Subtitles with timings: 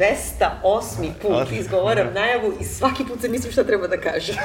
[0.00, 1.12] 208.
[1.22, 4.36] put izgovaram najavu i svaki put se mislim šta treba da kažem.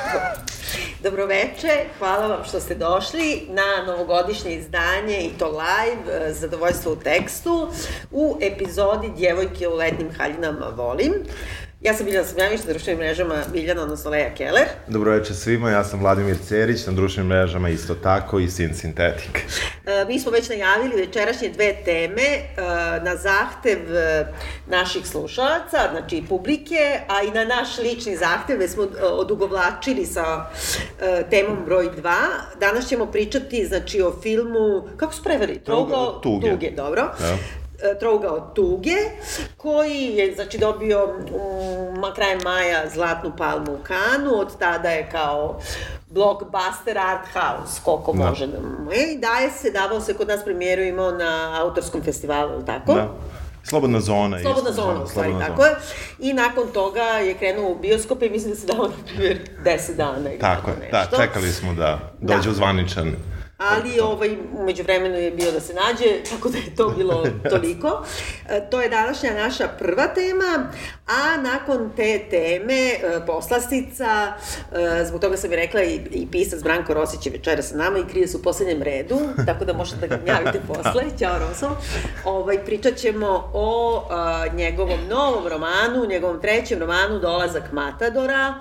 [1.03, 7.71] Dobroveče, hvala vam što ste došli na novogodišnje izdanje i to live, zadovoljstvo u tekstu,
[8.11, 11.13] u epizodi Djevojke u letnim haljinama volim.
[11.85, 14.65] Ja sam Biljana Samjanić na društvenim mrežama Biljana, odnosno Leja Keller.
[14.87, 19.45] Dobro večer svima, ja sam Vladimir Cerić, na društvenim mrežama isto tako i Sin Sintetik.
[19.85, 22.45] E, mi smo već najavili večerašnje dve teme e,
[23.03, 24.25] na zahtev e,
[24.67, 30.45] naših slušalaca, znači publike, a i na naš lični zahtev, već smo odugovlačili sa
[31.29, 32.13] temom broj 2.
[32.59, 35.59] Danas ćemo pričati, znači, o filmu, kako su preveli?
[35.59, 36.49] Tuge.
[36.49, 37.01] Tuge, dobro.
[37.01, 38.95] Ja E, trougao tuge,
[39.57, 45.59] koji je znači, dobio um, krajem maja Zlatnu palmu u Kanu, od tada je kao
[46.09, 48.29] blockbuster art house, koliko da.
[48.29, 48.57] može da
[48.95, 52.93] e, I daje se, davao se kod nas premijeru imao na autorskom festivalu, tako?
[52.93, 53.09] Da.
[53.63, 54.39] Slobodna zona.
[54.41, 55.67] Slobodna isto, zona, u stvari, tako zona.
[55.67, 55.75] je.
[56.19, 59.95] I nakon toga je krenuo u bioskope i mislim da se dao, na primjer, 10
[59.95, 60.29] dana.
[60.39, 62.51] Tako je, da, čekali smo da dođe da.
[62.51, 63.15] uzvaničan
[63.57, 68.05] ali ovaj, umeđu vremenu je bio da se nađe, tako da je to bilo toliko.
[68.49, 70.71] E, to je današnja naša prva tema,
[71.07, 74.33] a nakon te teme, e, poslastica,
[74.71, 77.99] e, zbog toga sam i rekla i, i pisac Branko Rosić je večera sa nama
[77.99, 81.69] i krije se u poslednjem redu, tako da možete da ga javite posle, ćao Roso.
[82.25, 88.53] Ovaj, pričat ćemo o a, njegovom novom romanu, njegovom trećem romanu Dolazak Matadora,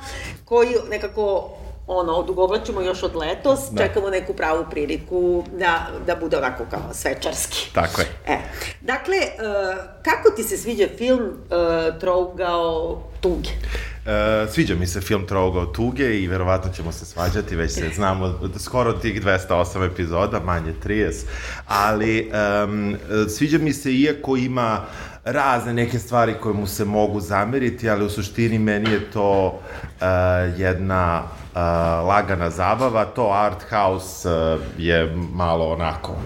[0.44, 1.50] koji nekako
[1.86, 3.82] ono, odugovlačimo još od letos, da.
[3.82, 7.70] čekamo neku pravu priliku da, da bude ovako kao svečarski.
[7.74, 8.06] Tako je.
[8.26, 8.38] E,
[8.80, 13.48] dakle, uh, kako ti se sviđa film uh, Trougao tuge?
[13.50, 18.38] Uh, sviđa mi se film Trougao tuge i verovatno ćemo se svađati, već se znamo
[18.58, 21.12] skoro tih 208 epizoda, manje 30,
[21.66, 22.32] ali
[22.64, 22.96] um,
[23.28, 24.80] sviđa mi se iako ima
[25.24, 30.06] razne neke stvari koje mu se mogu zameriti, ali u suštini meni je to uh,
[30.58, 31.43] jedna uh,
[32.06, 36.16] lagana zabava, to art house uh, je malo onako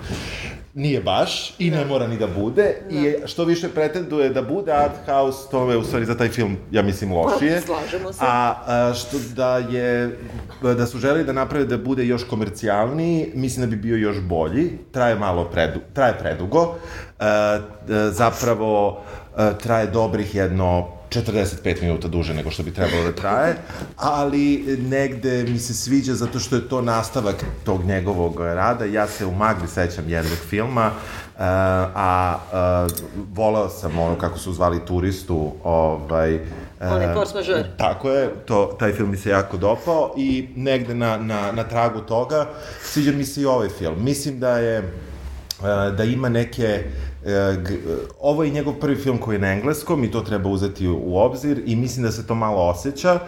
[0.79, 1.85] nije baš i ne da.
[1.85, 2.99] mora ni da bude da.
[2.99, 6.57] i što više pretenduje da bude art house, to je u stvari za taj film,
[6.71, 7.61] ja mislim, lošije.
[7.61, 8.19] Slažemo se.
[8.23, 10.19] A, a što da je,
[10.63, 14.79] da su želi da naprave da bude još komercijalniji, mislim da bi bio još bolji,
[14.93, 16.75] traje malo predu, traje predugo,
[18.11, 19.03] zapravo
[19.63, 23.57] traje dobrih jedno 45 minuta duže nego što bi trebalo da traje,
[23.97, 28.85] ali negde mi se sviđa zato što je to nastavak tog njegovog rada.
[28.85, 32.37] Ja se u Magli sećam jednog filma, uh, a
[32.87, 32.93] uh,
[33.35, 36.41] volao sam ono kako su zvali turistu, ovaj, uh,
[36.81, 37.71] Onaj force majeure.
[37.77, 42.01] Tako je, to, taj film mi se jako dopao i negde na, na, na tragu
[42.01, 42.47] toga
[42.83, 44.05] sviđa mi se i ovaj film.
[44.05, 47.08] Mislim da je uh, da ima neke E,
[48.21, 51.63] ovo je njegov prvi film koji je na engleskom i to treba uzeti u obzir
[51.67, 53.19] i mislim da se to malo osjeća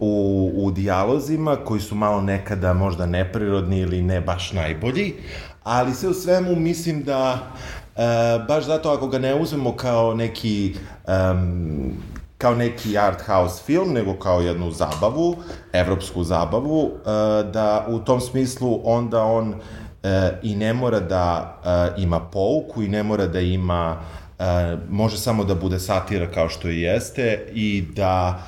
[0.00, 5.14] u, u dijalozima koji su malo nekada možda neprirodni ili ne baš najbolji,
[5.62, 7.38] ali sve u svemu mislim da
[7.96, 8.00] e,
[8.48, 10.74] baš zato ako ga ne uzmemo kao neki
[11.08, 11.92] um,
[12.38, 15.36] kao neki art house film, nego kao jednu zabavu,
[15.72, 17.08] evropsku zabavu, e,
[17.52, 19.54] da u tom smislu onda on
[20.04, 21.56] e, i ne mora da
[21.96, 23.96] e, ima pouku i ne mora da ima
[24.38, 28.42] e, može samo da bude satira kao što i jeste i da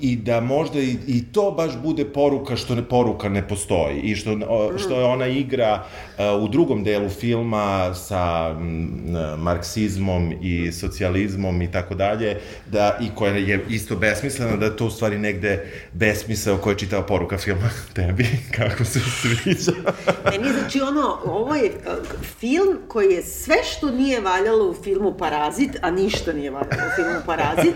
[0.00, 4.16] i da možda i, i to baš bude poruka što ne poruka ne postoji i
[4.16, 4.30] što
[4.78, 5.84] što je ona igra
[6.18, 13.08] uh, u drugom delu filma sa m, marksizmom i socijalizmom i tako dalje da i
[13.14, 17.70] koja je isto besmislena da to u stvari negde besmisao koja je čitava poruka filma
[17.96, 19.72] tebi kako se sviđa.
[20.30, 25.14] Meni znači ono ovo je uh, film koji je sve što nije valjalo u filmu
[25.18, 27.74] Parazit a ništa nije valjalo u filmu Parazit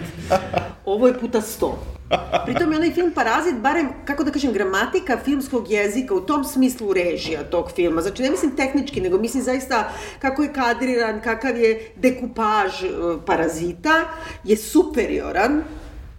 [0.85, 1.98] ovo je puta sto
[2.45, 6.93] Pritom je onaj film Parazit, barem, kako da kažem, gramatika filmskog jezika, u tom smislu
[6.93, 8.03] režija tog filma.
[8.03, 12.89] Znači, ne mislim tehnički, nego mislim zaista kako je kadriran, kakav je dekupaž e,
[13.27, 14.05] Parazita,
[14.45, 15.63] je superioran,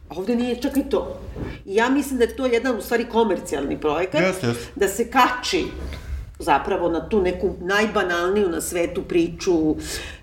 [0.09, 1.19] A ovde nije čak i to.
[1.65, 4.21] I ja mislim da je to jedan, u stvari, komercijalni projekat.
[4.21, 4.55] Yes, yes.
[4.75, 5.65] Da se kači
[6.39, 9.75] zapravo na tu neku najbanalniju na svetu priču,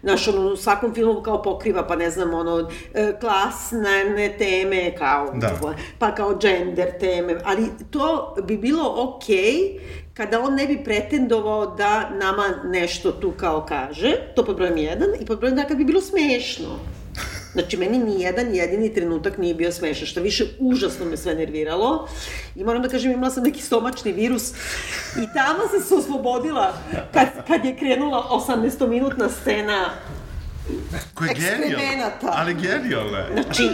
[0.02, 5.32] znaš, ono, u svakom filmu kao pokriva, pa ne znam, ono, e, klasne teme, kao,
[5.34, 5.74] da.
[5.98, 9.80] pa kao gender teme, ali to bi bilo okej okay
[10.14, 15.08] kada on ne bi pretendovao da nama nešto tu kao kaže, to pod brojem jedan,
[15.20, 16.66] i pod brojem dva kad bi bilo smešno.
[17.56, 22.08] Znači, meni ni jedan jedini trenutak nije bio smešan, što više užasno me sve nerviralo.
[22.56, 24.50] I moram da kažem, imala sam neki stomačni virus
[25.16, 26.78] i tamo sam se oslobodila
[27.12, 29.90] kad, kad je krenula 18-minutna scena
[31.14, 32.10] Koja je genijalna.
[32.22, 33.42] Ali genijalna je.
[33.42, 33.70] Znači,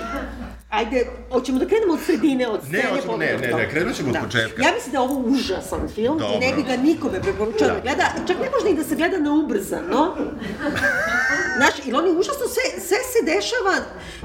[0.72, 2.84] ajde, hoćemo da krenemo od sredine, od scene.
[2.90, 4.62] hoćemo, ne, ne, ne, krenut ćemo od početka.
[4.62, 6.36] Ja mislim da je ovo užasan film Dobro.
[6.36, 7.74] i ne bi ga nikome preporučala da.
[7.74, 7.80] Da.
[7.80, 10.16] gleda, čak ne može ni da se gleda na ubrzano.
[11.56, 13.74] Znaš, ili oni užasno, sve, sve se dešava,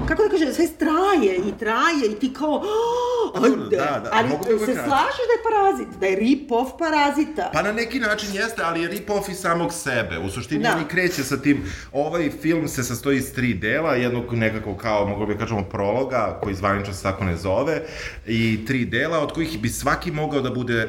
[0.08, 4.28] kako da kažem, sve traje i traje i ti kao, oh, ajde, da, da, ali
[4.28, 7.50] da se slažeš da je parazit, da je rip-off parazita.
[7.52, 10.18] Pa na neki način jeste, ali je rip-off i samog sebe.
[10.18, 10.68] U suštini Da.
[10.70, 10.76] da.
[10.76, 15.26] oni kreće sa tim, ovaj film se sastoji iz tri dela, jednog nekako kao, mogu
[15.26, 17.82] bi kažemo, prologa, koji zvanično se tako ne zove,
[18.26, 20.88] i tri dela, od kojih bi svaki mogao da bude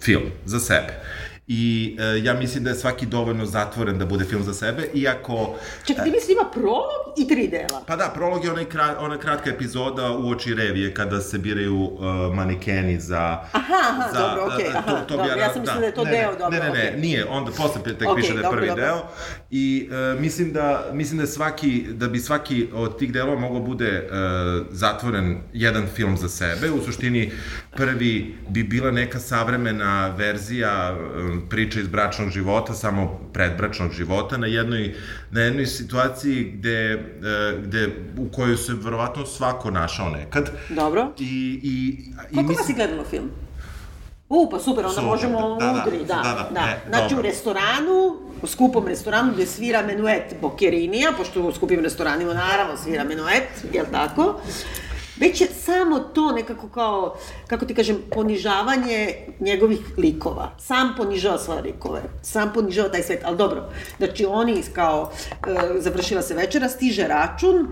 [0.00, 1.02] film za sebe.
[1.48, 5.54] I e, ja mislim da je svaki dovoljno zatvoren da bude film za sebe, iako...
[5.86, 7.82] Čekaj, ti misli ima prolog i tri dela.
[7.86, 8.66] Pa da, prolog je onaj
[8.98, 12.00] ona kratka epizoda u oči revije kada se biraju uh,
[12.34, 13.40] manekeni za...
[13.52, 16.04] Aha, aha, za, dobro, okej, uh, aha, dobro, bi ja sam mislila da je to
[16.04, 17.00] ne, deo, ne, dobro, Ne, ne, ne, okej.
[17.00, 18.84] nije, onda posle tek Okej, piše da je dobro, prvi dobro.
[18.84, 19.02] deo.
[19.50, 23.60] I uh, mislim da mislim da je svaki da bi svaki od tih delova mogao
[23.60, 26.70] bude uh, zatvoren jedan film za sebe.
[26.70, 27.32] U suštini
[27.76, 34.46] prvi bi bila neka savremena verzija um, priče iz bračnog života, samo predbračnog života na
[34.46, 34.94] jednoj
[35.30, 37.88] na jednoj situaciji gde uh, gde
[38.18, 40.50] u kojoj se verovatno svako našao nekad.
[40.68, 41.12] Dobro.
[41.18, 43.30] I i i Koliko vas je gledalo film?
[44.28, 47.18] U, pa super, onda Super, možemo da, da, udri, da, da, da, e, Znači dobro.
[47.18, 53.04] u restoranu, u skupom restoranu gde svira menuet Bokkerinija, pošto u skupim restoranima naravno svira
[53.04, 54.40] menuet, jel tako?
[55.20, 57.16] Već je samo to nekako kao,
[57.46, 60.50] kako ti kažem, ponižavanje njegovih likova.
[60.58, 63.64] Sam ponižava svoje likove, sam ponižava taj svet, ali dobro.
[63.98, 65.10] Znači oni kao,
[65.46, 67.68] e, završila se večera, stiže račun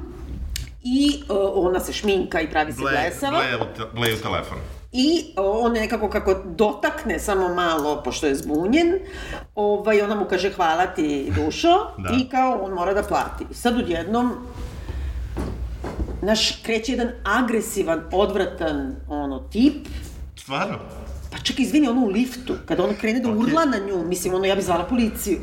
[0.83, 3.39] i e, ona se šminka i pravi se blesava.
[3.39, 4.59] Bleju, bleju telefon.
[4.93, 8.99] I on nekako kako dotakne samo malo, pošto je zbunjen,
[9.55, 11.69] ovaj, ona mu kaže hvala ti dušo
[11.99, 12.15] Da.
[12.17, 13.45] i kao on mora da plati.
[13.55, 14.33] Sad odjednom,
[16.27, 19.87] naš kreće jedan agresivan, odvratan ono, tip,
[20.37, 20.79] Stvarno?
[21.33, 23.37] pa čekaj, izvini, ono u liftu, kada on krene da Ok.
[23.37, 25.39] urla na nju, mislim, ono, ja bi zvala policiju.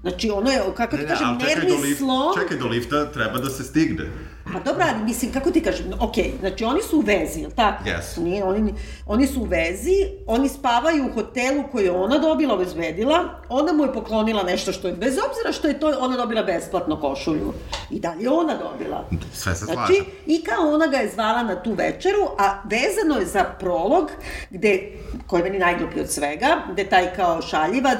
[0.00, 2.32] Znači, ono je, kako ti kažem, ali čekaj nervni do, lif, slom.
[2.34, 4.04] čekaj do lifta, treba da se stigne.
[4.52, 7.84] Pa dobro, ali mislim, kako ti kažem, ok, znači oni su u vezi, jel tako?
[7.84, 8.22] Yes.
[8.22, 8.74] Nije, oni,
[9.06, 9.94] oni su u vezi,
[10.26, 14.88] oni spavaju u hotelu koji je ona dobila, obezbedila, ona mu je poklonila nešto što
[14.88, 17.52] je, bez obzira što je to ona dobila besplatno košulju,
[17.90, 19.04] i dalje ona dobila.
[19.32, 20.10] Sve se Znači, slaže.
[20.26, 24.10] i kao ona ga je zvala na tu večeru, a vezano je za prolog,
[24.50, 24.92] gde,
[25.26, 27.98] koji je meni najgluplji od svega, gde taj kao šaljivac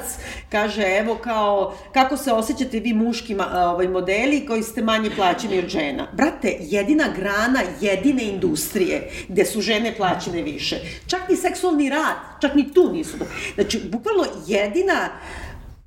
[0.50, 5.68] kaže, evo kao, kako se osjećate vi muški ovaj, modeli koji ste manje plaćeni od
[5.68, 6.06] žena.
[6.38, 10.76] Brate, jedina grana jedine industrije gde su žene plaćene više.
[11.06, 13.16] Čak ni seksualni rad, čak ni tu nisu.
[13.54, 15.08] Znači, bukvalno jedina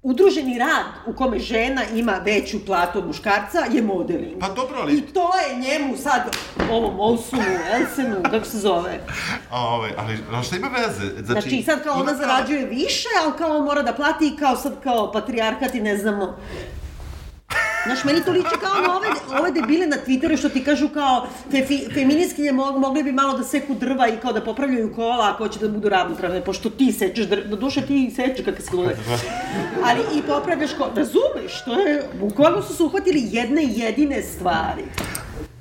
[0.04, 4.40] udruženi rad u kome žena ima veću platu od muškarca je modeling.
[4.40, 6.38] Pa dobro, ali- I to je njemu sad,
[6.72, 7.42] ovom Olsunu,
[7.74, 9.00] Elsenu, kako se zove.
[9.52, 11.14] Ove, ali, ali šta ima veze?
[11.16, 14.56] Znači, Znači, sad kao ona zarađuje više, ali kao on mora da plati i kao
[14.56, 16.38] sad kao patrijarkat i ne znamo.
[17.86, 19.08] Znaš, meni to liči kao na ove,
[19.40, 23.38] ove debile na Twitteru što ti kažu kao fe, fe, feminiskinje mo, mogli bi malo
[23.38, 26.92] da seku drva i kao da popravljaju kola ako hoće da budu ravnopravne, pošto ti
[26.92, 28.98] sečeš drva, do duše ti sečeš kakve se glude.
[29.84, 34.84] Ali i popravljaš kola, razumeš, to je, bukvalno su se uhvatili jedne jedine stvari.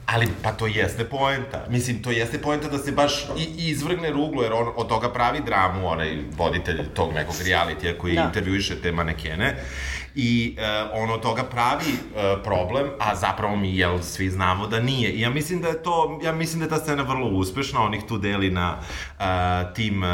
[0.07, 1.67] Ali, pa to jeste poenta.
[1.69, 5.13] Mislim, to jeste poenta da se baš i, i izvrgne ruglu, jer on od toga
[5.13, 8.23] pravi dramu, onaj voditelj tog nekog realitija koji da.
[8.23, 9.57] intervjuiše te manekene.
[10.15, 14.81] I uh, on od toga pravi uh, problem, a zapravo mi, jel, svi znamo da
[14.81, 15.11] nije.
[15.11, 17.95] I ja mislim da je to, ja mislim da je ta scena vrlo uspešna, on
[17.95, 19.25] ih tu deli na uh,
[19.75, 20.09] tim uh,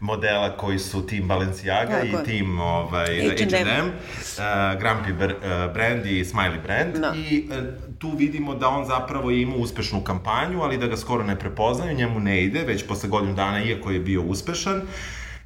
[0.00, 3.86] modela koji su tim Balenciaga Tako i tim ovaj, H&M.
[3.86, 4.42] Uh,
[4.80, 6.96] Grumpy Br uh, brand i Smiley brand.
[6.96, 7.14] Da.
[7.16, 7.56] I uh,
[7.98, 11.96] tu vidimo da on zapravo je imao uspešnu kampanju, ali da ga skoro ne prepoznaju,
[11.96, 14.82] njemu ne ide, već posle godinu dana, iako je bio uspešan.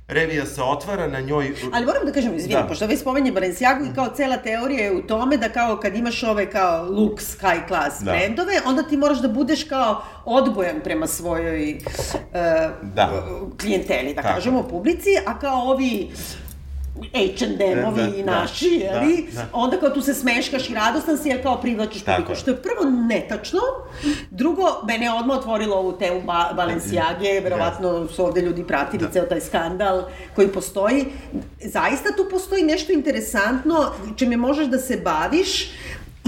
[0.08, 1.54] Revija se otvara, na njoj...
[1.72, 2.68] Ali moram da kažem, izvini, Da.
[2.68, 6.22] pošto već spomenje Balenciagu i kao cela teorija je u tome da kao kad imaš
[6.22, 8.12] ove kao lux, high class Da.
[8.12, 12.32] brendove, onda ti moraš da budeš kao odbojan prema svojoj uh,
[12.82, 13.10] Da.
[13.60, 14.34] klijenteli, da Tako.
[14.34, 16.10] kažemo, publici, a kao ovi
[16.94, 19.28] H&M-ovi Da, da, naši, jeli?
[19.32, 19.46] da, da.
[19.52, 22.34] Onda kao tu se smeškaš i radostan si, jer kao privlačiš publiku.
[22.34, 23.60] Što je prvo netačno,
[24.30, 29.10] drugo, mene je odmah otvorilo ovu temu ba Balenciage, verovatno su ovde ljudi pratili Da.
[29.10, 30.02] ceo taj skandal
[30.34, 31.04] koji postoji.
[31.60, 35.70] Zaista tu postoji nešto interesantno čime možeš da se baviš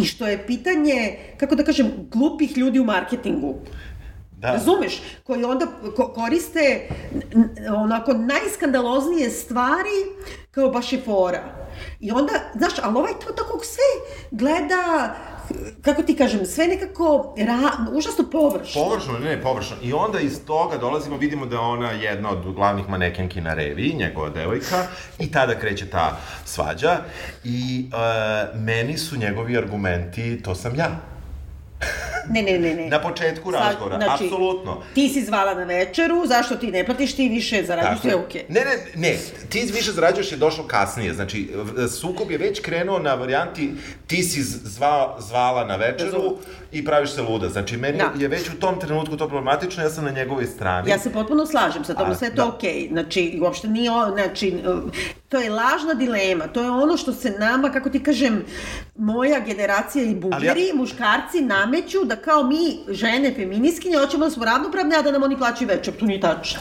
[0.02, 3.54] i što je pitanje, kako da kažem, glupih ljudi u marketingu.
[4.36, 4.52] Da.
[4.52, 5.02] Razumeš?
[5.24, 5.66] Koji onda
[5.96, 6.88] ko koriste
[7.76, 9.98] onako najskandaloznije stvari
[10.50, 11.42] kao baš je fora.
[12.00, 15.14] I onda, znaš, ali ovaj to tako sve gleda
[15.82, 18.84] kako ti kažem, sve nekako ra, užasno površno.
[18.84, 19.76] Površno, ne, ne, površno.
[19.82, 23.94] I onda iz toga dolazimo, vidimo da je ona jedna od glavnih manekenki na reviji,
[23.94, 24.86] njegova devojka,
[25.18, 26.96] i tada kreće ta svađa.
[27.44, 31.15] I uh, meni su njegovi argumenti, to sam ja.
[32.30, 32.88] Ne, ne, ne, ne.
[32.88, 34.82] Na početku razgovora, znači, apsolutno.
[34.94, 38.44] Ti si zvala na večeru, zašto ti ne platiš, ti više zarađuješ, sve okej.
[38.48, 39.16] Ne, ne, ne,
[39.48, 41.50] ti više zarađuješ je došlo kasnije, znači
[42.00, 43.72] sukob je već krenuo na varijanti
[44.06, 46.36] ti si zva, zvala na večeru.
[46.72, 48.12] I praviš se luda, znači meni Da.
[48.16, 50.90] je već u tom trenutku to problematično, ja sam na njegovoj strani.
[50.90, 52.42] Ja se potpuno slažem sa tom, sve je da.
[52.42, 52.88] to okej.
[52.92, 54.92] Znači, uopšte nije, znači, uh,
[55.28, 58.44] to je lažna dilema, to je ono što se nama, kako ti kažem,
[58.96, 62.56] moja generacija i bubljeri, ja- muškarci nameću da kao mi,
[62.88, 65.94] žene, feminiskinje, hoćemo da smo ravnopravne, a da nam oni plaćaju večer.
[65.94, 66.60] To nije tačno.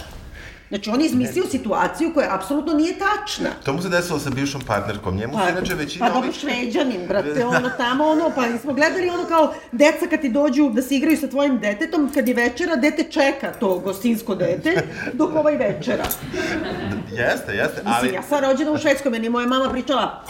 [0.70, 3.50] Znači, on je izmislio situaciju koja apsolutno nije tačna.
[3.64, 6.40] To mu se desilo sa bivšom partnerkom, njemu Pa, su inače većina pa dobro ovih...
[6.40, 10.82] šveđanin, brate, ono tamo, ono, pa smo gledali ono kao deca kad ti dođu da
[10.82, 15.58] se igraju sa tvojim detetom, kad je večera, dete čeka to gostinsko dete, dok ovaj
[15.58, 16.06] večera.
[17.20, 18.14] Jeste, jeste, Mislim, ali...
[18.14, 20.24] ja sam rođena u Švedskoj, meni moja mama pričala,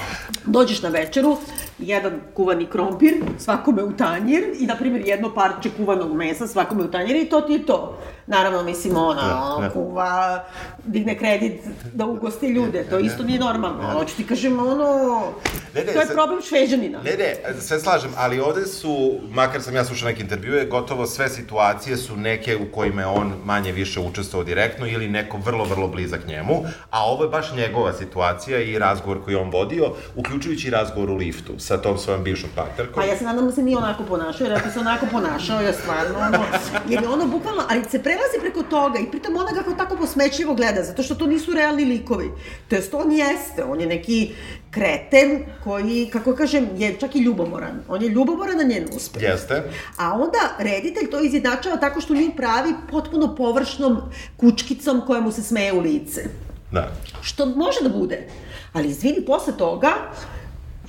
[0.45, 1.37] dođeš na večeru,
[1.79, 6.91] jedan kuvani krompir, svakome u tanjir, i, na primjer, jedno parče kuvanog mesa, svakome u
[6.91, 7.97] tanjir, i to ti je to.
[8.27, 9.69] Naravno, mislim, ona Da, da.
[9.69, 10.43] kuva,
[10.79, 11.61] digne kredit
[11.93, 13.83] da ugosti ljude, to isto nije normalno.
[13.89, 15.21] Hoću ti kažem, ono,
[15.73, 17.01] Ne, ne, to je sad- problem šveđanina.
[17.01, 21.29] Ne, ne, sve slažem, ali ovde su, makar sam ja slušao neke intervjue, gotovo sve
[21.29, 25.87] situacije su neke u kojima je on manje više učestvovao direktno ili neko vrlo, vrlo
[25.87, 26.53] blizak njemu,
[26.91, 31.59] a ovo je baš njegova situacija i razgovor koji on vodio, uključujući razgovor u liftu
[31.59, 32.93] sa tom svojom bivšom partnerkom.
[32.95, 35.73] Pa ja se nadam da se nije onako ponašao, jer ako se onako ponašao, je
[35.73, 36.39] stvarno ono,
[36.89, 40.55] jer je ono bukvalno, ali se prelazi preko toga i pritom ona kako tako posmećivo
[40.55, 42.31] gleda, zato što to nisu realni likovi.
[42.69, 44.33] To jest, on jeste, on je neki
[44.71, 47.83] kreten koji, kako kažem, je čak i ljubomoran.
[47.87, 49.23] On je ljubomoran na njen uspeh.
[49.23, 49.63] Jeste.
[49.97, 54.01] A onda reditelj to izjednačava tako što nju pravi potpuno površnom
[54.37, 56.23] kučkicom koja mu se smeje u lice.
[56.71, 56.91] Da.
[57.21, 58.27] Što može da bude.
[58.73, 59.93] Ali izvini, posle toga,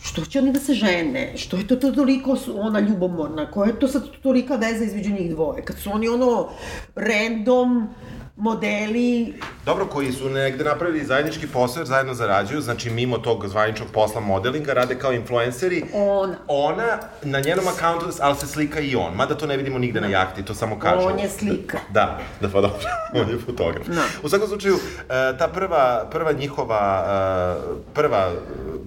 [0.07, 1.33] što će oni da se žene?
[1.37, 3.51] Što je to, to toliko ona ljubomorna?
[3.51, 5.65] Koja je to sad tolika veza između njih dvoje?
[5.65, 6.49] Kad su oni ono
[6.95, 7.89] random
[8.37, 9.35] modeli,
[9.67, 14.21] Dobro, koji su negde napravili zajednički posao jer zajedno zarađuju, znači mimo tog zvaničnog posla
[14.21, 15.85] modelinga, rade kao influenceri.
[15.95, 16.37] ona.
[16.49, 20.07] Ona na njenom akauntu, ali se slika i on, mada to ne vidimo nigde na
[20.07, 21.07] jahti, to samo kažu.
[21.09, 21.79] On je slika.
[21.91, 22.79] Da, da pa dobro,
[23.21, 23.87] on je fotograf.
[23.87, 24.03] Da.
[24.23, 28.33] U svakom slučaju, e, ta prva, prva njihova, e, prva,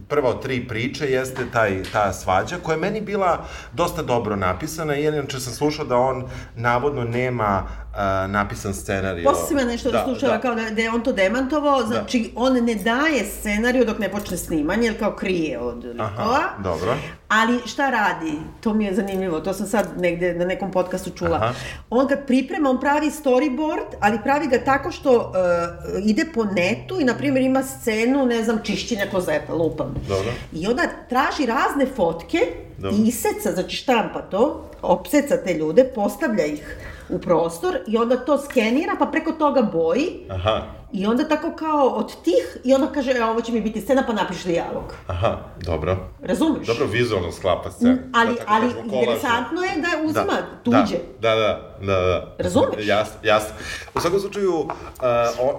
[0.08, 4.96] prva od tri priče jeste taj, ta svađa, koja je meni bila dosta dobro napisana,
[4.96, 7.68] i inače sam slušao da on navodno nema
[8.00, 9.24] e, napisan scenarij.
[9.24, 12.54] Posle sam ja nešto da, slušala kao da, da je on to demantovao, znači on
[12.54, 16.10] ne daje scenariju dok ne počne snimanje, jer kao krije od likova.
[16.16, 16.96] Aha, dobro.
[17.28, 18.34] Ali šta radi?
[18.62, 21.36] To mi je zanimljivo, to sam sad negde na nekom podcastu čula.
[21.36, 21.54] Aha.
[21.90, 27.00] On kad priprema, on pravi storyboard, ali pravi ga tako što uh, ide po netu
[27.00, 29.96] i, na primjer, ima scenu, ne znam, čišćenja klozeta, lupam.
[30.08, 30.32] Dobro.
[30.54, 32.40] I onda traži razne fotke
[32.78, 32.98] Dobro.
[32.98, 36.78] i iseca, znači štampa to, opseca te ljude, postavlja ih
[37.10, 40.62] u prostor i onda to skenira, pa preko toga boji Aha,
[40.92, 44.04] i onda tako kao od tih, i onda kaže, e, ovo će mi biti scena,
[44.08, 44.94] pa napiš dijalog.
[45.08, 45.98] aha, dobro.
[46.22, 46.68] Razumeš?
[46.68, 47.98] Dobro vizualno sklapa scenu.
[48.14, 50.98] Ali, Da ali interesantno je da uzima Da, tuđe.
[51.20, 52.36] Da, da, da, da.
[52.38, 52.88] Razumeš?
[52.88, 53.56] Jasno, jasno.
[53.96, 54.68] U svakom slučaju, uh,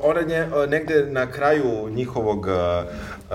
[0.02, 3.32] ona nje, uh, negde na kraju njihovog, uh, uh,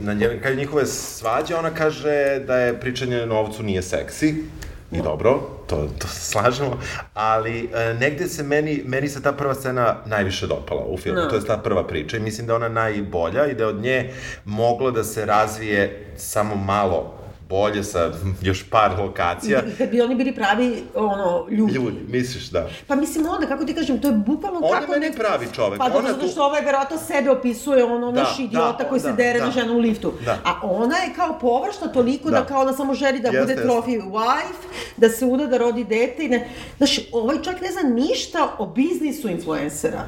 [0.00, 4.44] na nje, kraju njihove svađe, ona kaže da je pričanje novcu nije seksi.
[4.92, 6.78] I dobro, to, to se slažemo,
[7.14, 11.28] ali uh, negde se meni, meni se ta prva scena najviše dopala u filmu, Da.
[11.28, 14.10] to je ta prva priča i mislim da ona najbolja i da od nje
[14.44, 17.21] moglo da se razvije samo malo
[17.52, 18.10] bolje sa
[18.42, 19.62] još par lokacija.
[19.62, 21.72] I kad bi oni bili pravi, ono, ljudi.
[21.72, 22.68] Ljudi, misliš da?
[22.86, 24.92] Pa mislim onda, kako ti kažem, to je bukvalno On je kako...
[24.92, 28.38] meni pravi čovek, Pa ona zato tu- što ovaj verovatno sebe opisuje, ono, Da, naš
[28.38, 29.44] idiota da, koji se da, dere da.
[29.44, 30.12] na ženu u liftu.
[30.24, 30.38] Da.
[30.44, 32.46] A ona je kao površna toliko da, Da.
[32.46, 34.62] kao ona samo želi da Jeste, bude trophy wife,
[34.96, 36.48] da se uda, da rodi dete i ne...
[36.76, 40.02] Znaš, ovaj čak ne zna ništa o biznisu influencera.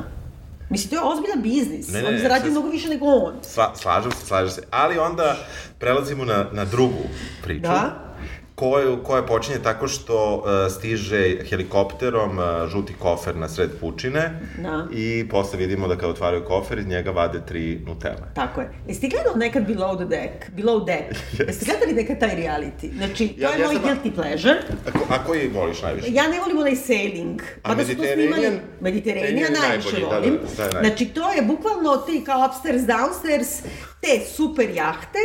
[0.71, 1.88] Mislim, to je ozbiljan biznis.
[1.88, 3.35] Ne, ne, on sad- mnogo više nego on.
[3.42, 4.62] Sla, slažem se, slažem se.
[4.71, 5.37] Ali onda
[5.78, 7.02] prelazimo na, na drugu
[7.42, 7.62] priču.
[7.62, 8.03] Da.
[8.56, 10.42] Koju, koja počinje tako što uh,
[10.73, 14.87] stiže helikopterom uh, žuti kofer na sred pučine Da.
[14.92, 18.23] i posle vidimo da kada otvaraju kofer iz njega vade tri nutele.
[18.34, 18.70] Tako je.
[18.88, 20.50] Jesi ti gledao nekad Below the Deck?
[20.52, 21.20] Below Deck?
[21.49, 22.96] Jeste gledali nekad taj reality?
[22.96, 24.54] Znači, to Ja- je ja moj sam- guilty pleasure.
[24.87, 26.06] A, ko, a koji voliš najviše?
[26.11, 27.40] Ja ne volim onaj sailing.
[27.62, 28.32] A to Mediterranean?
[28.32, 28.61] snimali...
[28.80, 30.32] Mediterranean najviše najbolji, da, da, volim.
[30.32, 30.88] da, da je najbolji.
[30.88, 33.64] Znači, to je bukvalno ti kao upstairs, downstairs,
[34.04, 35.18] te super jahte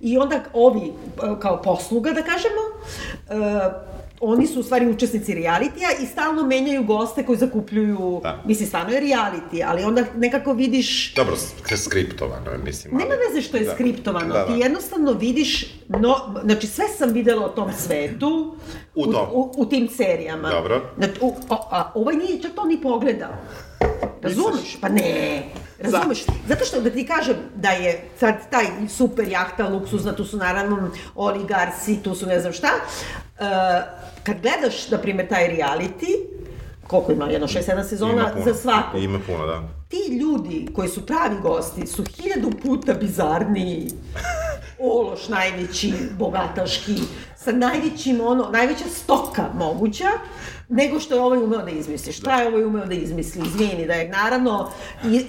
[0.00, 0.92] i onda ovi, e,
[1.40, 2.62] kao posluga da kažemo,
[3.28, 3.90] e,
[4.22, 8.42] oni su u stvari učesnici realitija i stalno menjaju goste koji zakupljuju, Da.
[8.44, 11.36] mislim, stvarno je reality, ali onda nekako vidiš Dobro,
[11.76, 12.94] skriptovano je, mislim.
[12.94, 13.72] Nema ali- veze što je da.
[13.72, 14.46] skriptovano, Da, da.
[14.46, 18.54] ti jednostavno vidiš, no, znači sve sam videla o tom svetu,
[18.94, 19.28] U tom.
[19.32, 20.50] u, u tim serijama.
[20.50, 20.82] Dobro.
[20.98, 23.32] Znači, u, a, a, ovaj nije čak to ni pogledao.
[24.22, 24.80] Razumeš?
[24.80, 25.42] Pa ne.
[25.78, 26.24] Razumeš?
[26.48, 30.90] Zato što da ti kažem da je sad taj super jahta, luksuzna, tu su naravno
[31.14, 32.68] oligarsi, tu su ne znam šta.
[33.38, 33.46] Uh,
[34.22, 36.16] kad gledaš, na primjer, taj reality,
[36.86, 38.44] koliko ima, jedno 6-7 sezona, Ima puno.
[38.44, 39.62] za svaku Ima puno, da.
[39.88, 43.90] ti ljudi koji su pravi gosti su hiljadu puta bizarniji,
[44.78, 46.96] ološ najveći, bogataški,
[47.36, 50.08] sa najvećim, ono, najveća stoka moguća,
[50.70, 52.12] nego što je ovaj umeo da izmisli.
[52.12, 53.42] Šta je ovaj umeo da izmisli?
[53.46, 54.70] Izvini, da je naravno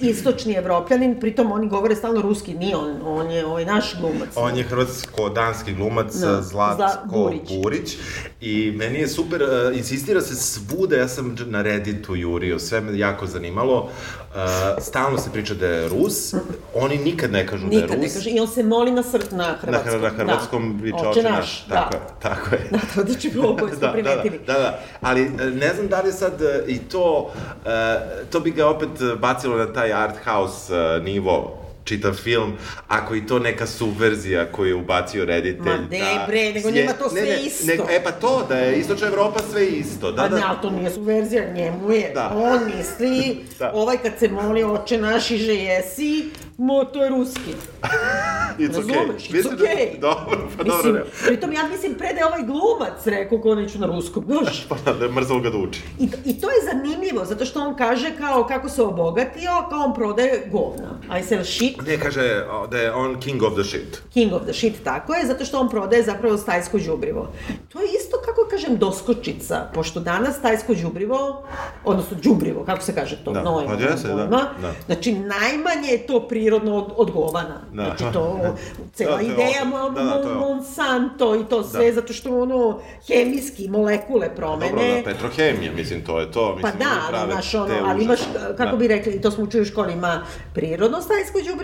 [0.00, 4.28] istočni evropljanin, pritom oni govore stalno ruski, nije on, on je ovaj naš glumac.
[4.36, 7.48] On je hrvatsko-danski glumac Da, da, Zlatko Zla- Burić.
[7.54, 7.96] Burić.
[8.40, 12.98] I meni je super, uh, insistira se svuda, ja sam na Redditu jurio, sve me
[12.98, 13.88] jako zanimalo.
[14.30, 14.38] Uh,
[14.80, 16.34] stalno se priča da je Rus,
[16.74, 18.14] oni nikad ne kažu da Nikad je ne Rus.
[18.14, 19.92] kaže, i on se moli na, sr, na Na, hrvatskom.
[19.92, 20.84] hr- na hrvatskom da.
[20.84, 21.64] viče Oče naš.
[21.64, 21.96] Tako, da.
[21.96, 22.68] je, tako je.
[22.72, 24.38] Da, to da će bilo oboje smo primetili.
[24.38, 27.30] Da, da, da, ali e, ne znam da li sad e, i to,
[27.66, 27.98] e,
[28.30, 28.88] to bi ga opet
[29.20, 32.52] bacilo na taj art house e, nivo čitav film,
[32.88, 34.12] ako i to neka subverzija
[34.46, 35.62] koju je ubacio reditelj.
[35.64, 37.66] Ma ne, bre, nego je- njima to sve isto.
[37.66, 40.12] nego- e pa to, da je Istočna Evropa sve isto.
[40.12, 42.10] Da, Pa da, ne, ali to nije subverzija, njemu je.
[42.14, 42.32] Da.
[42.36, 43.72] On misli, Da.
[43.72, 46.24] ovaj kad se moli oče naši že jesi,
[46.58, 47.50] mo, to je ruski.
[48.58, 48.94] it's okay.
[48.94, 50.00] Razumeš, it's Mislim da- okay.
[50.00, 50.76] Dobro, pa dobro.
[50.76, 51.02] Mislim, ne.
[51.26, 54.66] pritom ja mislim pre da je ovaj glumac rekao ko neću na ruskom, znaš.
[54.68, 55.80] Pa da je mrzalo ga da uči.
[55.98, 59.94] I, I to je zanimljivo, zato što on kaže kao kako se obogatio, kao on
[59.94, 61.00] prodaje govna.
[61.12, 64.02] I sell shit, Ne, kaže da je on king of the shit.
[64.12, 67.28] king of the shit, tako je, zato što on prodaje zapravo stajsko đubrivo.
[67.68, 71.42] To je isto, kako kažem, doskočica, pošto danas stajsko đubrivo,
[71.84, 74.72] odnosno đubrivo, kako se kaže to, Da, noj, pa da, da.
[74.86, 77.60] znači najmanje je to prirodno od, od govana.
[77.72, 77.82] Da.
[77.84, 78.40] Znači to,
[78.96, 80.40] cela Da, to je ideja Da, da, to ovo.
[80.40, 81.92] Monsanto i to sve, Da.
[81.92, 84.70] zato što ono, hemijski, molekule promene.
[84.72, 86.58] Dobro, da, petrohemija, mislim, to je to.
[86.62, 88.20] Pa Mislim, da, oni ali imaš ono, ali imaš,
[88.56, 88.76] kako Da.
[88.76, 90.22] bi rekli, to smo učili u školi, ima
[90.54, 91.61] prirodno stajsko đubrivo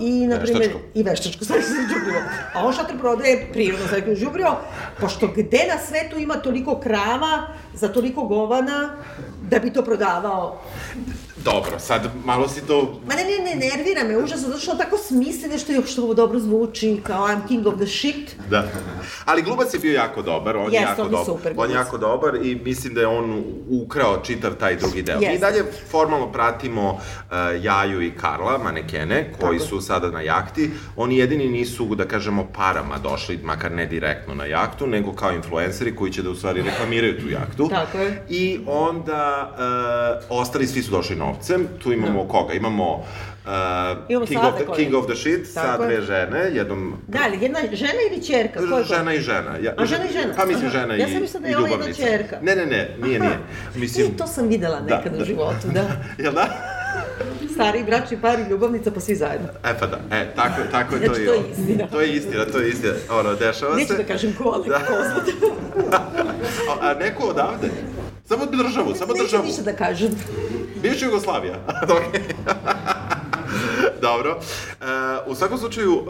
[0.00, 0.80] i, na primjer, Veštačko.
[0.94, 2.20] i veštačko stajsko đubrivo.
[2.54, 4.56] A on šator prodaje prirodno stajsko đubrivo,
[5.00, 8.96] pošto gde na svetu ima toliko krava za toliko govana
[9.50, 10.60] da bi to prodavao.
[11.44, 14.96] Dobro, sad malo si to Ma ne, ne, ne, nervira me užasno, zato što tako
[14.96, 18.36] smisli nešto i što dobro zvuči, kao I'm king of the shit.
[18.50, 18.68] Da.
[19.24, 21.26] Ali glubac je bio jako dobar, on je Jeste, jako on je dobar.
[21.26, 25.18] super on je jako dobar i mislim da je on ukrao čitav taj drugi deo.
[25.20, 25.32] Jeste.
[25.32, 27.00] Mi dalje formalno pratimo uh,
[27.62, 29.60] Jaju i Karla, manekene, koji Tako je.
[29.60, 30.70] su sada na jahti.
[30.96, 35.96] Oni jedini nisu, da kažemo, parama došli, makar ne direktno na jahtu, nego kao influenceri
[35.96, 37.68] koji će da u stvari reklamiraju tu jahtu.
[37.68, 38.24] Tako je.
[38.28, 39.50] I onda
[40.30, 41.68] uh, ostali svi su došli novcem.
[41.82, 42.52] Tu imamo koga?
[42.54, 43.50] Imamo uh,
[44.08, 44.74] Imamo King, of the.
[44.76, 45.88] King of the Shit sa Tako je.
[45.88, 48.58] dve žene, jednom Da, ali jedna žena ili čerka?
[48.58, 48.94] Ko je ko?
[48.94, 49.56] Žena i žena.
[49.62, 50.34] Ja, A žena i žena?
[50.36, 50.78] Pa mislim Aha.
[50.78, 52.36] žena Ja i, sam mislila da je ona jedna ćerka.
[52.42, 53.38] Ne, ne, ne, nije, nije.
[53.74, 55.22] Mislim, I to sam videla Da, nekad da.
[55.22, 55.82] u životu, da.
[56.24, 56.46] jel da?
[57.54, 59.48] Stari bračni par i ljubavnica, pa svi zajedno.
[59.64, 61.86] E pa da, e, tako, tako je to Znači, i to je istina.
[61.86, 62.92] To je istina, to je istina.
[63.10, 63.96] Ono, dešava Neću se.
[63.96, 64.80] da kažem ko, ali Da.
[66.70, 67.68] A, a neko odavde?
[68.30, 69.44] Samo državu, samo Neću državu.
[69.44, 70.10] ništa da kažem.
[70.82, 71.54] Bivša Jugoslavija.
[74.02, 74.40] Dobro.
[74.80, 74.84] E,
[75.26, 76.04] u svakom slučaju, um,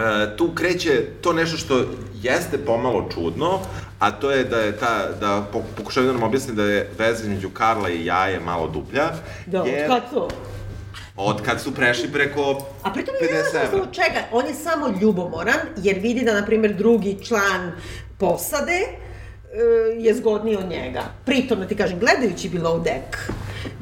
[0.00, 1.84] e, tu kreće to nešto što
[2.14, 3.60] jeste pomalo čudno,
[3.98, 7.22] a to je da je ta, da po- pokušaju da nam objasni da je veza
[7.22, 9.10] između Karla i Jaje malo duplja.
[9.46, 10.28] Da, jer- od kad to?
[11.16, 14.20] Od kad su prešli preko A pritom je 50 jasno čega.
[14.32, 17.72] On je samo ljubomoran, jer vidi da, na primjer, drugi član
[18.18, 18.86] posade
[19.98, 21.02] je zgodniji od njega.
[21.24, 23.16] Pritom, da ti kažem, gledajući Below Deck,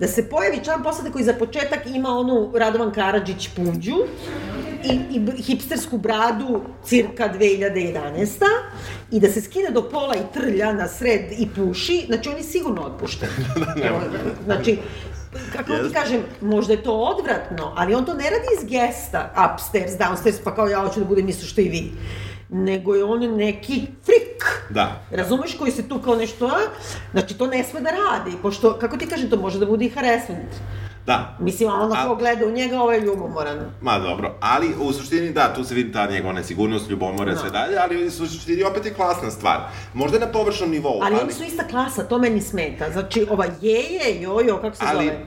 [0.00, 3.96] da se pojavi član posade koji za početak ima onu Radovan Karadžić puđu
[4.84, 8.28] i, i hipstersku bradu cirka 2011.
[9.10, 12.42] i da se skine do pola i trlja na sred i puši, znači on je
[12.42, 13.28] sigurno otpušten.
[14.44, 14.78] znači,
[15.52, 19.92] kako ti kažem, možda je to odvratno, ali on to ne radi iz gesta, upstairs,
[19.92, 21.92] downstairs, pa kao ja hoću da budem isto što i vi.
[22.48, 24.44] Nego je on neki frik.
[24.70, 25.00] Da.
[25.10, 26.58] Razumeš koji se tu kao nešto, a?
[27.12, 29.88] Znači to ne sme da radi, pošto, kako ti kažem, to može da bude i
[29.88, 30.48] harassment.
[31.06, 31.36] Da.
[31.40, 33.58] Mislim, ono ko gleda u njega, ovo je ljubomoran.
[33.80, 37.50] Ma dobro, ali u suštini da, tu se vidi ta njegova nesigurnost, ljubomora i sve
[37.50, 37.58] Da.
[37.58, 39.60] dalje, ali u suštini opet je klasna stvar.
[39.94, 41.22] Možda je na površnom nivou, Ali ali...
[41.24, 42.90] oni su ista klasa, to meni smeta.
[42.92, 45.18] Znači, ova jeje, jojo, kako se ali, zove?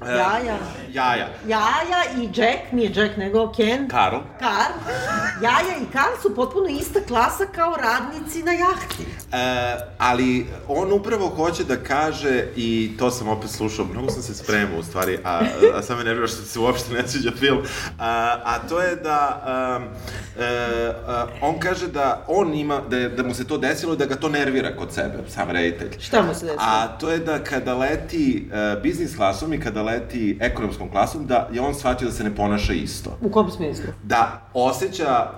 [0.00, 0.58] Jaja.
[0.92, 1.28] Jaja.
[1.48, 3.88] Jaja i Jack, nije Jack nego Ken.
[3.88, 4.16] Karl.
[4.38, 4.72] Karl.
[5.42, 9.04] Jaja i Karl su potpuno ista klasa kao radnici na jahti.
[9.32, 14.34] E, ali on upravo hoće da kaže, i to sam opet slušao, mnogo sam se
[14.34, 15.40] spremao u stvari, a,
[15.74, 17.58] a sam me nervira što se uopšte ne sviđa film,
[17.98, 19.42] a, a to je da
[19.76, 19.84] um,
[20.38, 23.96] e, a, on kaže da on ima, da, je, da mu se to desilo i
[23.96, 25.90] da ga to nervira kod sebe, sam reditelj.
[26.00, 26.60] Šta mu se desilo?
[26.60, 29.93] A to je da kada leti uh, biznis klasom i kada leti
[30.40, 33.18] ekonomskom klasom, da je on shvatio da se ne ponaša isto.
[33.20, 33.84] U kom smislu?
[34.02, 35.30] Da osjeća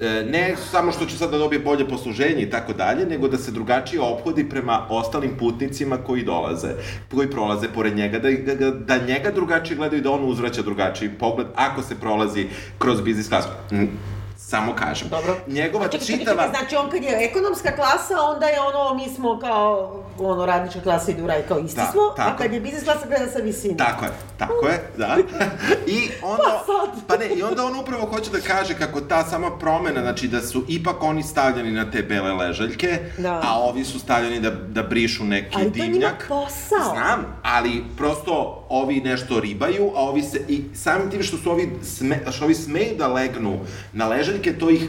[0.00, 3.38] e, ne samo što će sad da dobije bolje posluženje i tako dalje, nego da
[3.38, 6.68] se drugačije ophodi prema ostalim putnicima koji dolaze,
[7.14, 11.10] koji prolaze pored njega, da, da, da njega drugačije gledaju i da on uzvraća drugačiji
[11.18, 13.48] pogled ako se prolazi kroz biznis klasu.
[14.50, 15.08] Samo kažem.
[15.08, 15.36] Dobro.
[15.48, 16.42] Njegova A čekaj, čekaj, čitava...
[16.42, 20.80] čekaj, znači on kad je ekonomska klasa, onda je ono, mi smo kao, ono, radnička
[20.80, 22.30] klasa ide u raj, kao isti Da, smo, tako.
[22.30, 23.76] a kad je biznis klasa, gleda sa visine.
[23.76, 25.16] Tako je, tako je, da.
[25.88, 27.00] I onda, Pa sad.
[27.08, 30.40] pa ne, i onda on upravo hoće da kaže kako ta sama promena, znači da
[30.40, 33.40] su ipak oni stavljeni na te bele ležaljke, Da.
[33.44, 36.26] a ovi su stavljeni da, da brišu neki Ali to je njima dimnjak.
[36.28, 36.92] posao.
[36.92, 41.70] Znam, ali prosto ovi nešto ribaju, a ovi se, i samim tim što su ovi,
[41.82, 43.58] sme, što ovi smeju da legnu
[43.92, 44.88] na ležaljke, to ih,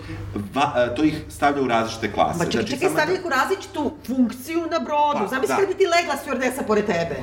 [0.56, 2.38] va, e, to ih stavlja u različite klase.
[2.39, 5.20] Ma čekaj, čekaj, samo da- stavlja ih u različitu funkciju na brodu.
[5.20, 5.56] Pa, Zamisli da.
[5.56, 7.15] kad bi ti legla stjordesa pored tebe.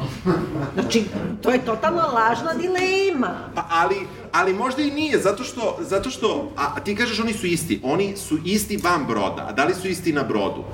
[0.75, 1.05] Znači,
[1.43, 3.35] to je totalno lažna dilema.
[3.55, 3.97] Pa ali,
[4.33, 8.17] ali možda i nije, zato što, zato što, a ti kažeš oni su isti, oni
[8.17, 10.65] su isti van broda, a da li su isti na brodu?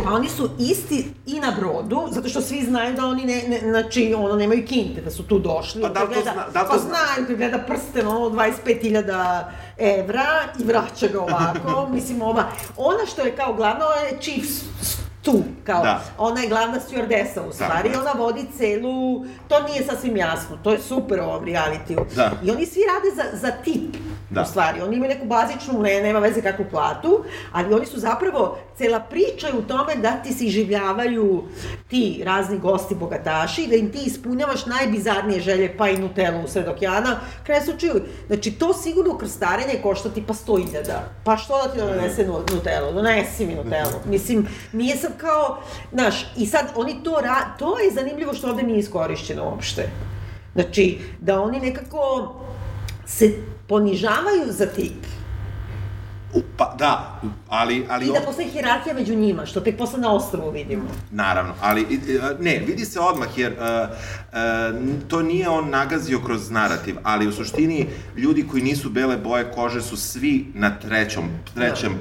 [0.00, 3.60] Pa oni su isti i na brodu, zato što svi znaju da oni ne, ne
[3.62, 5.82] znači, ono, nemaju kinte, da su tu došli.
[5.82, 8.30] Pa da li to zna- da li to pa zna- znaju, kad gleda prsten, ono,
[8.30, 9.44] 25.000
[9.78, 10.26] evra
[10.58, 12.44] i vraća ga ovako, mislim, ova,
[12.76, 14.44] ona što je kao glavna, ona je chief
[14.82, 16.00] s- tu, kao, Da.
[16.18, 17.98] ona je glavna stewardesa u stvari, Tako je.
[18.00, 21.98] ona vodi celu, to nije sasvim jasno, to je super u ovom realitiju.
[22.16, 22.30] Da.
[22.44, 23.96] I oni svi rade za, za tip,
[24.30, 24.42] Da.
[24.42, 24.80] u stvari.
[24.80, 29.46] Oni imaju neku bazičnu, ne, nema veze kakvu platu, ali oni su zapravo, cela priča
[29.46, 31.44] je u tome da ti se iživljavaju
[31.88, 37.16] ti razni gosti bogataši, da im ti ispunjavaš najbizarnije želje, pa i Nutellu u okeana,
[37.44, 37.94] kraj slučaju.
[38.26, 40.92] Znači, to sigurno krstarenje košta ti pa 100.000.
[41.24, 42.92] Pa što da ti donese nu- Nutellu?
[42.92, 44.00] Donesi mi Nutellu.
[44.06, 47.54] Mislim, nije sad kao, znaš, i sad oni to ra...
[47.58, 49.90] To je zanimljivo što ovde nije iskorišćeno uopšte.
[50.54, 52.34] Znači, da oni nekako
[53.06, 53.32] se
[53.68, 55.06] ponižavaju za tip.
[56.56, 57.86] Pa da, ali...
[57.88, 60.84] ali I da postoji hierarhija među njima, što tek posle na ostrvu vidimo.
[61.10, 61.98] Naravno, ali i,
[62.40, 67.32] ne, vidi se odmah jer uh, uh, to nije on nagazio kroz narativ, ali u
[67.32, 71.92] suštini ljudi koji nisu bele boje kože su svi na trećom, trećem,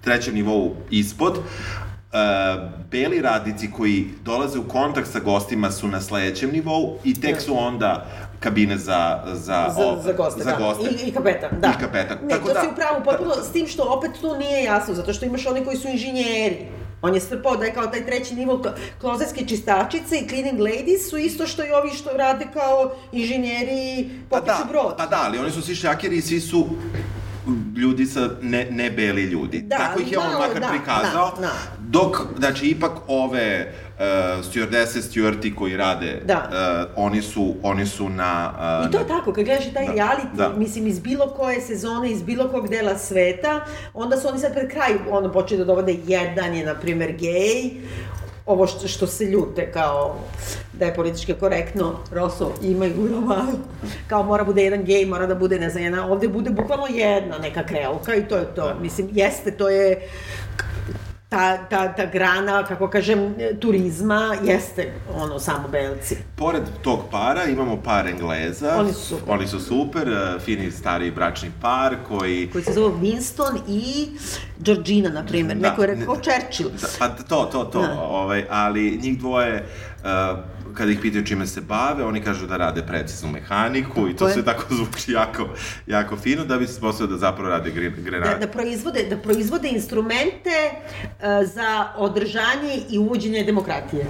[0.00, 1.38] trećem nivou ispod.
[2.12, 2.16] Uh,
[2.82, 7.58] beli radnici koji dolaze u kontakt sa gostima su na sledećem nivou i tek su
[7.58, 8.06] onda
[8.40, 9.34] kabine za, za,
[9.70, 10.56] Za, o- za goste, za da.
[10.58, 10.90] goste.
[10.96, 11.68] I, I kapetan, da.
[11.68, 12.18] I kapetan.
[12.22, 15.12] Ne, Tako to da- si upravo potpuno, s tim što opet tu nije jasno, zato
[15.12, 16.56] što imaš one koji su inženjeri.
[17.02, 18.70] On je strpao da je kao taj treći nivo klo-
[19.00, 24.36] klozetske čistačice i cleaning ladies su isto što i ovi što rade kao inženjeri Pa
[24.36, 24.94] popiću da, brod.
[24.98, 26.66] pa da, ali oni su svi šljakeri i svi su
[27.76, 29.60] ljudi sa ne, ne beli ljudi.
[29.60, 31.32] Da, Tako ih je on malo, makar da, prikazao.
[31.36, 31.52] da, da.
[31.78, 34.04] Dok, znači, ipak ove uh,
[34.44, 36.48] stewardese, stewardi koji rade, Da.
[36.96, 38.52] uh, oni, su, oni su na...
[38.82, 40.48] Uh, I to je tako, kad gledaš taj Da, reality, da.
[40.56, 44.70] mislim, iz bilo koje sezone, iz bilo kog dela sveta, onda su oni sad pred
[44.70, 47.70] kraj, ono, počeli da dovode jedan je, na primer, gej,
[48.50, 50.16] ovo što, što se ljute kao
[50.72, 53.58] da je politički korektno, Rosso imaju u romanu,
[54.06, 57.38] kao mora bude jedan gej, mora da bude, ne znam, jedna, ovde bude bukvalno jedna
[57.38, 58.74] neka kreolka i to je to.
[58.80, 60.08] Mislim, jeste, to je
[61.30, 63.20] ta, ta, ta grana, kako kažem,
[63.60, 66.16] turizma, jeste ono, samo belci.
[66.36, 68.76] Pored tog para imamo par Engleza.
[68.76, 69.24] Oni su super.
[69.28, 72.48] Oni su super, uh, fini stari bračni par koji...
[72.50, 74.08] koji se zove Winston i
[74.58, 75.56] Georgina, na primjer.
[75.56, 76.70] Da, Neko je rekao ne- Churchill.
[76.70, 78.00] Da, pa to, to, to, Da.
[78.00, 79.66] ovaj, ali njih dvoje,
[79.96, 80.38] uh,
[80.70, 84.28] kada ih pitaju čime se bave, oni kažu da rade preciznu mehaniku i to Tako
[84.28, 84.32] je.
[84.32, 85.48] sve tako zvuči jako,
[85.86, 88.46] jako fino, da bi se sposobili da zapravo rade gre, Da, grenade.
[88.46, 92.50] da, proizvode, da proizvode instrumente uh, za održanje
[92.90, 94.06] i uvođenje demokratije.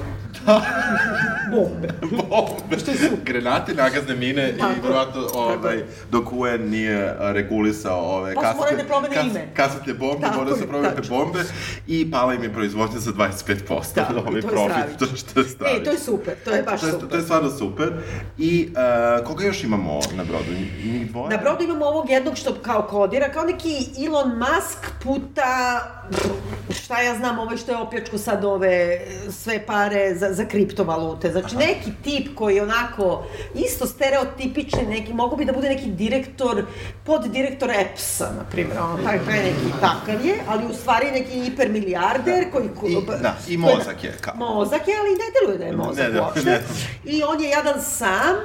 [1.50, 1.88] Bombe.
[2.28, 2.76] Bombe.
[3.24, 8.76] Grenate, nagazne mine Tako, i verovatno ovaj, dok UN nije regulisao ove Pa su morali
[9.14, 9.48] da ime.
[9.54, 11.38] kasetne bombe, Tako moraju da se promene bombe
[11.86, 13.94] i pala im je proizvodnja za 25%.
[13.94, 14.98] Da, ovaj to je profit, stravično.
[14.98, 15.82] to što je stravično.
[15.82, 17.08] E, to je super, to je baš to je, super.
[17.08, 17.92] To je stvarno super.
[18.38, 18.68] I
[19.20, 20.52] uh, koga još imamo na brodu?
[20.84, 21.30] Njih dvoje?
[21.30, 25.80] Na brodu imamo ovog jednog što kao kodira, kao neki Elon Musk puta
[26.90, 31.30] šta ja znam, ovaj što je opljačko sad ove sve pare za, za kriptovalute.
[31.32, 31.64] Znači, Aha.
[31.66, 36.64] neki tip koji je onako isto stereotipični, neki, mogu bi da bude neki direktor,
[37.04, 42.44] poddirektor EPS-a, na primjer, ono, taj, taj neki takav je, ali u stvari neki hipermilijarder
[42.44, 42.50] da.
[42.50, 42.92] koji...
[42.92, 44.34] I, da, i mozak je kao.
[44.36, 46.50] Mozak je, ali ne deluje da je mozak ne, uopšte.
[46.50, 46.60] Ne.
[47.04, 48.36] I on je jadan sam,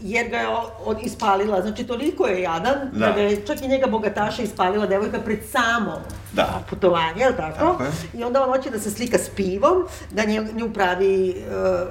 [0.00, 0.48] jer ga je
[0.84, 3.06] od, ispalila, znači toliko je jadan, da.
[3.06, 6.02] da ga je čak i njega bogataša ispalila devojka pred samo
[6.36, 6.62] da.
[6.70, 7.58] putovanje, je li tako?
[7.58, 7.90] tako je.
[8.14, 11.34] I onda on hoće da se slika s pivom, da nju, nju pravi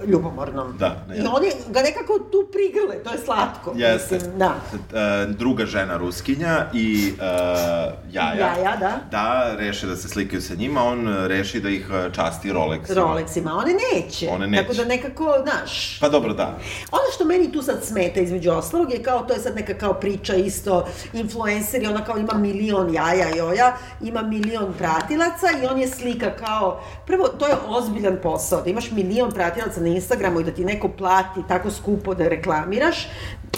[0.04, 0.78] uh, ljubomornom.
[0.78, 1.06] Da.
[1.10, 3.74] Ne, I oni ga nekako tu prigrle, to je slatko.
[3.76, 4.16] Jeste.
[4.16, 4.56] Mislim, da.
[4.74, 8.36] Uh, druga žena Ruskinja i uh, Jaja.
[8.36, 9.00] Jaja, da.
[9.12, 12.96] Da, reše da se slikaju sa njima, on reši da ih časti Rolexima.
[12.96, 14.30] Rolexima, one neće.
[14.30, 14.64] One neće.
[14.64, 16.00] Tako da nekako, znaš...
[16.00, 16.58] Pa dobro, da.
[16.92, 19.94] Ono što meni tu sad smeta između ostalog je kao, to je sad neka kao
[19.94, 24.35] priča isto, influenceri, ona kao ima milion jaja joja, ima milion
[24.78, 29.82] pratilaca i on je slika kao, prvo, to je ozbiljan posao, da imaš milion pratilaca
[29.82, 33.08] na Instagramu i da ti neko plati tako skupo da reklamiraš,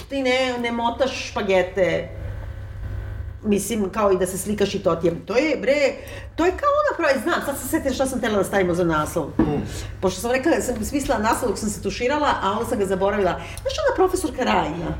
[0.08, 2.08] ti ne, ne motaš špagete.
[3.44, 5.92] Mislim, kao i da se slikaš i to ti je, to je, bre,
[6.38, 8.84] to je kao ona pravi, znam, sad se setim šta sam tela da stavimo za
[8.84, 9.26] naslov.
[9.38, 9.62] Mm.
[10.00, 12.86] Pošto sam rekla, da sam smislila naslov dok sam se tuširala, a onda sam ga
[12.86, 13.30] zaboravila.
[13.62, 14.90] Znaš ona profesorka Rajna?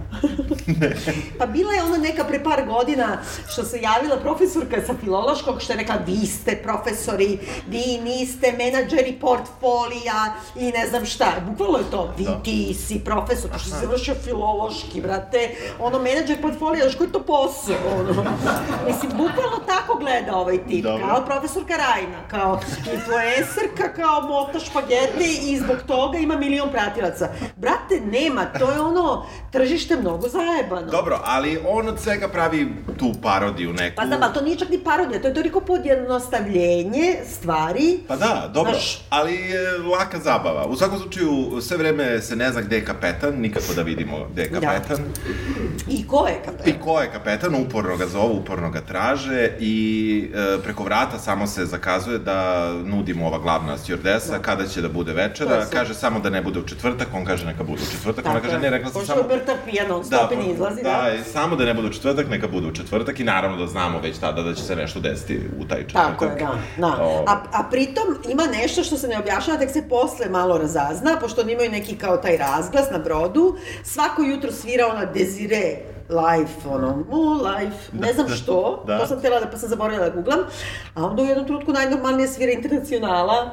[1.39, 5.73] pa bila je ona neka pre par godina što se javila profesorka sa filološkog što
[5.73, 11.33] je rekla, vi ste profesori, vi niste menadžeri portfolija i ne znam šta.
[11.49, 12.41] Bukvalno je to, vi da.
[12.45, 17.23] ti si profesor, što se završio filološki, brate, ono menadžer portfolija, znaš koji je to
[17.23, 18.25] posao, ono.
[18.89, 21.07] Mislim, bukvalno tako gleda ovaj tip, Dobro.
[21.07, 22.61] kao profesorka Rajna, kao
[22.95, 27.29] influencerka, kao mota špagete i zbog toga ima milion pratilaca.
[27.57, 30.91] Brate, nema, to je ono tržište mnogo zajebano.
[30.91, 33.97] Dobro, ali on od svega pravi tu parodiju neku.
[33.97, 37.99] Pa znam, ali to nije čak ni parodija, to je toliko podjednostavljenje stvari.
[38.09, 40.67] Pa da, dobro, Znaš, ali je laka zabava.
[40.67, 44.43] U svakom slučaju, sve vreme se ne zna gde je kapetan, nikako da vidimo gde
[44.43, 44.61] je da.
[44.61, 44.97] kapetan.
[44.97, 45.93] Da.
[45.93, 46.69] I ko je kapetan?
[46.69, 51.47] I ko je kapetan, uporno ga zovu, uporno ga traže i e, preko vrata samo
[51.47, 54.39] se zakazuje da nudimo ova glavna stjordesa da.
[54.39, 55.67] kada će da bude večera.
[55.73, 58.25] Kaže samo da ne bude u četvrtak, on kaže neka bude u četvrtak.
[58.25, 59.23] Tako Ona kaže ne, rekla sam samo...
[59.23, 60.91] Pošto je Brta pijano, da, ne izlazi, da.
[60.91, 64.01] Da, samo da ne bude u četvrtak, neka bude u četvrtak i naravno da znamo
[64.01, 66.11] već tada da će se nešto desiti u taj četvrtak.
[66.11, 66.55] Tako je, da.
[66.77, 67.23] da.
[67.27, 71.41] A, a pritom ima nešto što se ne objašnjava, tek se posle malo razazna, pošto
[71.41, 76.97] oni imaju neki kao taj razglas na brodu, svako jutro svira ona Desire life, ono,
[76.97, 78.99] mu life, ne znam da, što, da.
[78.99, 80.39] to sam htjela da, pa sam zaboravila da googlam,
[80.95, 83.51] a onda u jednom trenutku najnormalnije svira internacionala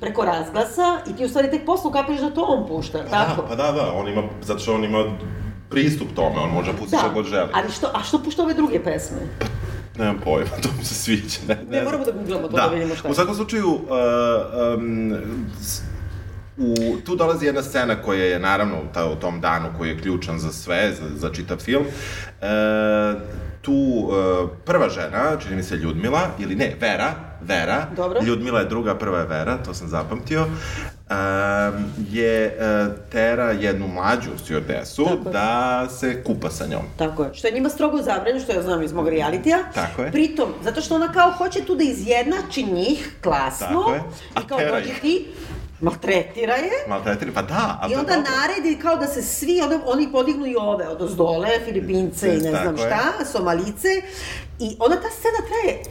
[0.00, 3.42] preko razglasa i ti u stvari tek poslu kapiš da to on pušta, pa tako?
[3.42, 5.04] Da, pa da, da, on ima, zato što on ima
[5.70, 6.98] pristup tome, on može pustiti da.
[6.98, 7.48] što god želi.
[7.54, 9.18] Ali što, a što pušta ove druge pesme?
[9.38, 9.46] Pa,
[10.04, 11.38] nemam pojma, to mi se sviđa.
[11.48, 13.12] Ne, ne, ne moramo da googlamo to da, da vidimo šta je.
[13.12, 13.80] U svakom slučaju, uh,
[14.78, 15.16] um,
[16.58, 20.38] u, tu dolazi jedna scena koja je naravno ta, u tom danu koji je ključan
[20.38, 21.84] za sve, za, za čitav film.
[22.40, 22.46] E,
[23.62, 28.20] tu e, prva žena, čini mi se Ljudmila, ili ne, Vera, Vera, Dobro.
[28.22, 34.30] Ljudmila je druga, prva je Vera, to sam zapamtio, um, je uh, tera jednu mlađu
[34.38, 36.82] stjuardesu da se kupa sa njom.
[36.96, 37.34] Tako je.
[37.34, 39.58] Što je njima strogo zabranjeno, što ja znam iz mog realitija.
[39.74, 40.12] Tako je.
[40.12, 43.66] Pritom, zato što ona kao hoće tu da izjednači njih klasno.
[43.66, 44.00] Tako je.
[44.34, 45.26] A I kao dođi ti,
[45.80, 46.70] Maltretira je.
[46.88, 47.88] Maltretira, pa da.
[47.90, 52.28] I onda naredi kao da se svi, onda, oni podignu i ove od ozdole, Filipince
[52.28, 53.26] i ne znam šta, je.
[53.32, 53.88] Somalice.
[54.58, 55.82] I onda ta scena traje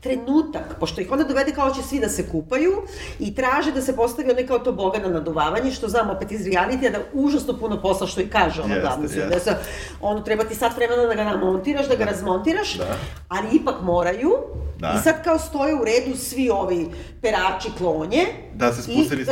[0.00, 2.72] trenutak, pošto ih onda dovede kao će svi da se kupaju
[3.18, 6.46] i traže da se postavi onaj kao to boga na naduvavanje, što znam opet iz
[6.46, 9.28] realitija da užasno puno posla što i kaže ona glavna yes.
[9.28, 9.56] da se,
[10.00, 12.96] ono treba ti sad vremena da ga namontiraš, da ga razmontiraš, da.
[13.28, 14.32] ali ipak moraju
[14.78, 14.94] da.
[14.98, 16.88] i sad kao stoje u redu svi ovi
[17.22, 19.28] perači klonje da se spusti iz.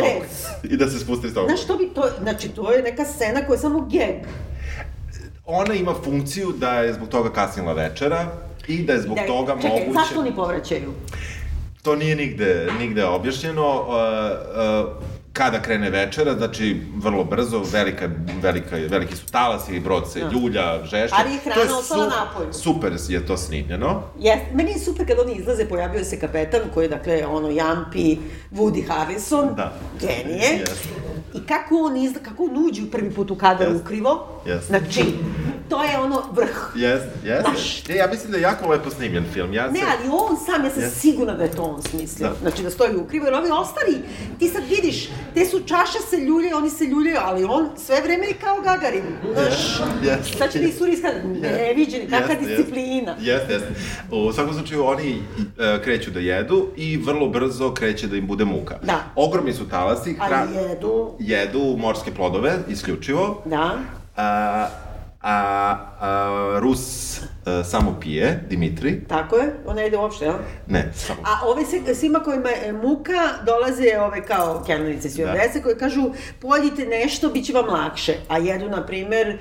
[0.62, 1.46] I da se spusti iz toga.
[1.48, 4.26] Znaš, to bi to, znači to je neka scena koja je samo geg.
[5.44, 8.26] Ona ima funkciju da je zbog toga kasnila večera,
[8.68, 9.86] i da je zbog da, toga čekaj, moguće...
[9.86, 10.92] Čekaj, zašto oni povraćaju?
[11.82, 13.80] To nije nigde, nigde objašnjeno.
[13.80, 13.88] Uh,
[14.86, 18.08] uh, kada krene večera, znači vrlo brzo, velika,
[18.42, 20.30] velika, veliki su talasi, brod se da.
[20.30, 21.16] ljulja, žešće.
[21.18, 22.52] Ali je hrana ostala su, napolju.
[22.52, 24.02] Super je to snimljeno.
[24.18, 28.16] Jes, meni je super kad oni izlaze, pojavio se kapetan koji je, dakle, ono, Jampi,
[28.52, 29.72] Woody Harrison, da.
[30.00, 30.64] genije.
[30.64, 30.86] Yes.
[31.34, 33.80] I kako on izla, kako on uđe prvi put u kadar yes.
[33.80, 34.66] ukrivo, yes.
[34.66, 35.04] znači,
[35.68, 36.72] to je ono vrh.
[36.74, 37.50] Jeste, jeste.
[37.50, 37.88] Baš.
[37.88, 39.52] Ne, ja mislim da je jako lepo snimljen film.
[39.52, 39.86] Ja Ne, se...
[39.88, 41.00] ali on sam, ja sam Jeste.
[41.00, 42.28] sigurna da je to on smislio.
[42.28, 42.34] Da.
[42.40, 43.96] Znači da stoji ukrivo, jer ovi ostali,
[44.38, 48.26] ti sad vidiš, te su čaše se ljuljaju, oni se ljuljaju, ali on sve vreme
[48.26, 49.04] je kao Gagarin.
[49.32, 50.38] Znaš, Jeste.
[50.38, 51.08] sad će ti suriska,
[51.42, 53.14] neviđeni, kakva Jeste, disciplina.
[53.20, 53.68] Jeste, jeste.
[54.12, 55.22] U svakom slučaju oni
[55.58, 58.78] e, kreću da jedu i vrlo brzo kreće da im bude muka.
[58.82, 58.98] Da.
[59.16, 63.42] Ogromni su talasi, Ali jedu, jedu morske plodove, isključivo.
[63.44, 63.78] da.
[64.16, 64.68] A,
[65.26, 69.04] a, a Rus e, samo pije, Dimitri.
[69.08, 70.34] Tako je, ona ide uopšte, jel?
[70.66, 71.20] Ne, samo.
[71.24, 73.12] A ove se, svima kojima je muka
[73.46, 75.62] dolaze ove kao kelnerice svi Da.
[75.62, 76.10] koje kažu
[76.40, 78.14] pojedite nešto, bit će vam lakše.
[78.28, 79.38] A jedu, na primer, eh,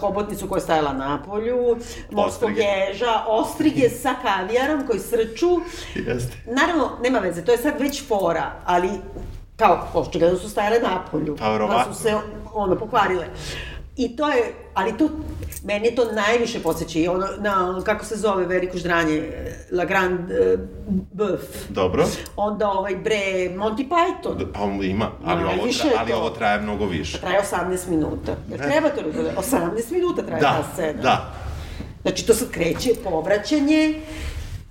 [0.00, 1.76] hobotnicu koja je stajala na polju,
[2.10, 5.60] morskog ježa, ostrige sa kavijarom koji srču.
[5.94, 6.36] Jeste.
[6.46, 8.90] Naravno, nema veze, to je sad već fora, ali
[9.56, 11.36] kao, očigledno su stajale na polju.
[11.38, 11.94] Pa, verovatno.
[11.94, 12.14] su se,
[12.54, 13.26] ono, pokvarile.
[13.96, 15.08] I to je, ali to,
[15.64, 19.22] meni je to najviše podsjeća ono, na, ono, kako se zove veliko ždranje,
[19.72, 20.60] La Grande uh,
[21.12, 21.40] Boeuf.
[21.68, 22.06] Dobro.
[22.36, 24.36] Onda ovaj bre, Monty Python.
[24.38, 26.16] Da, Pa ima, ali, ovo, tra, ali to.
[26.16, 27.18] ovo traje mnogo više.
[27.20, 28.36] Traje 18 minuta.
[28.50, 31.02] Jer treba to da 18 minuta traje Da, ta scena.
[31.02, 31.32] da.
[32.02, 34.00] Znači to sad kreće, povraćanje,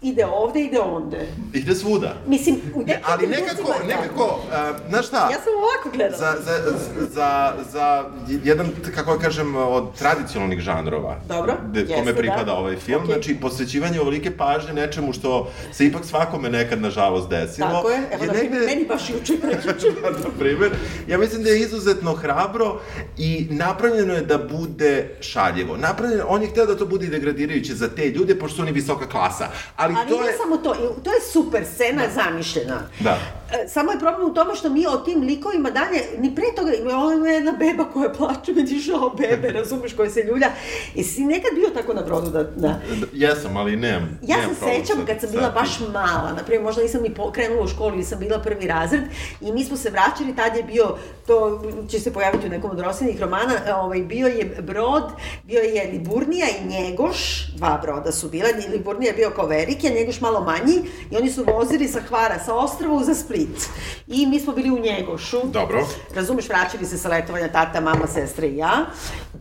[0.01, 1.27] ide ovde, ide onde.
[1.53, 2.13] Ide svuda.
[2.27, 5.17] Mislim, u Ne, nekim ali nekako, je nekako, a, znaš šta?
[5.17, 6.17] Ja sam ovako gledala.
[6.17, 6.71] Za, za,
[7.13, 8.05] za, za
[8.43, 12.53] jedan, kako ja kažem, od tradicionalnih žanrova, Dobro, de, jeste, kome pripada da.
[12.53, 13.13] ovaj film, Okej.
[13.13, 17.69] znači posvećivanje ovolike pažnje nečemu što se ipak svakome nekad, nažalost, desilo.
[17.69, 19.88] Tako je, evo, na primjer, meni baš juče i prekjuče.
[20.23, 20.71] na primer,
[21.07, 22.79] ja mislim da je izuzetno hrabro
[23.17, 25.77] i napravljeno je da bude šaljivo.
[25.77, 29.10] Napravljeno, on je hteo da to bude degradirajuće za te ljude, pošto su oni visoka
[29.10, 29.47] klasa.
[29.75, 30.38] Ali, Ali to ne je...
[30.38, 32.80] samo to, i to je super scena zamišljena.
[33.00, 33.17] Da.
[33.54, 36.71] E, Samo je problem u tome što mi o tim likovima dalje, ni pre toga,
[36.73, 40.47] ima jedna beba koja plače, meni žao bebe, razumeš, koja se ljulja.
[40.95, 42.80] I si nekad bio tako na brodu da, da
[43.13, 44.19] Jesam, ali nemam.
[44.21, 47.13] Ja nemam se sećam kad sam sa bila baš mala, na primjer, možda nisam ni
[47.34, 49.02] krenula u školu ili sam bila prvi razred
[49.41, 50.97] i mi smo se vraćali, tad je bio,
[51.28, 55.04] to će se pojaviti u nekom od Rosinih romana, e, ovaj, bio je brod,
[55.43, 59.47] bio je Liburnija i Njegoš, dva broda su bila, Liburnija je bio kao
[59.78, 63.70] veliki, a Njegoš malo manji i oni su vozili sa Hvara, sa ostrava za Split.
[64.08, 65.38] I mi smo bili u Njegošu.
[65.44, 65.88] Dobro.
[66.16, 68.86] Razumeš, vraćali se sa letovanja tata, mama, sestra i ja.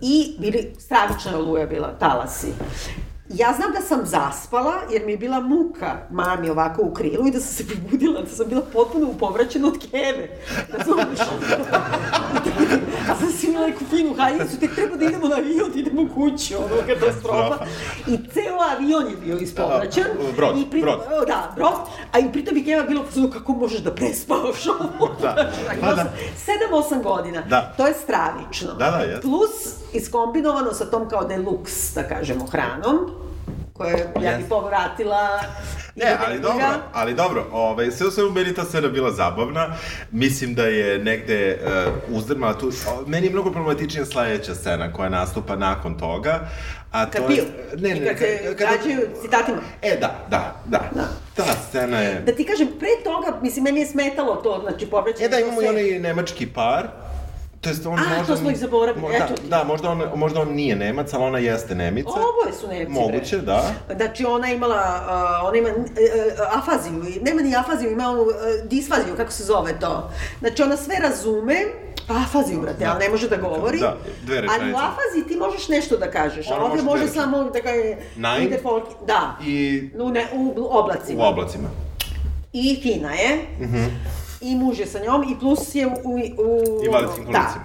[0.02, 2.46] I bili, stravična je oluja bila, talasi.
[3.28, 7.30] Ja znam da sam zaspala, jer mi je bila muka mami ovako u krilu i
[7.30, 10.28] da sam se probudila, da sam bila potpuno upovraćena od keve.
[10.72, 11.18] Razumeš?
[13.10, 16.08] A sam si imala neku finu haljinicu, tek treba da idemo na avion, da idemo
[16.14, 17.64] kući, ono, katastrofa.
[18.06, 20.04] I ceo avion je bio ispovraćen.
[20.04, 21.00] Da, brod, I pri- brod.
[21.12, 21.72] O, Da, brod.
[22.12, 25.14] A i pritom je Keva bilo kako možeš da prespavaš ovo?
[25.22, 25.52] Da.
[25.80, 26.12] Pa da.
[26.90, 27.40] 7-8 godina.
[27.40, 27.74] Da.
[27.76, 28.74] To je stravično.
[28.74, 29.20] Da, da.
[29.20, 29.50] Plus,
[29.92, 32.96] iskombinovano sa tom kao deluxe, da kažemo, hranom,
[33.76, 34.48] koje ja bih Jeste.
[34.48, 35.40] povratila
[35.96, 39.74] Ne, ali dobro, ali dobro, ovaj, sve u svemu meni ta scena bila zabavna,
[40.10, 41.58] mislim da je negde
[42.08, 46.48] uh, uzdrmala tu, o, meni je mnogo problematičnija sledeća scena koja nastupa nakon toga,
[46.92, 47.44] a Kad to piju
[47.78, 47.96] je...
[47.96, 49.58] i kad se gađaju citatima.
[49.82, 51.08] E, da, da, da, Da.
[51.34, 52.20] ta scena je...
[52.20, 55.26] Da ti kažem, pre toga, mislim, meni je smetalo to, znači, povraćanje.
[55.26, 56.86] E da, imamo i onaj nemački par,
[57.66, 58.24] to jest on A, možda...
[58.26, 59.48] to smo ih zaboravili, Mo- da, eto ti.
[59.48, 62.10] Da, možda on, možda on nije Nemac, ali ona jeste Nemica.
[62.10, 62.84] Oboje su Nemci.
[62.84, 63.00] bre.
[63.00, 63.70] Moguće, da.
[63.96, 64.82] Znači ona imala,
[65.42, 65.84] uh, ona ima uh,
[66.58, 68.28] afaziju, nema ni afaziju, ima onu uh,
[68.64, 70.10] disfaziju, kako se zove to.
[70.40, 71.56] Znači ona sve razume,
[72.08, 73.78] afaziju, brate, ali ne može da govori.
[73.78, 74.78] Da, dve Ali u rečenice.
[74.78, 77.96] afaziji ti možeš nešto da kažeš, a Ona ovdje može može samo da kaže...
[78.16, 78.42] Nein.
[78.42, 81.24] ide folk, da, I u, ne, u oblacima.
[81.24, 81.68] u oblacima.
[82.52, 83.38] I fina je.
[84.40, 85.90] I muž je sa njom i plus je u...
[86.38, 87.32] u Invalidskim Da.
[87.32, 87.64] kolicima.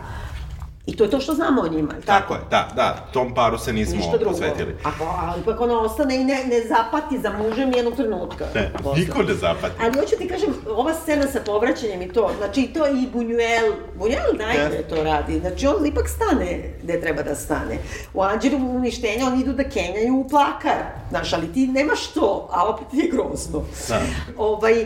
[0.86, 3.58] I to je to što znamo o njima, jel Tako je, da, da, tom paru
[3.58, 4.32] se nismo Ništa drugo.
[4.32, 4.76] posvetili.
[4.84, 8.46] Ako, ali ipak ona ostane i ne, ne zapati za mužem nijednog trenutka.
[8.56, 9.00] Ne, Posle.
[9.00, 9.74] niko ne zapati.
[9.82, 14.38] Ali hoću ti kažem, ova scena sa povraćanjem i to, znači to i Buñuel, Buñuel
[14.38, 14.84] najbolje Jeste.
[14.90, 17.78] to radi, znači on ipak stane gde treba da stane.
[18.14, 20.78] U Anđelu uništenja oni idu da kenjaju u plakar,
[21.10, 23.64] znaš, ali ti nemaš to, a opet je grozno.
[23.88, 24.02] Da.
[24.38, 24.86] Ovaj,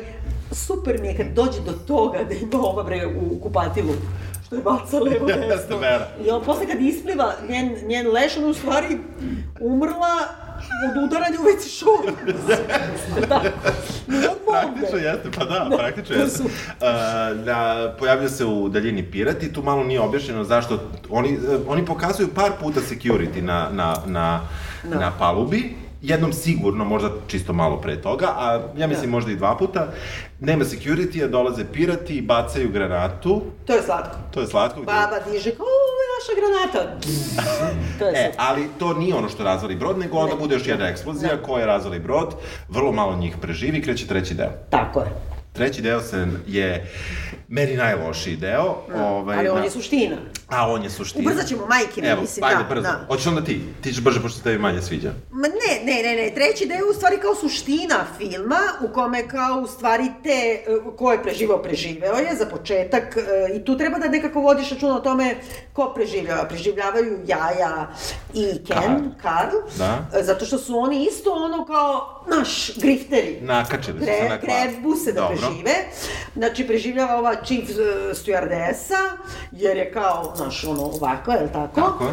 [0.51, 3.93] super mi je kad dođe do toga da ima ova bre u kupatilu
[4.45, 5.77] što je baca levo desno.
[6.25, 8.97] I on posle kad ispliva njen, njen leš, ona u stvari
[9.61, 10.15] umrla
[10.87, 12.11] od udaranja u veci šor.
[13.29, 13.41] da.
[14.51, 16.37] Praktično jeste, pa da, Da, praktično jeste.
[16.37, 16.81] su- Uh,
[17.37, 17.55] da,
[17.99, 20.79] pojavio se u daljini pirat i tu malo nije objašnjeno zašto
[21.09, 21.37] oni,
[21.67, 24.41] oni pokazuju par puta security na, na, na,
[24.83, 24.95] Da.
[24.95, 29.11] na palubi, jednom sigurno, možda čisto malo pre toga, a ja mislim Da.
[29.11, 29.87] možda i dva puta,
[30.39, 34.17] nema security-a, dolaze pirati, bacaju granatu, To je slatko.
[34.31, 34.79] to je slatko.
[34.79, 36.99] Baba diže, kao, ovo je naš naša granata.
[37.99, 38.33] to je E, sad.
[38.39, 40.39] ali to nije ono što razvali brod, nego onda Ne.
[40.39, 42.35] bude još jedna eksplozija koja razvali brod,
[42.69, 44.51] vrlo malo njih preživi, kreće treći deo.
[44.69, 45.07] Tako je.
[45.53, 46.91] Treći deo se je
[47.55, 48.75] meni najlošiji deo.
[48.95, 50.17] ovaj, Ali on na- je suština.
[50.47, 51.21] A on je suština.
[51.23, 52.81] Ubrzat ćemo majkine, Evo, mislim, ajde, da, brzo.
[52.81, 53.05] da.
[53.07, 53.61] Hoćeš onda ti?
[53.81, 55.11] Ti ćeš brže, pošto se tebi manje sviđa.
[55.31, 55.53] Ma ne,
[55.85, 59.67] ne, ne, ne, treći deo je u stvari kao suština filma, u kome kao u
[59.67, 60.63] stvari te, e,
[60.97, 63.21] ko je preživao, preživeo je, za početak, e,
[63.55, 65.35] i tu treba da nekako vodiš računa o tome
[65.73, 66.43] ko preživljava.
[66.45, 67.87] Preživljavaju Jaja
[68.33, 69.97] i Ken, Karl, Da.
[70.13, 73.37] e, zato što su oni isto ono kao, naš, grifteri.
[73.41, 74.39] Nakačili su se na kvar.
[74.61, 75.37] Krebuse da Dobro.
[75.37, 75.73] prežive.
[76.35, 77.69] Znači, preživljava ova chief
[78.13, 79.01] stewardesa,
[79.51, 81.81] jer je kao, znaš, ono, ovakva, je li tako?
[81.81, 82.05] Tako.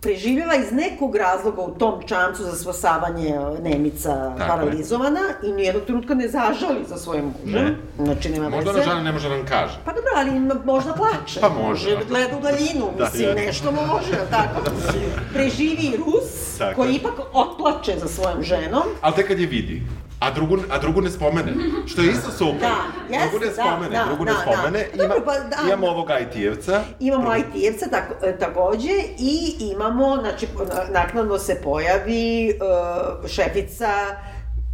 [0.00, 4.48] Preživljava iz nekog razloga u tom čamcu za spasavanje e, Nemica Tako je.
[4.48, 7.76] paralizovana i nijednog trenutka ne zažali za svojim mužem.
[7.98, 8.80] Znači, nema Možda veze.
[8.80, 9.74] ona žena ne može da nam kaže.
[9.84, 10.30] Pa dobro, ali
[10.64, 11.40] možda plače.
[11.40, 11.98] Pa može.
[12.08, 13.34] Gleda u daljinu, Da, mislim, je.
[13.36, 14.70] nešto može, tako?
[15.34, 16.96] Preživi Rus, Tako koji je.
[16.96, 18.82] ipak otplače za svojom ženom.
[19.00, 19.82] Ali tek kad je vidi.
[20.20, 21.52] A drugu, a drugu ne spomene.
[21.86, 22.60] Što je isto super.
[22.60, 22.76] Da,
[23.10, 24.78] jeste, drugu ne da, spomene, da, drugu ne da, spomene.
[24.86, 25.04] da.
[25.04, 25.56] Ima, Dobro, pa da.
[25.66, 26.80] Imamo ovog IT-evca.
[27.00, 33.90] Imamo IT-evca tako, e, takođe i imamo, znači, na- naknadno se pojavi uh, šefica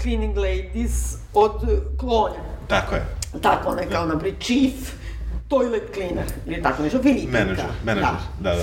[0.03, 0.93] cleaning ladies
[1.35, 1.53] od
[1.99, 2.41] klonja.
[2.69, 3.07] Tako je.
[3.43, 4.93] Tako, ona je kao, naprijed, chief
[5.49, 7.39] toilet cleaner, ili tako nešto, Filipinka.
[7.39, 8.11] Menadžer, menadžer.
[8.41, 8.63] Da, da.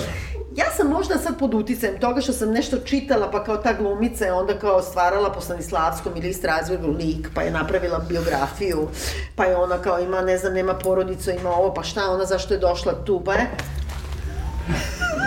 [0.60, 4.26] Ja sam možda sad pod uticajem toga što sam nešto čitala, pa kao ta glumica
[4.26, 8.88] je onda kao stvarala po Stanislavskom ili Strasburgu lik, pa je napravila biografiju,
[9.36, 12.53] pa je ona kao ima, ne znam, nema porodicu, ima ovo, pa šta ona, zašto
[12.53, 13.47] je došla tu, pa je...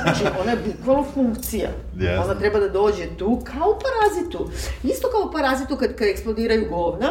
[0.02, 1.70] Znači, ona je bukvalno funkcija.
[1.96, 2.18] Jeste.
[2.18, 4.50] Ona treba da dođe tu kao parazitu.
[4.82, 7.08] Isto kao parazitu kad, kad eksplodiraju govna,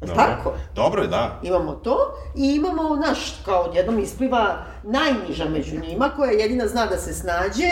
[0.00, 0.14] Dobro.
[0.16, 0.52] tako?
[0.74, 1.38] Dobro je, da.
[1.42, 1.96] Imamo to
[2.36, 7.66] i imamo, naš, kao odjednom ispliva najniža među njima, koja jedina zna da se snađe.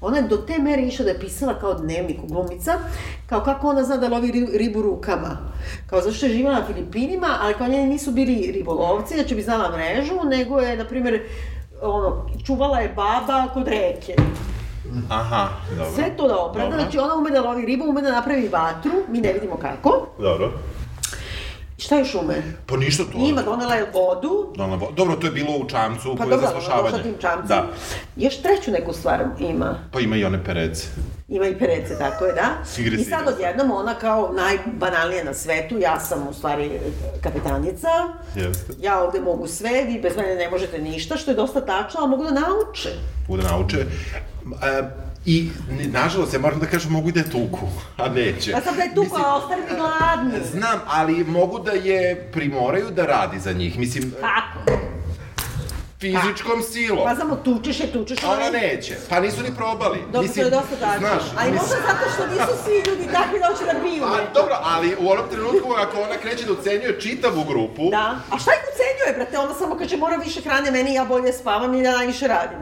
[0.00, 2.72] Ona je do te mere išla da je pisala kao dnevnik u glumica,
[3.26, 5.36] kao kako ona zna da lovi ri- ribu rukama.
[5.86, 9.70] Kao zašto je živjela na Filipinima, ali kao njeni nisu bili ribolovci, znači bi znala
[9.70, 11.22] mrežu, nego je, na primjer,
[11.82, 14.14] ono, čuvala je baba kod reke.
[15.10, 15.90] Aha, dobro.
[15.94, 19.20] Sve to da opravda, znači ona ume da lovi ribu, ume da napravi vatru, mi
[19.20, 20.06] ne vidimo kako.
[20.18, 20.52] Dobro.
[21.82, 22.42] Šta još ume?
[22.66, 23.18] Pa ništa to.
[23.18, 26.30] Ima, donela je vodu, Donela vo- Dobro, to je bilo u čamcu Pa koje je
[26.30, 26.90] dobro, za ona spašavanje.
[26.90, 27.46] došla tim čamcem.
[27.48, 27.66] Da.
[28.16, 29.78] Još treću neku stvar ima.
[29.92, 30.86] Pa ima i one perece.
[31.28, 32.48] Ima i perece, tako je, da.
[32.78, 36.70] Igre I sad odjednom ona kao najbanalnije na svetu, ja sam u stvari
[37.22, 37.88] kapetanica,
[38.36, 38.72] Jeste.
[38.80, 42.10] ja ovde mogu sve, vi bez mene ne možete ništa, što je dosta tačno, ali
[42.10, 42.88] mogu da nauče.
[43.28, 43.78] Mogu da nauče.
[43.78, 44.82] E,
[45.26, 45.50] I,
[45.82, 47.66] nažalost, ja moram da kažem, mogu i da je tuku,
[47.96, 48.52] a neće.
[48.52, 50.46] Pa sad da je tu Mislim, ostali mi gladni.
[50.52, 53.78] Znam, ali mogu da je primoraju da radi za njih.
[53.78, 54.78] Mislim, Kako?
[56.00, 57.04] fizičkom silom.
[57.04, 58.28] Pa samo tučeš je, tučeš je.
[58.28, 58.96] Ona neće.
[59.08, 59.98] Pa nisu ni probali.
[60.12, 60.98] Dobro, to je dosta tačno.
[60.98, 64.04] Znaš, ali mislim- možda zato što nisu svi ljudi takvi da hoće da biju.
[64.04, 68.06] A, dobro, ali u onom trenutku ako ona kreće da ucenjuje čitavu grupu, Da.
[68.30, 69.38] A šta ih ucenjuje, brate?
[69.38, 72.58] Ona samo kaže mora više hrane meni, ja bolje spavam i ja najviše radim.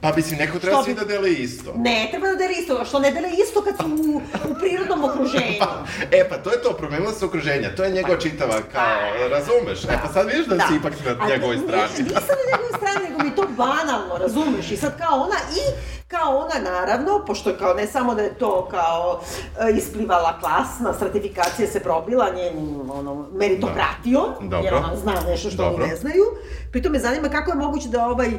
[0.00, 1.74] Pa mislim, neko treba svi bi- da dele isto.
[1.76, 4.20] Ne, treba da dele isto, što ne dele isto kad su u,
[4.50, 5.58] u prirodnom okruženju.
[6.18, 9.84] E, pa to je to, promenilo se okruženja, to je njegova čitava, kao, razumeš?
[9.84, 11.92] E, pa sad vidiš da, si ipak na njegovoj strani.
[11.98, 14.70] Nisam na njegovoj strani, nego mi to banalno, razumeš?
[14.70, 18.68] I sad kao ona i kao ona naravno, pošto kao ne samo da je to
[18.70, 19.20] kao
[19.60, 24.60] e, isplivala klasna, stratifikacija se probila njenim ono, meritokratijom, Dobro.
[24.64, 25.82] jer ona zna nešto što Dobro.
[25.82, 26.24] oni ne znaju.
[26.72, 28.30] Pritom me zanima kako je moguće da ovaj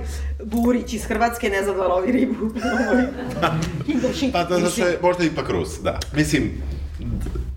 [0.43, 2.35] Burić iz Hrvatske ne zna da lovi ribu.
[2.89, 3.05] Ovaj.
[4.33, 5.99] Pa da, zato što je možda ipak Rus, da.
[6.13, 6.63] Mislim,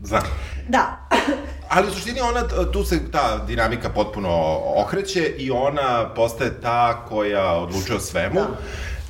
[0.02, 0.22] znam.
[0.68, 1.08] Da.
[1.74, 7.52] Ali u suštini ona, tu se ta dinamika potpuno okreće i ona postaje ta koja
[7.52, 8.34] odlučuje o svemu.
[8.34, 8.46] Da.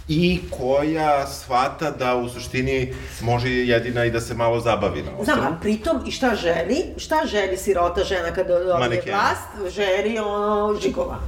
[0.09, 5.21] I koja shvata da u suštini može jedina i da se malo zabavi na Znam,
[5.39, 5.43] osnovu.
[5.49, 6.77] a pritom i šta želi?
[6.97, 9.75] Šta želi sirota žena kada dobije vlast?
[9.75, 11.19] Želi ono žigova.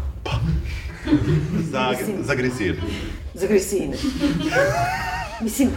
[1.62, 2.81] Za, Mislim- za grisir.
[3.35, 3.97] Za grisine.
[5.41, 5.70] Mislim,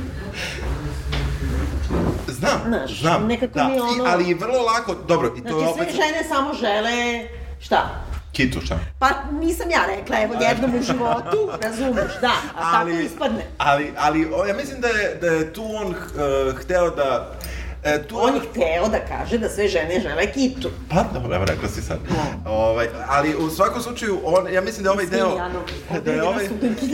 [2.29, 3.27] Znam, Znaš, znam.
[3.27, 3.63] nekako da.
[3.63, 5.95] mi je ono- I, ali vrlo lako, dobro, i to znači je sve opet...
[5.95, 7.27] žene samo žele,
[7.59, 7.89] šta?
[8.37, 8.79] Kituša.
[8.99, 13.43] Pa nisam ja rekla, evo jednom u životu, razumeš, da, a tako ispadne.
[13.57, 15.95] Ali, ali o, ja mislim da je, da je tu on uh,
[16.59, 17.31] hteo da...
[17.87, 18.15] E, tu...
[18.19, 20.69] On je hteo da kaže da sve žene žele kitu.
[20.89, 21.97] Pa, dobro, evo rekao si sad.
[22.45, 25.37] Ovaj, ali u svakom slučaju, on, ja mislim da je ovaj deo...
[26.05, 26.47] Da je ovaj,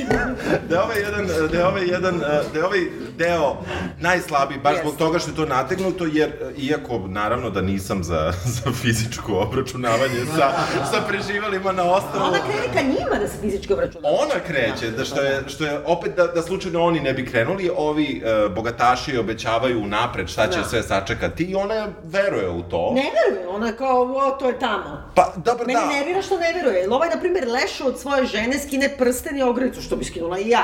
[0.70, 2.20] da je ovaj jedan, da je ovaj jedan,
[2.54, 2.80] da je ovaj
[3.18, 3.56] deo
[4.00, 8.34] najslabiji, baš zbog toga što je to nategnuto, jer, iako, naravno, da nisam za,
[8.64, 10.52] za fizičko obračunavanje sa,
[10.92, 12.26] sa preživalima na ostrovu...
[12.26, 14.16] Ona krene ka njima da se fizički obračunava.
[14.22, 17.72] Ona kreće, da što je, što je opet da, da slučajno oni ne bi krenuli,
[17.78, 20.66] ovi uh, bogataši obećavaju napred šta će Da.
[20.66, 22.92] sve sačekati i ona veruje u to.
[22.96, 25.04] Ne veruje, ona je kao, o, to je tamo.
[25.16, 25.86] Pa, dobro, Mene da.
[25.86, 26.80] nervira što ne veruje.
[26.80, 30.40] Jer ovaj, na primjer, leše od svoje žene, skine prsten i ogrlicu, što bi skinula
[30.40, 30.64] i ja.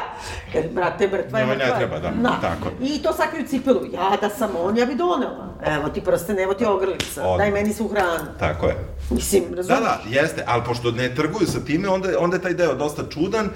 [0.53, 1.78] Jer, brate, mrtva je Njoj ne mrtva.
[1.78, 2.11] treba, da,
[2.41, 2.70] tako.
[2.82, 3.82] I to sakriju cipelu.
[3.93, 5.49] Ja da sam on, ja bi donela.
[5.65, 7.22] Evo ti prsten, evo ti ogrlica.
[7.24, 7.38] Odmah.
[7.38, 8.26] Daj meni svu hranu.
[8.39, 8.76] Tako je.
[9.12, 9.84] Mislim, Da, razumiješ?
[9.84, 13.49] da, jeste, ali pošto ne trguju sa time, onda, onda je taj deo dosta čudan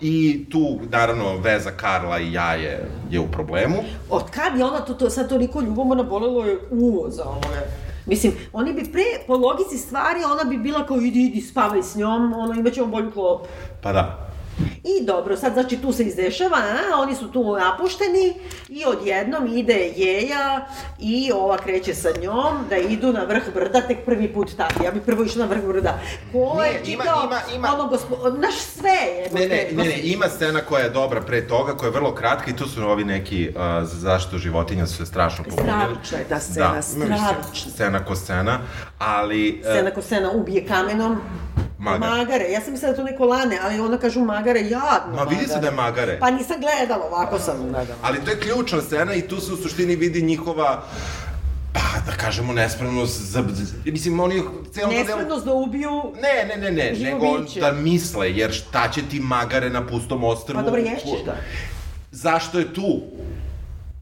[0.00, 3.76] i tu, naravno, veza Karla i ja je, je u problemu.
[4.10, 7.60] Od kad je ona to, to sad toliko ljubomorna bolelo je uvo za ovoga.
[8.06, 11.94] Mislim, oni bi pre, po logici stvari, ona bi bila kao idi, idi, spavaj s
[11.96, 13.46] njom, ono, imat ćemo bolju klopu.
[13.82, 14.29] Pa da.
[14.84, 18.34] I dobro, sad znači tu se izdešava, a, oni su tu napušteni
[18.68, 20.66] i odjednom ide Jeja
[20.98, 24.84] i ova kreće sa njom da idu na vrh brda, tek prvi put tako.
[24.84, 25.98] Ja bi prvo išla na vrh brda.
[26.32, 28.16] Ko je Nije, ima- čitao ima- ima- ono gospo...
[28.30, 29.30] Naš sve je.
[29.32, 32.50] Ne, ne, ne, ne, ima scena koja je dobra pre toga, koja je vrlo kratka
[32.50, 35.68] i tu su ovi neki uh, za zaštitu životinja su se strašno pobunili.
[35.68, 37.70] Stravična je ta scena, da, stravična.
[37.70, 38.60] Scena ko scena,
[38.98, 39.60] ali...
[39.60, 41.20] uh, Scena ko scena ubije kamenom.
[41.80, 42.10] Magare.
[42.10, 42.44] Magare.
[42.44, 45.58] Ja sam mislila da to neko lane, ali ona kažu magare, jadno Ma vidi se
[45.60, 46.18] da je magare.
[46.20, 47.98] Pa nisam gledala, ovako sam gledala.
[48.02, 50.82] Ali to je ključna scena i tu se u suštini vidi njihova
[51.72, 53.44] pa da kažemo nespremnost za,
[53.84, 57.60] mislim oni celo to delo Nespremnost da ubiju Ne, ne, ne, ne, nego biće.
[57.60, 60.58] da misle, jer šta će ti magare na pustom ostrvu?
[60.58, 61.36] Pa dobro, ješćeš ga.
[62.12, 63.02] Zašto je tu?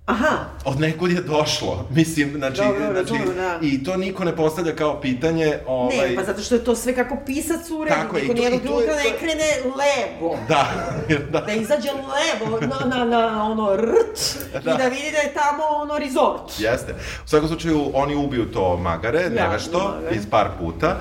[0.09, 1.87] Aha, Od nekud je došlo.
[1.91, 3.59] Mislim, znači, Dobro, znači razumem, da.
[3.63, 5.97] i to niko ne postavlja kao pitanje, ovaj...
[5.99, 8.63] Ne, pa zato što je to sve kako pisac uredio, Tako niko i to- nijednog
[8.63, 9.45] i to je- trenutka to ne krene
[9.77, 10.37] levo.
[10.49, 10.67] Da,
[11.33, 11.41] da.
[11.41, 14.19] Da izađe levo na, na, na ono rt
[14.55, 14.59] Da.
[14.61, 16.61] i da vidi da je tamo ono resort.
[16.61, 16.93] Jeste.
[17.25, 20.17] U svakom slučaju, oni ubiju to magare, Ja, nevešto, magare.
[20.17, 20.97] iz par puta.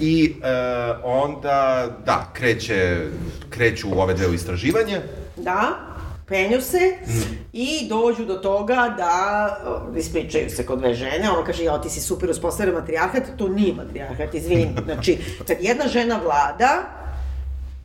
[0.00, 0.48] I e,
[1.04, 3.06] onda, da, kreće,
[3.50, 5.00] kreću ove deo istraživanje.
[5.36, 5.68] Da,
[6.28, 7.38] penju se Mm.
[7.52, 9.56] i dođu do toga da
[9.96, 13.74] ispričaju se kod dve žene, ona kaže, ja ti si super uspostavio matrijarhat, to nije
[13.74, 14.68] matrijarhat, izvini.
[14.84, 16.82] Znači, kad jedna žena vlada,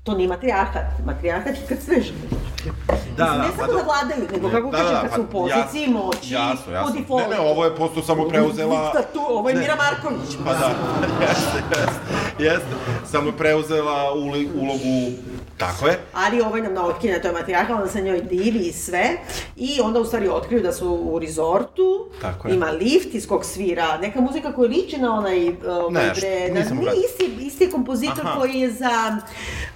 [0.03, 0.85] to nije matrijarhat.
[1.05, 2.52] Matrijarhat je kad sve žene.
[2.63, 5.09] Da, Mislim, ne da, samo pa da do- vladaju, nego kako Da, kažem, da, kad
[5.09, 6.91] pa su u poziciji jas- moći, jasno, jasno.
[6.91, 7.29] po defaultu.
[7.29, 8.83] Ne, ne, ovo je posto samo preuzela...
[8.85, 9.55] Diktatur, ovo je.
[9.55, 10.37] Mira Marković.
[10.45, 10.69] Pa da,
[11.21, 11.99] jeste, jeste,
[12.39, 12.75] jeste.
[13.05, 15.11] Samo je preuzela uli, ulogu,
[15.57, 15.99] tako je.
[16.15, 19.09] Ali ovaj nam na otkine, to je matrijarha, onda se njoj divi i sve.
[19.55, 22.55] I onda u stvari otkriju da su u rezortu, Tako je.
[22.55, 25.49] ima lift iz kog svira neka muzika koja liči na onaj...
[25.49, 25.55] Uh,
[25.89, 28.39] Ne, bre, što- na, nisam isti, isti kompozitor Aha.
[28.39, 29.17] koji je za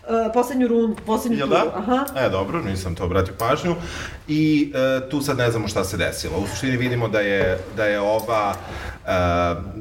[0.10, 1.60] uh, poslednju rundu, poslednju Jel turu.
[1.60, 1.78] da?
[1.78, 2.06] Aha.
[2.18, 3.76] E, dobro, nisam to obratio pažnju.
[4.28, 6.38] I e, tu sad ne znamo šta se desilo.
[6.38, 8.54] U suštini vidimo da je, da je ova
[9.06, 9.10] e,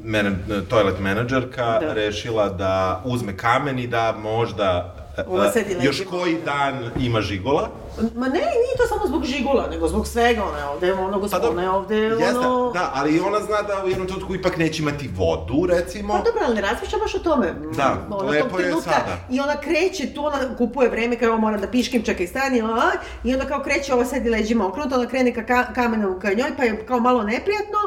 [0.05, 0.33] mene,
[0.69, 1.93] toilet menadžerka Da.
[1.93, 7.69] rešila da uzme kamen i da možda e, sedi još koji dan ima žigola.
[8.15, 11.49] Ma ne, nije to samo zbog žigula, nego zbog svega, ona je ovde, ono gospodina
[11.49, 12.73] dobro, je ovde, jeste, ono...
[12.73, 16.13] da, ali ona zna da u jednom trenutku ipak neće imati vodu, recimo.
[16.13, 17.55] Pa dobro, ali ne razmišlja baš o tome.
[17.77, 19.19] Da, Ona lepo je sada.
[19.31, 22.91] I ona kreće tu, ona kupuje vreme, kao mora da piškim, čekaj, stani, a,
[23.25, 26.57] i onda kao kreće, ova sedi leđima okrenuta, ona krene ka, ka kamenom ka njoj,
[26.57, 27.79] pa je kao malo neprijatno,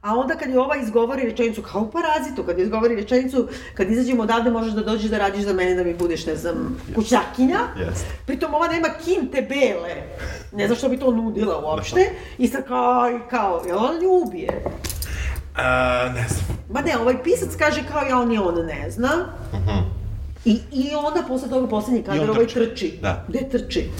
[0.00, 3.90] a onda kad je ova izgovori rečenicu, kao u parazitu, kad je izgovori rečenicu, kad
[3.90, 7.58] izađemo odavde možeš da dođeš da radiš za mene, da mi budeš, ne znam, kućakinja.
[7.78, 8.06] Jeste.
[8.26, 9.94] Pritom ova nema kinte bele,
[10.52, 14.64] ne znam što bi to nudila uopšte, i sad kao, kao, jel ona nju ubije?
[15.56, 15.62] A,
[16.14, 16.58] ne znam.
[16.70, 19.08] Ma ne, ovaj pisac kaže kao ja on je on ne zna.
[20.44, 22.54] I, I onda posle toga poslednji kadar ovaj trči.
[22.54, 22.98] trči.
[23.02, 23.24] Da.
[23.28, 23.90] Gde trči?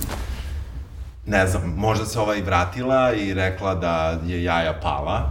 [1.26, 5.30] Ne znam, možda se ova i vratila i rekla da je jaja pala.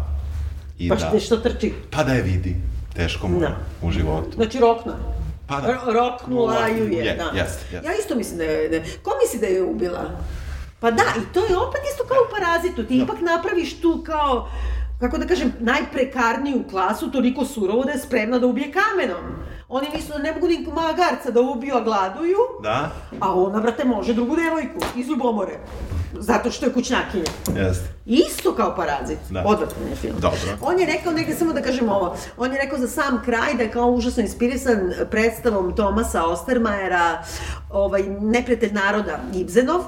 [0.79, 1.73] I Pa da, što, trči?
[1.91, 2.55] pa da je vidi.
[2.95, 3.55] Teško mu Da.
[3.81, 4.31] u životu.
[4.35, 5.22] Znači rokno je.
[5.47, 5.79] Pa da.
[5.87, 7.23] Roknula ju je, Je, da.
[7.23, 7.81] jeste, jeste.
[7.83, 10.09] Ja isto mislim da je, da, ko misli da je ubila?
[10.79, 14.49] Pa da, i to je opet isto kao u parazitu, ti ipak napraviš tu kao,
[14.99, 19.23] kako da kažem, najprekarniju klasu, toliko surovo da je spremna da ubije kamenom.
[19.69, 22.89] Oni misle da ne mogu ni magarca da ubiju, a gladuju, Da?
[23.19, 25.59] a ona, brate, može drugu devojku iz ljubomore.
[26.19, 27.31] Zato što je kućnjakinja.
[27.55, 27.85] Jeste.
[28.05, 29.17] Isto kao parazit.
[29.29, 29.43] Da.
[29.47, 30.15] Odvratan je film.
[30.19, 30.39] Dobro.
[30.61, 33.63] On je rekao, negde samo da kažem ovo, on je rekao za sam kraj da
[33.63, 37.23] je kao užasno inspirisan predstavom Tomasa Ostermajera,
[37.69, 39.81] ovaj, neprijatelj naroda, Ibzenov,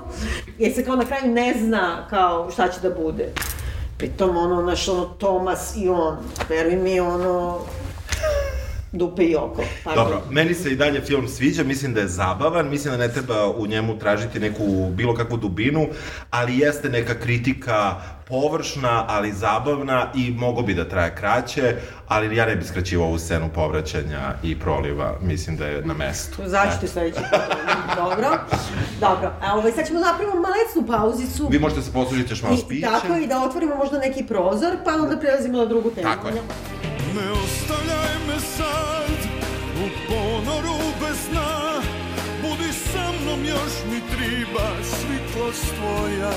[0.58, 3.32] jer se kao na kraju ne zna kao šta će da bude.
[3.98, 6.18] Pritom, ono, naš, ono, Tomas i on,
[6.50, 7.60] veruj mi, ono,
[8.98, 9.64] dupe i oko.
[9.84, 10.04] Pardon.
[10.04, 13.50] Dobro, meni se i dalje film sviđa, mislim da je zabavan, mislim da ne treba
[13.52, 15.88] u njemu tražiti neku, bilo kakvu dubinu,
[16.30, 17.96] ali jeste neka kritika
[18.28, 21.76] površna, ali zabavna i mogo bi da traje kraće,
[22.08, 26.42] ali ja ne bi skraćivao ovu scenu povraćanja i proliva, mislim da je na mestu.
[26.46, 27.40] Zaći ti sledeći put.
[27.96, 28.30] Dobro.
[29.00, 29.34] Dobro.
[29.42, 31.48] A ovaj, sad ćemo da napravimo malecnu pauzicu.
[31.52, 32.90] Vi možete se poslužiti još malo s I, pićem.
[32.92, 36.08] tako i da otvorimo možda neki prozor, pa onda prelazimo na drugu temu.
[36.10, 36.34] Tako je.
[37.16, 38.15] Ne ostavljaj
[41.30, 41.82] sna
[42.42, 46.32] Budi sa mnom, još mi triba svitlost tvoja.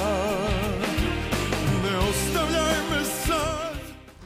[1.83, 3.77] Ne ostavljaj me sad.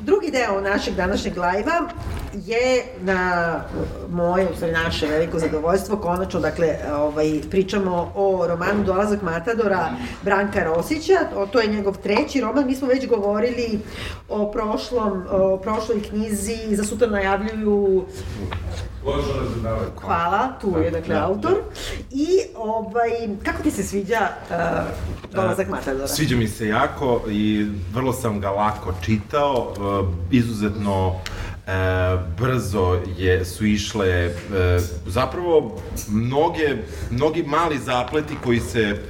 [0.00, 1.88] Drugi deo našeg današnjeg lajva
[2.34, 3.60] je na
[4.10, 9.88] moje, u stvari naše veliko zadovoljstvo, konačno, dakle, ovaj, pričamo o romanu Dolazak Matadora
[10.22, 13.80] Branka Rosića, o, to je njegov treći roman, mi smo već govorili
[14.28, 18.04] o prošlom, o prošloj knjizi, za sutra najavljuju
[20.00, 21.54] Hvala, tu je dakle Da, autor.
[22.10, 22.26] I
[22.56, 23.10] ovaj,
[23.44, 24.56] kako ti se sviđa uh,
[25.34, 26.08] Dolazak Matadora?
[26.08, 31.14] Sviđa mi se jako i vrlo sam ga lako čitao, e, izuzetno
[31.66, 31.70] e,
[32.38, 34.32] brzo je, su išle e,
[35.06, 35.78] zapravo
[36.08, 36.76] mnoge,
[37.10, 39.02] mnogi mali zapleti koji se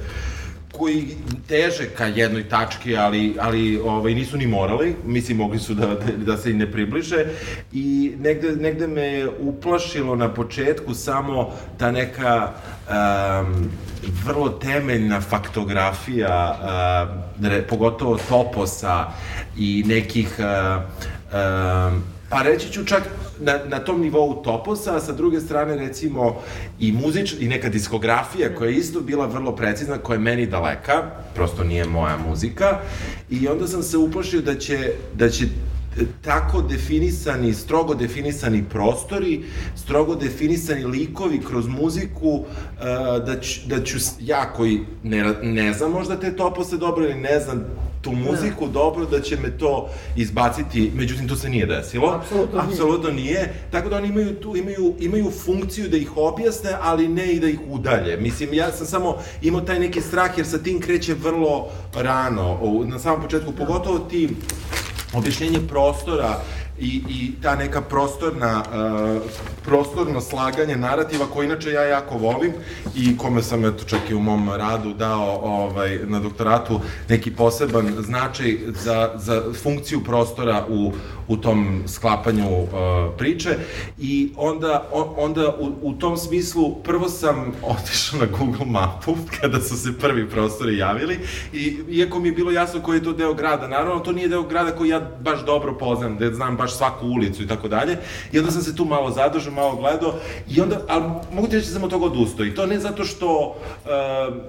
[0.77, 1.17] koji
[1.47, 6.37] teže ka jednoj tački, ali, ali ovaj, nisu ni morali, mislim, mogli su da, da,
[6.37, 7.25] se i ne približe.
[7.73, 13.69] I negde, negde me uplašilo na početku samo ta neka um,
[14.25, 16.59] vrlo temeljna faktografija,
[17.39, 19.05] uh, re, pogotovo toposa
[19.57, 20.83] i nekih uh,
[21.33, 22.03] um,
[22.33, 23.03] Pa reći ću čak
[23.43, 26.35] na, na tom nivou toposa, a sa druge strane recimo
[26.79, 31.03] i muzič, i neka diskografija koja je isto bila vrlo precizna, koja je meni daleka,
[31.35, 32.79] prosto nije moja muzika,
[33.29, 35.45] i onda sam se uplašio da će, da će
[36.21, 39.43] tako definisani, strogo definisani prostori,
[39.75, 42.45] strogo definisani likovi kroz muziku, uh,
[43.25, 47.39] da, ću, da ću ja koji ne, ne znam možda te topose dobro ili ne
[47.39, 47.65] znam
[48.03, 52.07] tu muziku dobro, da će me to izbaciti, međutim to se nije desilo.
[52.07, 52.71] Apsolutno nije.
[52.71, 53.53] Apsolutno nije.
[53.71, 57.47] Tako da oni imaju tu, imaju, imaju funkciju da ih objasne, ali ne i da
[57.47, 58.17] ih udalje.
[58.17, 62.99] Mislim, ja sam samo imao taj neki strah, jer sa tim kreće vrlo rano, na
[62.99, 64.29] samom početku, pogotovo ti
[65.13, 66.39] objašnjenje prostora
[66.83, 69.21] i, i ta neka prostorna, uh,
[69.65, 72.53] prostorno slaganje narativa koje inače ja jako volim
[72.95, 76.79] i kome sam eto čak i u mom radu dao ovaj, na doktoratu
[77.09, 80.91] neki poseban značaj za, za funkciju prostora u,
[81.27, 82.69] u tom sklapanju uh,
[83.17, 83.57] priče
[83.99, 89.77] i onda, onda u, u tom smislu prvo sam otišao na Google mapu kada su
[89.77, 91.19] se prvi prostori javili
[91.53, 94.43] i iako mi je bilo jasno koji je to deo grada, naravno to nije deo
[94.43, 97.97] grada koji ja baš dobro poznam, da znam baš svaku ulicu i tako dalje.
[98.31, 100.13] I onda sam se tu malo zadržao, malo gledao
[100.49, 101.03] i onda, ali
[101.33, 102.45] mogu ti reći da sam od toga odustao.
[102.45, 103.55] I to ne zato što,
[103.85, 103.89] uh,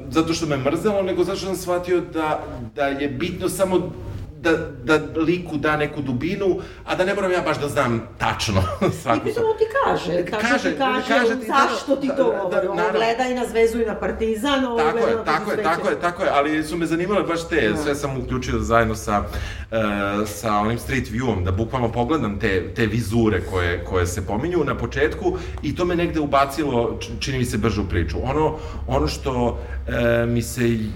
[0.08, 2.44] zato što me mrzelo, nego zato što sam shvatio da,
[2.74, 3.92] da je bitno samo
[4.44, 8.62] da, da liku da neku dubinu, a da ne moram ja baš da znam tačno
[8.88, 12.08] I svaku pritom on ti kaže, tačno Kaže, ti kaže, kaže ti, da, zašto ti
[12.08, 12.66] da, to da, govori.
[12.66, 12.98] Ovo naravno.
[12.98, 15.88] gleda i na Zvezdu i na Partizan, ovo Tako gleda je, na tako je, tako
[15.88, 17.76] je, tako je, ali su me zanimale baš te, Da.
[17.76, 22.86] sve sam uključio zajedno sa, uh, sa onim street viewom, da bukvalno pogledam te, te
[22.86, 27.58] vizure koje, koje se pominju na početku i to me negde ubacilo, čini mi se,
[27.58, 28.16] brže u priču.
[28.22, 30.90] Ono, ono što e, mi se i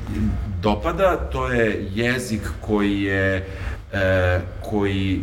[0.63, 5.21] dopada, to je jezik koji je, e, koji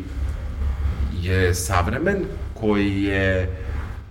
[1.22, 3.50] je savremen, koji je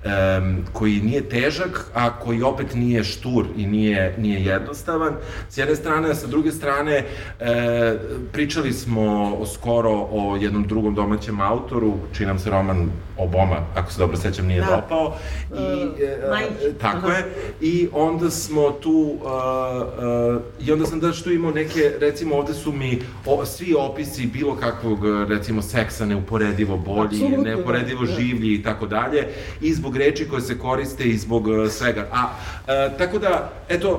[0.04, 5.14] um, koji nije težak, a koji opet nije štur i nije, nije jednostavan.
[5.50, 7.04] S jedne strane, a sa druge strane,
[7.40, 7.94] e,
[8.32, 13.98] pričali smo skoro o jednom drugom domaćem autoru, čiji nam se roman Oboma, ako se
[13.98, 14.66] dobro sećam, nije Da.
[14.76, 15.14] dopao.
[15.52, 16.76] I, E, Majić.
[16.80, 17.16] tako Aha.
[17.16, 17.24] je.
[17.60, 22.54] I onda smo tu, uh, uh, i onda sam daš tu imao neke, recimo ovde
[22.54, 24.98] su mi o, svi opisi bilo kakvog,
[25.28, 28.12] recimo, seksa neuporedivo bolji, Apsolutno, neuporedivo da.
[28.12, 29.28] življi i tako dalje,
[29.60, 32.08] i zbog reči koje se koriste i zbog uh, svega.
[32.12, 33.90] A, uh, tako da, eto,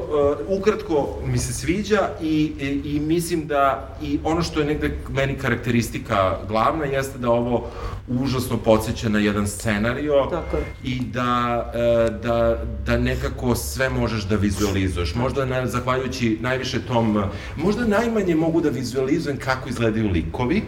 [0.49, 4.97] uh, ukratko mi se sviđa i, i, i mislim da i ono što je negde
[5.09, 7.67] meni karakteristika glavna jeste da ovo
[8.07, 10.65] užasno podsjeća na jedan scenario Tako je.
[10.83, 15.15] i da, e, da, da nekako sve možeš da vizualizuješ.
[15.15, 17.23] Možda na, zahvaljujući najviše tom,
[17.55, 20.63] možda najmanje mogu da vizualizujem kako izgledaju likovi,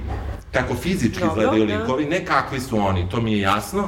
[0.51, 1.77] kako fizički Dobro, izgledaju da.
[1.77, 3.87] likovi, ne kakvi su oni, to mi je jasno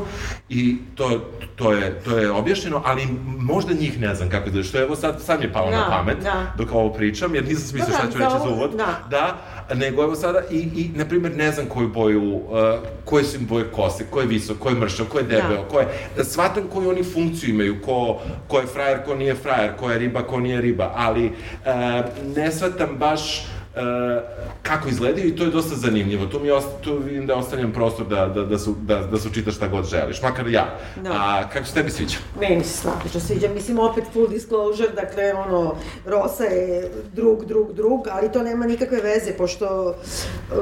[0.49, 3.07] i to to je, to je objašnjeno, ali
[3.39, 5.77] možda njih ne znam kako izgleda, što je evo sad, sad mi je palo Da,
[5.77, 6.53] na pamet da.
[6.57, 8.71] dok ovo pričam, jer nisam smislio Da, šta da, ću reći za uvod.
[8.71, 8.99] da.
[9.09, 9.37] Da,
[9.75, 12.41] nego evo sada i, i na primjer, ne znam koju boju, uh,
[13.05, 15.79] koje su im boje kose, ko je visok, ko je mršav, ko je debeo, ko
[15.79, 15.87] je...
[16.23, 20.23] Shvatam koju oni funkciju imaju, ko, ko je frajer, ko nije frajer, ko je riba,
[20.23, 21.31] ko nije riba, ali uh,
[22.35, 23.45] ne shvatam baš
[24.61, 26.25] kako izgledaju i to je dosta zanimljivo.
[26.25, 29.29] Tu mi osta, tu vidim da ostavljam prostor da, da, da, su, da, da su
[29.29, 30.77] čitaš šta god želiš, makar ja.
[31.03, 31.09] Da.
[31.11, 32.17] A kako se tebi sviđa?
[32.39, 38.07] Meni se strašno sviđa, mislim opet full disclosure, dakle ono, Rosa je drug, drug, drug,
[38.11, 39.95] ali to nema nikakve veze, pošto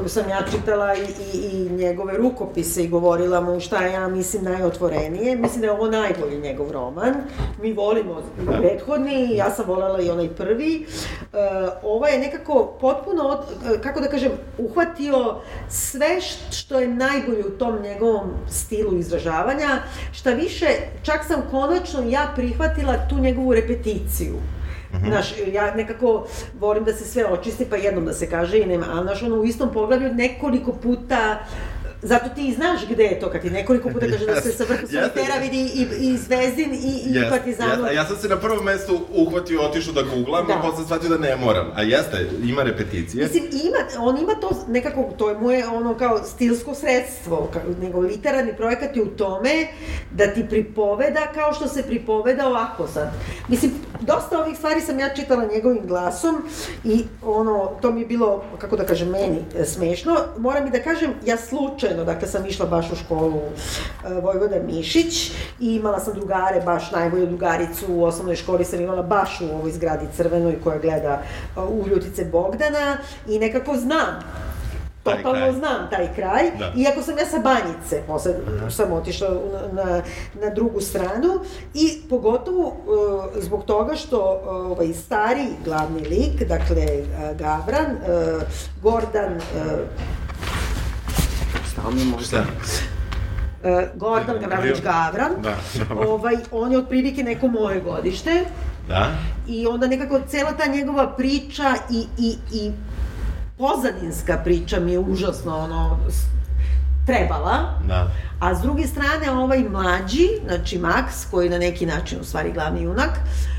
[0.02, 4.44] um, sam ja čitala i, i, i njegove rukopise i govorila mu šta ja mislim
[4.44, 7.14] najotvorenije, mislim da je ovo najbolji njegov roman,
[7.62, 10.86] mi volimo i prethodni, ja sam volela i onaj prvi,
[11.22, 11.38] uh,
[11.84, 13.40] ovo je nekako potpuno, od,
[13.84, 15.36] kako da kažem, uhvatio
[15.70, 19.70] sve št- što je najbolje u tom njegovom stilu izražavanja,
[20.12, 20.66] šta više,
[21.04, 24.36] čak sam konačno ja prihvatila tu njegovu repeticiju.
[25.08, 26.28] Znaš, ja nekako
[26.60, 29.36] volim da se sve očisti, pa jednom da se kaže i nema, ali znaš, ono
[29.36, 31.40] u istom poglavlju nekoliko puta
[32.02, 34.64] Zato ti i znaš gde je to, kad ti nekoliko puta kaže da se sa
[34.64, 37.72] vrha solitera vidi i, i Zvezdin i, i Jest, Partizanu.
[37.72, 37.84] jest.
[37.84, 40.54] A ja sam se na prvom mestu uhvatio, otišao da googlam Da.
[40.54, 41.72] i posle shvatio da ne moram.
[41.76, 43.24] A jeste, ima repeticije.
[43.24, 43.78] Mislim, ima,
[44.08, 48.96] on ima to nekako, to je moje ono kao stilsko sredstvo, kao, nego literarni projekat
[48.96, 49.68] je u tome
[50.12, 53.12] da ti pripoveda kao što se pripoveda ovako sad.
[53.48, 53.72] Mislim,
[54.02, 56.36] dosta ovih stvari sam ja čitala njegovim glasom
[56.84, 60.18] i ono, to mi je bilo, kako da kažem, meni e, smešno.
[60.38, 61.38] Moram i da kažem, ja
[61.88, 63.42] slučajno, dakle sam išla baš u školu
[64.06, 69.04] e, Vojvoda Mišić i imala sam drugare, baš najbolju drugaricu u osnovnoj školi sam imala
[69.04, 74.20] baš u ovoj zgradi crvenoj koja gleda e, u Ljutice Bogdana i nekako znam
[75.04, 76.72] totalno znam taj kraj, Da.
[76.76, 78.34] iako sam ja sa Banjice, posle
[78.70, 80.02] sam otišla na, na,
[80.42, 81.40] na drugu stranu
[81.74, 82.76] i pogotovo
[83.38, 87.06] e, zbog toga što e, ovaj stari glavni lik, dakle e,
[87.40, 87.98] Gavran, e,
[88.84, 89.42] Gordan, e,
[91.98, 92.44] je možda, Šta?
[93.64, 95.56] e, Gordan Gavranović Gavran, Da,
[95.90, 96.10] dobro.
[96.10, 98.46] ovaj, on je otprilike neko moje godište,
[98.88, 99.12] Da?
[99.48, 102.72] I onda nekako cela ta njegova priča i, i, i
[103.58, 106.00] pozadinska priča mi je užasno ono
[107.06, 107.80] trebala.
[107.88, 108.12] Da.
[108.40, 112.52] A s druge strane ovaj mlađi, znači Max, koji je na neki način u stvari
[112.52, 113.57] glavni junak, uh,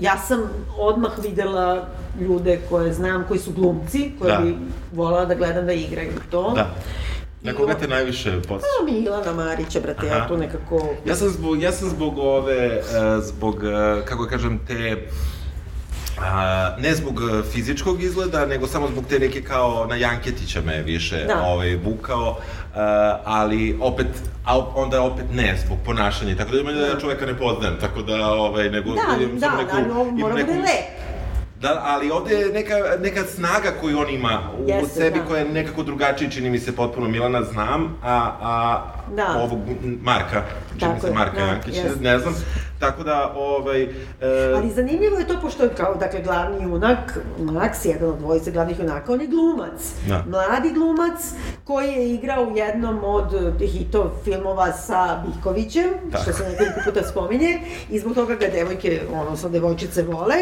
[0.00, 0.40] ja sam
[0.78, 1.86] odmah videla
[2.20, 4.38] ljude koje znam, koji su glumci, koje Da.
[4.38, 4.56] bi
[4.92, 6.52] volala da gledam da igraju to.
[6.54, 6.74] Da.
[7.42, 8.72] Na koga te najviše podsjeća?
[8.86, 10.28] Pa Milana Marića, brate, ja Aha.
[10.28, 10.88] tu nekako...
[11.06, 12.82] Ja sam zbog, ja sam zbog ove, e,
[13.20, 15.06] zbog, e, kako kažem, te,
[16.20, 20.82] a, ne zbog e, fizičkog izgleda, nego samo zbog te neke kao na Janketića me
[20.82, 21.42] više Da.
[21.42, 22.78] ovaj, vukao, e,
[23.24, 24.06] ali opet,
[24.44, 28.02] a onda opet ne, zbog ponašanja, tako da ima da ja čoveka ne poznajem, tako
[28.02, 31.04] da, ovaj, nego Da, imam da, da, ali ovo imam mora bude lep.
[31.60, 35.24] Da, ali ovde je neka, neka snaga koju on ima u Jeste, sebi, da.
[35.24, 39.42] koja je nekako drugačija, čini mi se potpuno Milana znam, a, a Da.
[39.42, 39.58] ovog
[40.02, 40.42] Marka,
[40.74, 42.00] je, Marka da, Jankića, jeste.
[42.00, 42.34] ne znam,
[42.78, 43.88] tako da, ovaj, e,
[44.56, 48.78] Ali zanimljivo je to, pošto je kao, dakle, glavni junak, Max, jedan od dvojice glavnih
[48.78, 49.92] junaka, on je glumac.
[50.08, 50.24] Da.
[50.28, 51.20] Mladi glumac
[51.64, 53.32] koji je igrao u jednom od
[53.62, 56.22] hitov filmova sa Bikovićem, Tako.
[56.22, 60.34] što se nekoliko puta spominje, i zbog toga ga devojke, odnosno devojčice vole,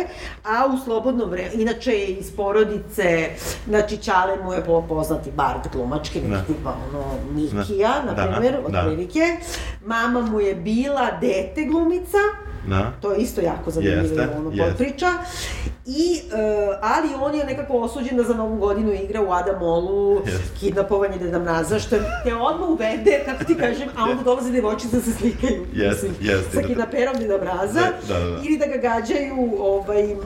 [0.44, 3.28] a u slobodno vreme, inače je iz porodice,
[3.66, 6.42] znači Ćale mu je po- poznati bard glumački, Da.
[6.42, 8.51] tipa ono Mikija, na Da, primjer, da.
[8.58, 9.36] Otprilike.
[9.84, 12.18] Mama mu je bila dete glumica,
[12.68, 14.84] da, To je isto jako zanimljivo Jeste, ono jeste.
[14.84, 15.06] priča.
[15.86, 20.42] I, e, ali on je nekako osuđen da za novu godinu igra u Adamolu, Jeste.
[20.60, 25.02] kidnapovanje Deda Mraza, što te odmah uvede, kako ti kažem, a onda dolaze devojčice da
[25.02, 25.66] se slikaju.
[25.72, 26.56] Jeste, mislim, jeste.
[26.56, 27.80] Sa kidnaperom Deda Mraza.
[28.08, 28.36] Da, da, da.
[28.44, 30.16] Ili da ga gađaju, ovaj,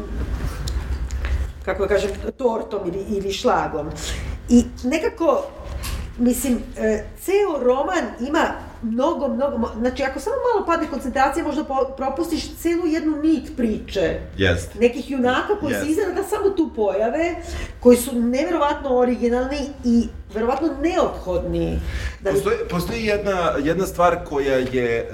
[1.64, 3.86] kako da kažem, tortom ili, ili šlagom.
[4.48, 5.44] I nekako,
[6.18, 11.74] mislim, e, ceo roman ima mnogo, mnogo, znači ako samo malo padne koncentracija, možda po,
[11.96, 14.74] propustiš celu jednu nit priče jest.
[14.80, 15.90] nekih junaka koji se Jest.
[15.90, 17.34] iznenada samo tu pojave,
[17.80, 21.80] koji su neverovatno originalni i verovatno neophodni.
[22.20, 25.06] Da Postoji, postoji jedna, jedna stvar koja je, e,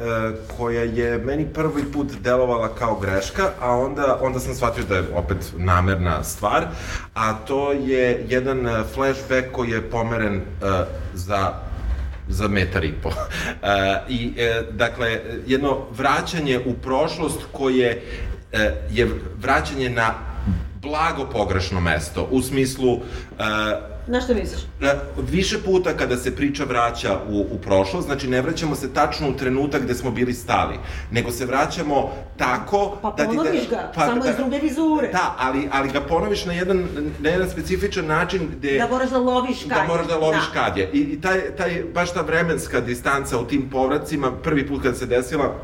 [0.57, 5.05] koja je meni prvi put delovala kao greška, a onda, onda sam shvatio da je
[5.15, 6.67] opet namerna stvar,
[7.15, 10.43] a to je jedan e, flashback koji je pomeren e,
[11.15, 11.53] za
[12.33, 13.11] za metar i po.
[13.11, 13.14] E,
[14.18, 18.03] I, e, dakle, jedno vraćanje u prošlost koje
[18.53, 19.09] e, je
[19.41, 20.14] vraćanje na
[20.83, 23.03] blago pogrešno mesto, u smislu, uh,
[24.07, 24.61] Na što misliš?
[25.17, 29.37] Više puta kada se priča vraća u, u prošlost, znači ne vraćamo se tačno u
[29.37, 30.75] trenutak gde smo bili stali,
[31.11, 32.99] nego se vraćamo tako...
[33.03, 35.09] Pa da ti ponoviš ga, samo iz druge vizure.
[35.13, 36.87] Da, ali, ali ga ponoviš na jedan,
[37.19, 38.79] na jedan specifičan način gde...
[38.79, 39.89] Da moraš da loviš kad Da je.
[39.89, 40.61] moraš da loviš Da.
[40.65, 40.91] kad je.
[40.93, 45.07] I, i taj, taj, baš ta vremenska distanca u tim povracima, prvi put kad se
[45.07, 45.55] desila,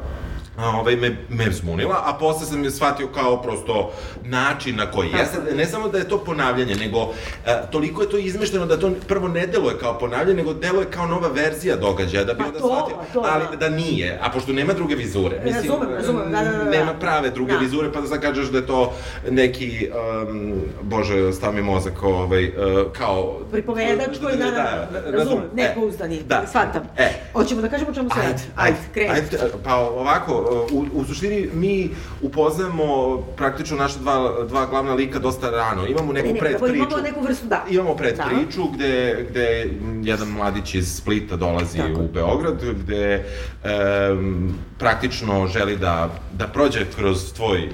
[0.59, 3.93] ovaj, me, me zmunila, a posle sam je shvatio kao prosto
[4.25, 5.55] način na koji jeste.
[5.57, 7.13] Ne samo da je to ponavljanje, nego
[7.47, 11.07] e, toliko je to izmešteno da to prvo ne deluje kao ponavljanje, nego deluje kao
[11.07, 13.57] nova verzija događaja, da bi Pa onda to, shvatio, pa to, ali da.
[13.57, 15.41] da nije, a pošto nema druge vizure.
[15.45, 16.71] Razumem, razumem, da, da, da, da.
[16.71, 17.59] Nema prave druge Da.
[17.59, 18.93] vizure, pa da sad kažeš da je to
[19.31, 19.91] neki,
[20.31, 23.39] um, bože, stav mi mozak, ovaj, uh, kao...
[23.53, 26.43] Pripovedačko i da, da, da, razumem, nepouzdani, da.
[26.49, 26.83] shvatam.
[26.97, 28.43] E, Hoćemo da kažemo čemu radi?
[28.57, 29.11] Ajde, kreni.
[29.11, 31.91] Ajde, pa ovako, u, u suštini mi
[32.23, 32.89] upoznajemo
[33.37, 34.17] praktično naša dva,
[34.49, 35.87] dva glavna lika dosta rano.
[35.87, 36.85] Imamo neku Ne, ne, pred prvo priču.
[36.85, 37.65] imamo neku vrstu, da.
[37.71, 38.25] Imamo Da.
[38.25, 39.71] priču gde, gde
[40.03, 42.01] jedan mladić iz Splita dolazi Tako.
[42.01, 43.25] u Beograd, gde
[43.65, 47.71] em, praktično želi da, da prođe kroz tvoj eh,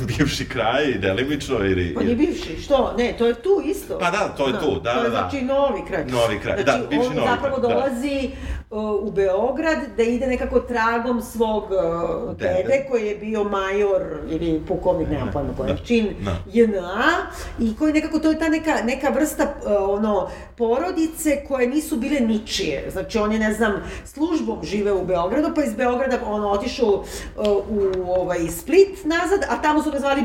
[0.18, 1.94] bivši kraj, delimično ili...
[1.94, 2.94] Pa nije bivši, što?
[2.98, 3.98] Ne, to je tu isto.
[3.98, 5.16] Pa da, to je tu, da, To je da, da.
[5.18, 6.04] znači novi kraj.
[6.04, 7.74] Novi kraj, znači, da, bivši on novi zapravo kraj, da.
[7.74, 8.30] dolazi
[8.70, 12.54] uh, u Beograd da ide nekako tragom svog uh, Dede.
[12.54, 16.36] dede koji je bio major ili pukovnik, nemam pojma koji je čin Da.
[16.52, 17.12] JNA
[17.58, 22.20] i koji nekako, to je ta neka, neka vrsta uh, ono, porodice koje nisu bile
[22.20, 22.90] ničije.
[22.90, 23.72] Znači on je, ne znam,
[24.04, 27.04] službom žive u Beogradu, pa iz Beograda ono, otišao uh,
[27.68, 30.22] u ovaj, Split nazad, a tamo su ga zvali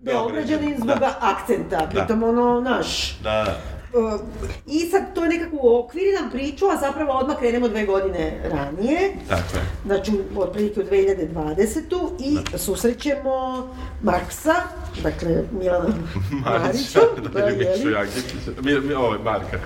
[0.00, 1.18] Beograđanin zbog Da.
[1.22, 1.86] akcenta.
[1.90, 3.56] Pritom ono, naš, Da, da.
[3.94, 4.20] Uh,
[4.66, 9.12] I sad to je nekako uokviri nam priču, a zapravo odmah krenemo dve godine ranije,
[9.28, 9.62] Tako je.
[9.86, 11.80] znači u- otprilike u 2020.
[12.20, 13.68] i susrećemo
[14.02, 14.54] Marksa,
[15.02, 15.94] dakle Milana
[16.44, 17.92] Marića, da, da, je Mišu li?
[17.92, 18.24] Jankić,
[18.62, 19.58] mi, mi, ovo je Marka,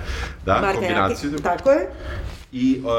[0.45, 1.31] da, Marka kombinaciju.
[1.31, 1.89] Jaki- tako je.
[2.57, 2.89] I uh,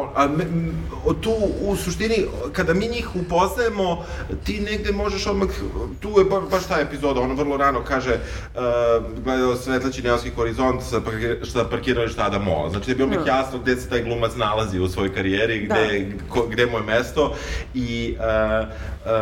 [0.00, 0.72] on, a, m,
[1.20, 4.04] tu, u suštini, kada mi njih upoznajemo,
[4.44, 5.48] ti negde možeš odmah,
[6.00, 10.82] tu je ba, baš ta epizoda, ono vrlo rano kaže, uh, gledao svetleći neoski horizont
[10.82, 12.70] sa, parkir, sa parkirališta Ada Mola.
[12.70, 13.30] Znači, da bi odmah Da.
[13.36, 17.34] jasno gde se taj glumac nalazi u svojoj karijeri, gde, ko, gde mu je mesto
[17.74, 18.68] i uh,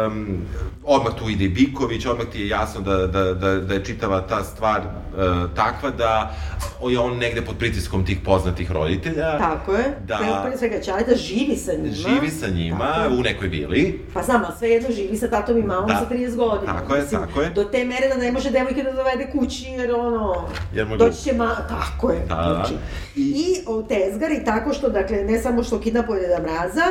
[0.07, 0.39] um,
[0.85, 4.21] odmah tu ide i Biković, odmah ti je jasno da, da, da, da je čitava
[4.21, 5.23] ta stvar uh,
[5.55, 6.35] takva da
[6.83, 9.39] je on negde pod pritiskom tih poznatih roditelja.
[9.39, 9.85] Tako je.
[10.07, 10.17] Da.
[10.17, 11.95] Pre, pre svega Ćaleta živi sa njima.
[11.95, 14.01] Živi sa njima u nekoj vili.
[14.15, 15.97] Pa znam, ali svejedno živi sa tatom i mamom Da.
[15.99, 16.73] sa 30 godina.
[16.73, 17.51] Tako je, tako je.
[17.51, 20.49] Do te mere da ne može devojke da dovede kući, jer ono...
[20.75, 21.57] Jer je doći će ma...
[21.69, 22.19] Tako je.
[22.21, 22.55] Da, da.
[22.55, 22.75] Znači,
[23.17, 26.85] I- I, o tezgari tako što, dakle, ne samo što kidnapuje Deda Mraza,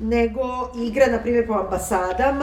[0.00, 0.42] nego
[0.78, 2.37] igra, na primjer, po ambasadama,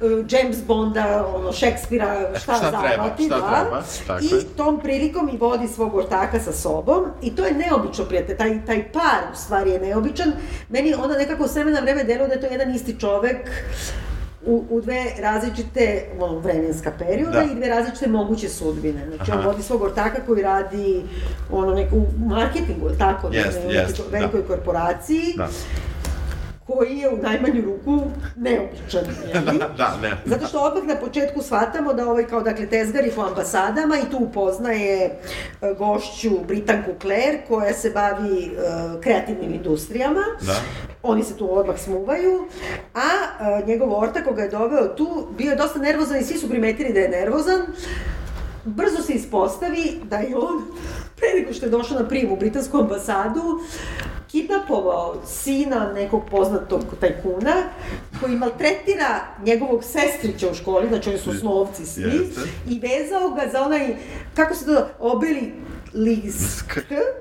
[0.00, 3.60] e, James Bonda, ono, Šekspira, šta, Šta treba, zavati, šta da.
[3.60, 4.44] treba, tako I je.
[4.56, 8.92] tom prilikom i vodi svog ortaka sa sobom i to je neobično, prijatelj, taj, taj
[8.92, 10.32] par u stvari je neobičan.
[10.68, 13.50] Meni onda nekako s vremena na vreme deluje da je to jedan isti čovek
[14.46, 17.42] u, u dve različite ono, vremenska perioda Da.
[17.42, 19.06] i dve različite moguće sudbine.
[19.08, 19.48] Znači, on Aha.
[19.48, 21.02] vodi svog ortaka koji radi
[21.52, 24.46] ono, neku u marketingu, tako, da, Jest, nekoj jest, velikoj da.
[24.46, 25.48] korporaciji, Da.
[26.70, 28.00] Koji je u najmanju ruku
[28.36, 29.04] neobičan.
[29.58, 30.10] Da, da, ne.
[30.24, 34.16] Zato što odmah na početku shvatamo da ovaj kao dakle tezgari po ambasadama i tu
[34.20, 35.10] upoznaje e,
[35.78, 38.50] gošću Britanku Claire koja se bavi e,
[39.00, 40.20] kreativnim industrijama.
[40.40, 40.54] Da.
[41.02, 42.48] Oni se tu odmah smuvaju,
[42.94, 46.48] a e, njegov ortak koga je doveo tu bio je dosta nervozan i svi su
[46.48, 47.60] primetili da je nervozan.
[48.64, 50.62] Brzo se ispostavi da je on,
[51.20, 53.60] pre nego što je došao na prijem u britansku ambasadu,
[54.30, 57.54] kidnapovao sina nekog poznatog tajkuna
[58.20, 62.40] koji maltretira njegovog sestrića u školi, znači oni su osnovci svi, Jeste.
[62.68, 63.96] i vezao ga za onaj,
[64.34, 65.52] kako se to, obeli
[65.94, 66.64] list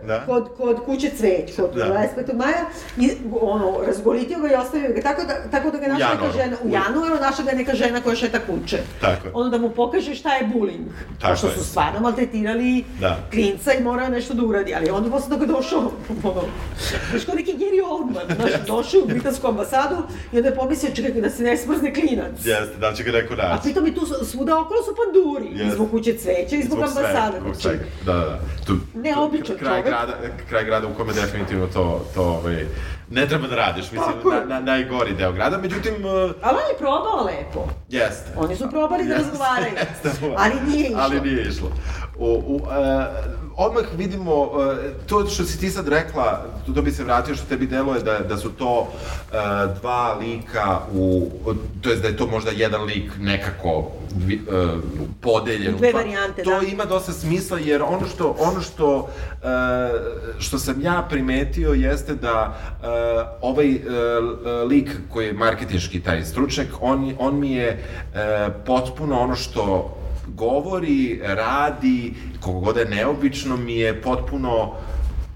[0.03, 0.24] Da.
[0.26, 1.86] kod, kod kuće cveć, kod Da.
[1.86, 2.34] 25.
[2.36, 2.65] maja,
[2.97, 6.57] i ono, razgolitio ga i ostavio ga, tako da, tako da ga našla neka žena,
[6.63, 8.78] u januaru našla ga neka žena koja šeta kuće.
[9.01, 9.32] Tako je.
[9.36, 10.86] Onda mu pokaže šta je bullying.
[11.20, 11.53] Tako Pošto je.
[11.53, 13.17] su stvarno maltretirali Da.
[13.32, 15.91] klinca i morao nešto da uradi, ali onda posle toga došao,
[16.24, 16.41] ono,
[17.11, 19.95] znaš kao neki Gary Oldman, znaš, došao u britansku ambasadu
[20.34, 22.32] i onda je pomislio, čekaj, da se ne smrzne klinac.
[22.38, 23.63] Jeste, da će ga neko A naći.
[23.63, 25.76] pritom i tu su- svuda okolo su panduri, i Jeste.
[25.76, 27.38] zbog kuće cveća i zbog, svega, ambasade.
[27.39, 27.61] zbog znači.
[27.61, 27.84] svega.
[28.05, 28.39] Da, da,
[28.70, 29.86] Tu, Neobičan kraj čovek.
[29.86, 30.13] grada,
[30.49, 32.65] kraj grada u kome definitivno to, to ovaj,
[33.09, 36.11] ne treba da radiš, mislim, Tako na, na, najgori deo grada, međutim, uh,
[36.41, 37.67] Ali on je probao lepo.
[37.89, 38.32] jeste.
[38.38, 40.09] Oni su probali da Jeste, razgovaraju, jeste.
[40.38, 40.99] ali nije išlo.
[40.99, 41.72] Ali nije išlo.
[42.17, 42.61] u, u, uh,
[43.60, 44.49] odmah vidimo, uh,
[45.07, 48.20] to što si ti sad rekla, to, to bi se vratio što tebi deluje da,
[48.20, 51.32] da su to uh, dva lika u,
[51.82, 53.86] to jest da je to možda jedan lik nekako uh,
[55.22, 55.78] podeljen.
[55.78, 56.68] Dve Pa, varijante, to da.
[56.68, 59.10] ima dosta smisla jer ono što ono što uh,
[60.39, 62.88] što sam ja primetio jeste da uh,
[63.41, 63.82] ovaj uh,
[64.70, 67.84] lik koji je marketinški taj stručnjak on on mi je
[68.14, 68.20] uh,
[68.66, 69.95] potpuno ono što
[70.36, 74.74] govori, radi, koliko god je neobično mi je potpuno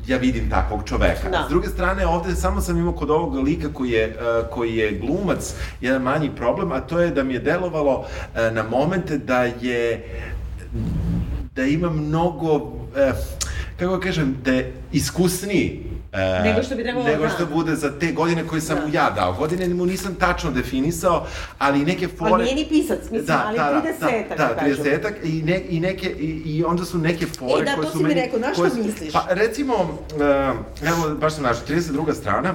[0.07, 1.29] ja vidim takvog čoveka.
[1.29, 1.43] Da.
[1.47, 4.99] S druge strane, ovde samo sam imao kod ovog lika koji je, uh, koji je
[4.99, 9.43] glumac jedan manji problem, a to je da mi je delovalo uh, na momente da
[9.43, 10.05] je
[11.55, 12.71] da ima mnogo, uh,
[13.79, 17.29] kako kažem, da je iskusniji e, Nego što bi trebalo, nego da.
[17.29, 18.81] što bude za te godine koje sam Da.
[18.81, 19.33] mu ja dao.
[19.33, 21.25] Godine mu nisam tačno definisao,
[21.57, 22.31] ali neke fore...
[22.33, 24.83] Ali nije ni pisac, mislim, ali 30-ak, da, da da, kažemo.
[24.83, 27.91] 30-ak i, ne, i, neke, i, i onda su neke fore E, da, koje to
[27.91, 28.21] su si mi meni...
[28.21, 29.13] rekao, na što koje misliš?
[29.13, 30.19] Pa, recimo, uh,
[30.87, 32.13] evo, baš sam našao, 32.
[32.13, 32.53] strana,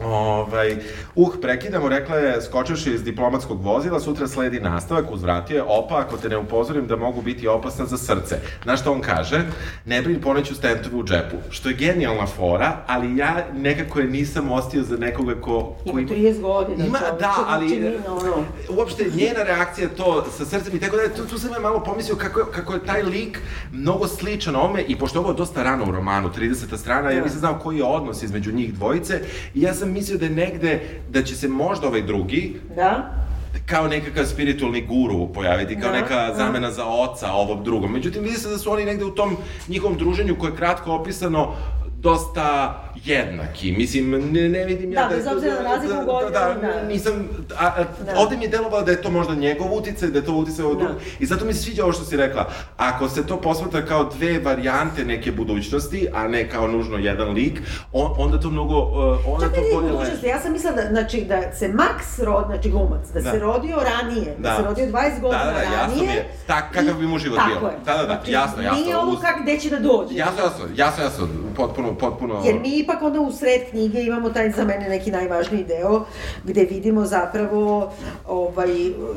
[0.00, 0.76] Ovaj,
[1.14, 6.16] uh, prekidamo, rekla je, skočeš iz diplomatskog vozila, sutra sledi nastavak, uzvratio je, opa, ako
[6.16, 8.36] te ne upozorim da mogu biti opasna za srce.
[8.62, 9.42] Znaš što on kaže?
[9.84, 11.36] Ne brini, poneću stentove u džepu.
[11.50, 15.60] Što je genijalna fora, ali ja nekako je nisam ostio za nekoga ko...
[15.84, 16.84] ko Ima 30 godina.
[16.86, 18.44] Ima, čoveče, da, ali ono.
[18.70, 22.16] uopšte njena reakcija to sa srcem i tako da tu, tu sam ja malo pomislio
[22.16, 23.38] kako, je- kako je taj lik
[23.72, 26.76] mnogo sličan ome i pošto je ovo dosta rano u romanu, 30.
[26.76, 27.24] strana, ja Da.
[27.24, 29.20] nisam znao koji je odnos između njih dvojice
[29.54, 33.10] i ja sam mislio da je negde, da će se možda ovaj drugi, Da?
[33.66, 36.34] kao nekakav spiritualni guru pojaviti, kao Da, neka da.
[36.34, 37.92] zamena za oca ovom drugom.
[37.92, 39.36] Međutim, vidi se da su oni negde u tom
[39.68, 41.52] njihovom druženju koje je kratko opisano
[42.04, 43.72] dosta jednaki.
[43.72, 46.82] Mislim, ne, ne vidim ja Da, bez obzira na razliku u godinama, da, da.
[46.84, 47.12] nisam,
[47.52, 48.18] a, a, Da.
[48.18, 50.78] ovde mi je delovalo da je to možda njegov uticaj, da je to uticaj ovog
[50.78, 50.84] Da.
[50.84, 51.02] drugog.
[51.18, 52.46] I zato mi se sviđa ovo što si rekla.
[52.78, 57.60] Ako se to posmatra kao dve varijante neke budućnosti, a ne kao nužno jedan lik,
[57.92, 58.94] on, onda to mnogo, uh,
[59.28, 60.26] onda Čak to bolje budućnosti, leži.
[60.28, 63.30] ja sam mislila da, znači, da se Max rod, znači glumac, da, Da.
[63.30, 64.48] se rodio ranije, da.
[64.48, 64.56] Da.
[64.56, 66.16] se rodio 20 godina Da, da, da, jasno mi ranije.
[66.16, 66.28] je.
[66.46, 67.68] Tak- kakav bi mu život tako bio.
[67.68, 67.76] Je.
[67.84, 68.78] Da, da, da, znači, jasno, jasno.
[68.78, 70.14] Nije ovo kak, gde će da dođe.
[70.14, 71.26] Jasno, jasno, jasno, jasno,
[71.56, 72.42] potpuno, potpuno...
[72.44, 76.04] Jer mi ipak onda u sred knjige imamo taj za mene neki najvažniji deo
[76.44, 77.92] gde vidimo zapravo
[78.28, 78.68] ovaj,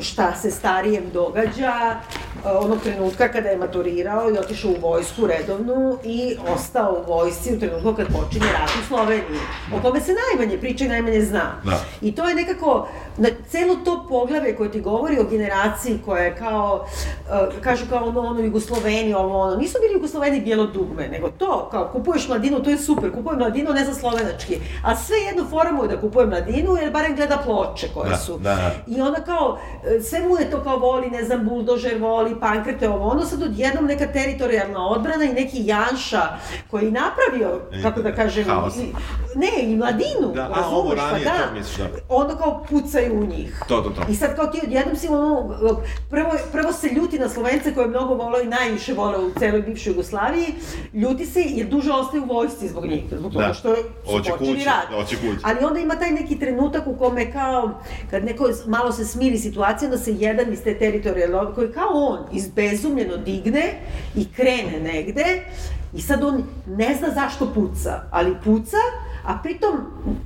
[0.01, 1.95] šta se starijem događa
[2.43, 7.59] onog trenutka kada je maturirao i otišao u vojsku redovnu i ostao u vojsci u
[7.59, 9.39] trenutku kad počinje rat u Sloveniji,
[9.75, 11.61] o kome se najmanje priča i najmanje zna.
[11.65, 11.79] Da.
[12.01, 12.87] I to je nekako,
[13.17, 16.85] na, celo to poglavlje koje ti govori o generaciji koja je kao,
[17.21, 21.67] uh, kažu kao ono, ono Jugosloveni, ovo ono, nisu bili Jugosloveni bijelo dugme, nego to,
[21.71, 25.71] kao kupuješ mladinu, to je super, kupujem mladinu, ne za slovenački, a sve jedno fora
[25.71, 28.33] mu je da kupuje mladinu, jer barem gleda ploče koje Da, su.
[28.33, 28.71] da, da.
[28.87, 29.57] I onda kao,
[29.87, 33.43] e, sve mu je to kao voli, ne znam, buldožer voli, pankrete, ovo, ono sad
[33.43, 36.21] odjednom neka teritorijalna odbrana i neki Janša
[36.71, 38.75] koji napravio, kako da kažem, Haos.
[38.77, 38.93] i-
[39.37, 41.53] ne, i mladinu, Da, a, razumeš, pa ranije, da.
[41.53, 41.85] misliš, da.
[42.09, 43.63] Onda kao pucaju u njih.
[43.67, 44.01] To, to, to.
[44.09, 45.55] I sad kao ti odjednom si ono,
[46.09, 49.61] prvo, prvo se ljuti na Slovence koje je mnogo volao i najviše volao u celoj
[49.61, 50.47] bivšoj Jugoslaviji,
[50.93, 53.53] ljuti se jer duže ostaje u vojsci zbog njih, zbog toga Da.
[53.53, 54.95] što su počeli kući, rat.
[54.95, 55.39] hoće kući.
[55.43, 57.71] Ali onda ima taj neki trenutak u kome kao,
[58.11, 62.19] kad neko malo se smiri situacija, onda se jedan iz te teritorijalne, koji kao on
[62.31, 63.73] izbezumljeno digne
[64.15, 65.25] i krene negde
[65.93, 68.77] i sad on ne zna zašto puca, ali puca,
[69.27, 69.75] a pritom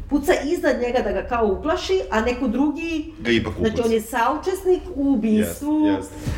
[0.10, 3.86] puca iznad njega da ga kao uplaši, a neko drugi, Ga ipak znači upuca.
[3.86, 6.30] on je saučesnik u ubistvu, Jest, jest.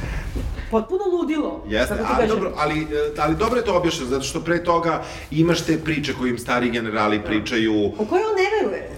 [0.71, 1.63] potpuno ludilo.
[1.67, 2.29] Jeste, da ali kažem.
[2.29, 2.85] dobro, ali, e,
[3.17, 5.01] ali dobro je to objašnjeno, zato što pre toga
[5.31, 8.89] imaš te priče koje im stari generali pričaju, O kojoj on ne veruje.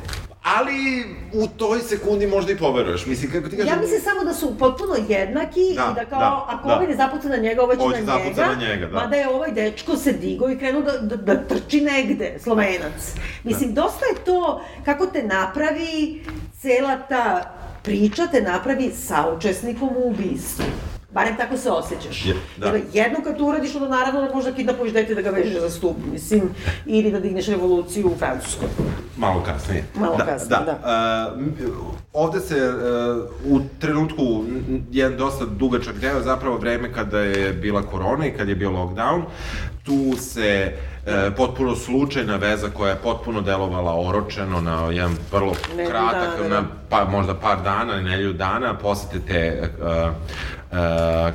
[0.45, 3.05] Ali u toj sekundi možda i poveruješ.
[3.05, 3.73] Mislim, kako ti kažem...
[3.73, 6.75] Ja mislim samo da su potpuno jednaki Da, i da kao, da, ako da.
[6.75, 8.47] ovaj ne zapuca na njega, ovaj će Ovo na njega.
[8.47, 8.93] na njega, da.
[8.93, 13.13] Mada je ovaj dečko se digo i krenuo da, da, da trči negde, slovenac.
[13.43, 13.81] Mislim, Da.
[13.81, 16.23] dosta je to kako te napravi
[16.59, 17.51] cela ta
[17.83, 20.65] priča te napravi saučesnikom u ubistvu.
[21.15, 22.25] Barem tako se osjećaš.
[22.25, 22.67] Je, da.
[22.67, 25.69] Jer jedno kad to uradiš, onda naravno da možda kidnapuješ dete da ga vežeš za
[25.69, 26.41] stup, mislim,
[26.85, 28.67] ili da digneš revoluciju u Francuskoj.
[29.17, 29.83] Malo kasnije.
[29.95, 31.33] Malo kasnije, da.
[31.35, 31.55] Uh, m-
[32.13, 34.43] ovde se uh, u trenutku,
[34.91, 39.21] jedan dosta dugačak deo, zapravo vreme kada je bila korona i kad je bio lockdown,
[39.85, 40.73] tu se
[41.05, 45.53] e, potpuno slučajna veza koja je potpuno delovala oročeno na jedan vrlo
[45.89, 46.67] kratak, dana, na da.
[46.89, 50.13] pa, možda par dana, nedelju dana, posete te uh, uh,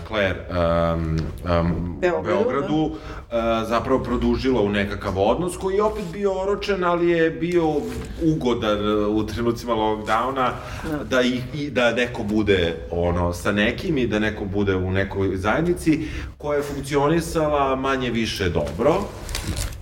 [0.06, 2.98] Claire um, um, Beogradu, Beogradu uh,
[3.68, 7.72] zapravo produžila u nekakav odnos koji je opet bio oročen, ali je bio
[8.22, 10.50] ugodan uh, u trenucima lockdowna
[11.10, 15.36] da, ih, i, da neko bude ono sa nekim i da neko bude u nekoj
[15.36, 18.94] zajednici koja je funkcionisala manje više dobro.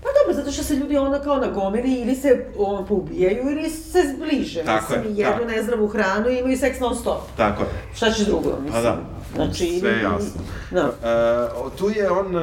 [0.03, 3.99] Pa dobro, zato što se ljudi onda kao nagomili ili se on, poubijaju ili se
[4.15, 4.63] zbliže.
[4.63, 5.45] Tako mislim, je, i jedu tako.
[5.45, 7.21] nezdravu hranu i imaju seks non stop.
[7.37, 7.69] Tako je.
[7.95, 8.73] Šta ćeš drugo, mislim?
[8.73, 9.18] Pa da.
[9.45, 10.41] Znači, Sve jasno.
[10.71, 10.93] Da.
[11.65, 12.43] Uh, tu je on, uh,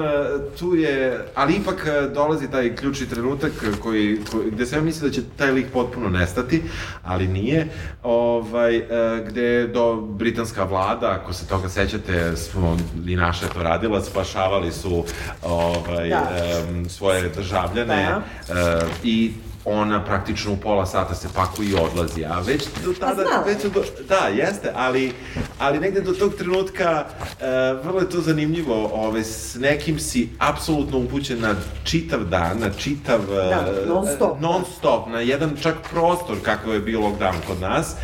[0.60, 3.52] tu je, ali ipak uh, dolazi taj ključni trenutak
[3.84, 6.64] koji, koji, gde sam ja mislio da će taj lik potpuno nestati,
[7.04, 7.68] ali nije,
[8.04, 8.86] ovaj, uh,
[9.28, 12.78] gde do britanska vlada, ako se toga sećate, smo,
[13.08, 15.04] i naša je to radila, spašavali su
[15.44, 16.30] ovaj, Da.
[16.70, 18.56] um, svoje državljane uh,
[19.04, 19.34] i
[19.66, 23.54] ona praktično u pola sata se pakuje i odlazi, a već do tada, znala je.
[23.54, 25.14] već do, da, jeste, ali,
[25.60, 27.06] ali negde do tog trenutka
[27.42, 32.70] e, vrlo je to zanimljivo, ove, s nekim si apsolutno upućen na čitav dan, na
[32.70, 33.20] čitav...
[33.20, 34.40] e, Da, non stop.
[34.42, 37.96] non stop, na jedan čak prostor kakav je bio lockdown kod nas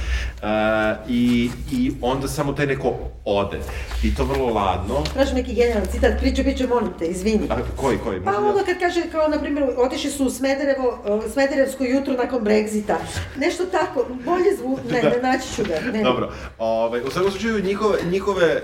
[0.41, 2.93] e, i, i onda samo taj neko
[3.25, 3.59] ode.
[4.03, 5.03] I to vrlo ladno.
[5.13, 7.47] Kažem neki genijalan citat, priča, priča, molim te, izvini.
[7.49, 8.21] A, koji, koji?
[8.23, 12.13] Pa da- ono kad kaže, kao na primjer, otišli su u Smederevo, uh, Smederevsko jutro
[12.13, 12.95] nakon Brexita.
[13.37, 14.79] Nešto tako, bolje zvu...
[14.91, 15.91] Ne, ne naći ću ga.
[15.91, 16.03] Ne.
[16.03, 18.61] Dobro, ovaj, u svakom slučaju njihove, njihove,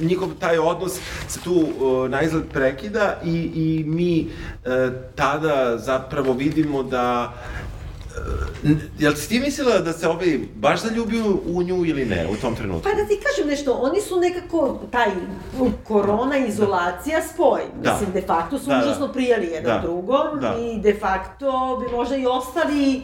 [0.00, 4.72] uh, njihov taj odnos se tu uh, na izgled prekida i, i mi uh,
[5.14, 7.67] tada zapravo vidimo da uh,
[8.98, 12.54] Jel si ti mislila da se ovaj baš zaljubio u nju ili ne u tom
[12.54, 12.82] trenutku?
[12.82, 15.08] Pa da ti kažem nešto, oni su nekako, taj
[15.84, 17.60] korona, izolacija, spoj.
[17.74, 17.92] Da.
[17.92, 18.80] Mislim, de facto su Da, da.
[18.80, 19.82] užasno prijeli jedan Da.
[19.82, 20.56] drugom Da.
[20.56, 21.46] i de facto
[21.80, 23.02] bi možda i ostali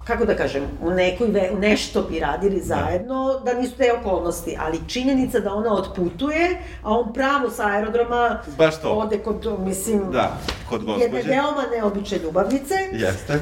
[0.00, 4.56] kako da kažem, u nekoj ve, u nešto bi radili zajedno, da nisu te okolnosti,
[4.58, 6.50] ali činjenica da ona otputuje,
[6.82, 8.88] a on pravo sa aerodroma Baš to.
[8.90, 10.38] ode kod, mislim, Da,
[10.70, 11.28] kod jedne gospođe.
[11.30, 13.40] veoma neobične ljubavnice Jeste,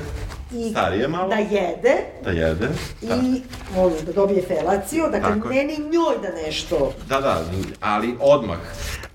[0.53, 1.29] i Starije malo.
[1.29, 2.69] da jede da jede.
[3.03, 3.15] Da.
[3.15, 3.43] i
[3.77, 5.57] on da dobije felaciju, dakle Tako je.
[5.57, 7.45] ne ni njoj da nešto Da, da,
[7.81, 8.59] ali odmah.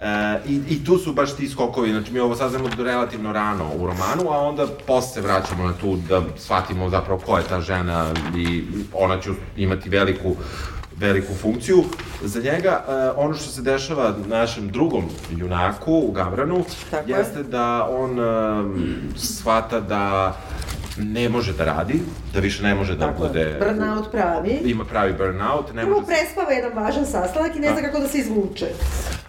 [0.01, 0.05] E,
[0.47, 4.31] i, I tu su baš ti skokovi, znači mi ovo saznamo relativno rano u romanu,
[4.31, 8.05] a onda posle se vraćamo na tu da shvatimo zapravo ko je ta žena
[8.37, 8.63] i
[8.93, 10.35] ona će imati veliku
[10.97, 11.83] veliku funkciju
[12.21, 12.83] za njega.
[12.87, 17.17] E, ono što se dešava našem drugom junaku u Gavranu Tako je.
[17.17, 18.23] jeste da on e,
[19.17, 20.35] shvata da
[20.97, 21.99] ne može da radi,
[22.33, 23.57] da više ne može da Tako bude...
[23.59, 24.59] burnout pravi.
[24.65, 26.05] Ima pravi burnout, ne Prvo može...
[26.07, 27.81] se- prespava jedan važan sastanak i ne zna Da.
[27.81, 28.67] kako da se izvuče.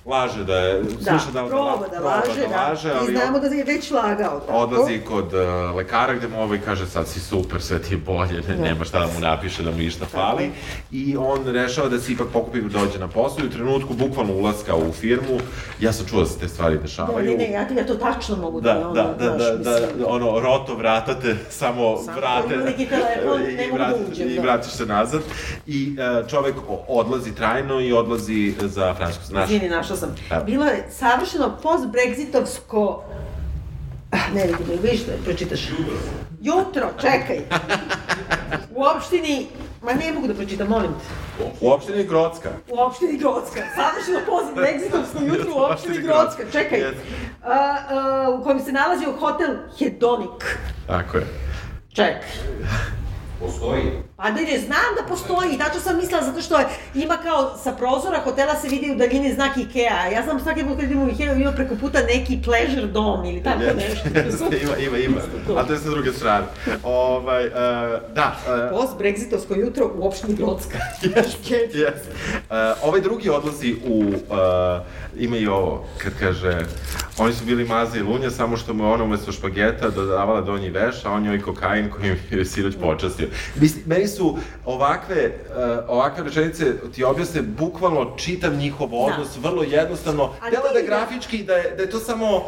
[0.06, 2.62] Laže da je, Da, sluša da, proba da laže, da.
[2.62, 4.40] laže, I ali znamo da je već lagao.
[4.40, 4.52] Tako.
[4.54, 5.40] odlazi kod uh,
[5.76, 8.98] lekara gde mu ovaj kaže sad si super, sve ti je bolje, ne, nema šta
[8.98, 10.50] da mu napiše da mu išta fali.
[10.92, 14.32] I on rešava da se ipak pokupi da dođe na posao i u trenutku bukvalno
[14.34, 15.38] ulaska u firmu,
[15.80, 17.30] ja sam čuo da se te stvari Da, dešavaju.
[17.30, 19.70] ne, ne, ja, ti- ja to tačno mogu da, Da, ono, da, da, da, da,
[19.70, 20.04] mislim.
[20.06, 22.54] ono, roto vrata te samo, Samo vrate.
[22.54, 24.42] ima neki telefon, i, ne i mogu da vratiš- uđem, I da.
[24.42, 25.20] vratiš se nazad.
[25.66, 26.54] I uh, čovek
[26.88, 29.24] odlazi trajno i odlazi za Francusku.
[29.26, 30.14] Znaš, Izvini, našla sam.
[30.30, 30.44] Evo.
[30.44, 33.02] Bilo je savršeno post-brexitovsko...
[34.10, 35.60] Ah, Ne vidim, ili vidiš da pročitaš?
[36.42, 37.40] Jutro, čekaj.
[38.70, 39.46] U opštini...
[39.82, 41.44] Ma ne mogu da pročitam, molim te.
[41.60, 42.50] u opštini Grocka.
[42.68, 43.60] U opštini Grocka.
[43.74, 46.42] Savršeno post-brexitovsko jutro u opštini Grocka.
[46.52, 46.82] Čekaj.
[46.82, 46.92] A,
[47.44, 50.58] a, u kojem se nalazio hotel Hedonik.
[50.86, 51.26] Tako je.
[51.92, 52.24] Čekaj.
[53.38, 54.11] Postoji.
[54.22, 57.72] Pa da ne, znam da postoji, tačno sam mislila zato što je, ima kao sa
[57.72, 61.02] prozora hotela se vidi u daljini znak Ikea, a ja znam svaki put kad idem
[61.02, 64.08] u Ikea ima preko puta neki pleasure dom ili tako nešto.
[64.14, 65.20] Jeste, ima, ima, ima.
[65.56, 66.46] A to je sa druge strane.
[66.82, 67.52] Ovaj, uh,
[68.14, 68.36] da,
[68.70, 70.78] uh, Post Brexitovsko jutro u opštini Grocka.
[71.72, 71.92] yes.
[71.94, 74.14] Uh, ovaj drugi odlazi u, uh,
[75.18, 76.66] ima i ovo, kad kaže,
[77.18, 80.70] oni su bili maze i lunja, samo što mu je ona umesto špageta dodavala donji
[80.70, 83.28] veš, a on joj kokain koji je sinoć počastio.
[83.60, 90.30] Mislim, meni su ovakve, uh, ovakve rečenice ti objasne bukvalno čitav njihov odnos, vrlo jednostavno.
[90.50, 92.42] Delo da je grafički, da je, da je to samo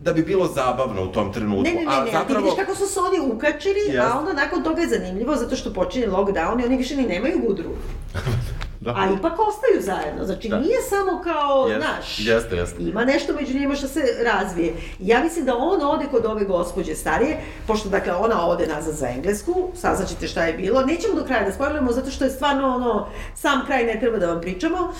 [0.00, 1.62] da bi bilo zabavno u tom trenutku.
[1.62, 2.40] Ne, ne, ne, a ne, a ti zapravo...
[2.40, 3.98] vidiš kako su se oni ukačili, Jeste.
[3.98, 7.38] a onda nakon toga je zanimljivo zato što počinje lockdown i oni više ni nemaju
[7.46, 7.70] gudru.
[8.82, 8.90] Da.
[8.92, 10.58] A ipak ostaju zajedno, znači Da.
[10.58, 12.82] nije samo kao, Jeste, naš, jeste, jeste.
[12.82, 14.74] ima nešto među njima što se razvije.
[15.00, 19.08] Ja mislim da on ode kod ove gospođe starije, pošto dakle ona ode nazad za
[19.08, 23.06] Englesku, saznaćete šta je bilo, nećemo do kraja da spojlujemo zato što je stvarno ono,
[23.34, 24.92] sam kraj ne treba da vam pričamo,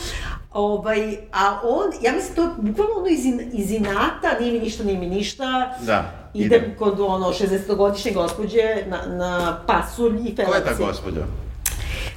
[0.52, 1.00] Ovaj,
[1.32, 4.98] a on, ja mislim to bukvalno ono iz, in- iz inata, nije mi ništa, nije
[4.98, 6.04] mi ništa, Da,
[6.34, 6.74] idem idem.
[6.78, 10.86] kod ono 60-godišnje gospođe na, na pasulj i Ko je ta felaciju.
[10.86, 11.20] gospođa?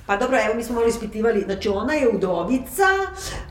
[0.06, 2.88] Pa dobro, evo mi smo malo ispitivali, znači ona je udovica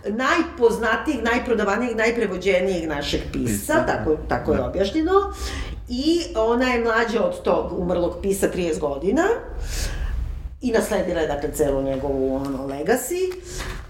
[0.08, 5.12] najpoznatijeg, najprodavanijeg, najprevođenijeg našeg pisca, tako, tako je objašnjeno,
[5.88, 9.22] i ona je mlađa od tog umrlog pisa 30 godina,
[10.62, 13.32] i nasledila je, dakle, celu njegovu, ono, legacy,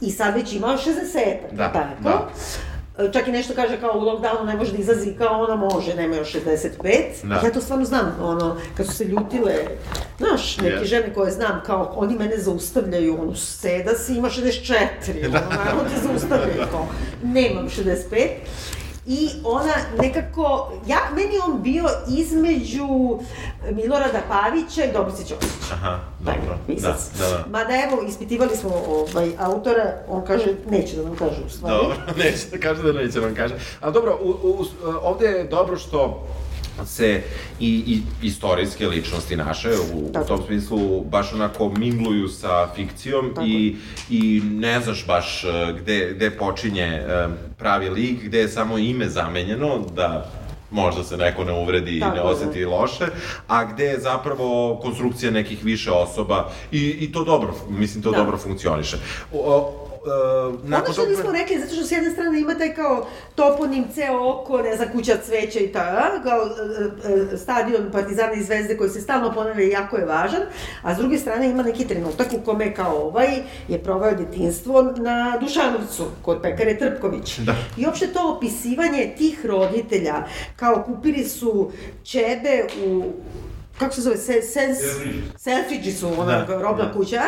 [0.00, 2.02] i sad već ima 60, Da, tako?
[2.02, 2.28] da.
[3.12, 6.16] Čak i nešto kaže kao u lockdownu ne može da izlazi, kao ona može, nema
[6.16, 6.70] još 65.
[7.22, 7.34] Da.
[7.34, 9.54] Ja to stvarno znam, ono, kad su se ljutile,
[10.18, 10.84] znaš, neke Yes.
[10.84, 14.86] žene koje znam, kao, oni mene zaustavljaju, ono, seda si, ima 64,
[15.28, 16.86] ono, naravno te zaustavljaju, kao,
[17.22, 18.28] nemam 65.
[19.06, 23.18] I ona nekako, ja, meni on bio između
[23.70, 25.74] Milorada Pavića i Dobrice Ćosića.
[25.74, 26.58] Aha, dobro.
[26.68, 27.44] Da, da, da.
[27.50, 31.76] Mada evo, ispitivali smo ovaj, autora, on kaže, neće da nam kaže u stvari.
[31.76, 33.54] Dobro, neće da kaže da neće vam kaže.
[33.80, 34.64] Ali dobro, u, u,
[35.02, 36.26] ovde je dobro što
[36.86, 37.22] se
[37.60, 40.24] i, i istorijske ličnosti naše u, Tako.
[40.24, 43.46] u tom smislu baš onako mingluju sa fikcijom Tako.
[43.46, 43.76] i,
[44.10, 47.28] i ne znaš baš eh, gde, gde počinje eh,
[47.58, 50.30] pravi lik, gde je samo ime zamenjeno da
[50.70, 53.04] možda se neko ne uvredi i ne oseti loše,
[53.48, 58.18] a gde je zapravo konstrukcija nekih više osoba i, i to dobro, mislim to Da.
[58.18, 58.96] dobro funkcioniše.
[59.32, 63.06] O, e, nakon Ono što nismo rekli, zato što s jedne strane ima taj kao
[63.34, 66.40] toponim ceo oko, ne znam, kuća cveća i ta, kao
[67.32, 70.42] e, stadion Partizana i Zvezde koji se stalno ponavlja i jako je važan,
[70.82, 73.28] a s druge strane ima neki trenutak u kome kao ovaj
[73.68, 77.38] je proveo detinstvo na Dušanovcu, kod pekare Trpković.
[77.38, 77.54] Da.
[77.76, 80.14] I uopšte to opisivanje tih roditelja,
[80.56, 81.70] kao kupili su
[82.04, 83.12] ćebe u
[83.78, 84.78] kako se zove, se, sens,
[85.36, 86.92] Selfridži su, ona Da, robna da.
[86.92, 87.22] kuća,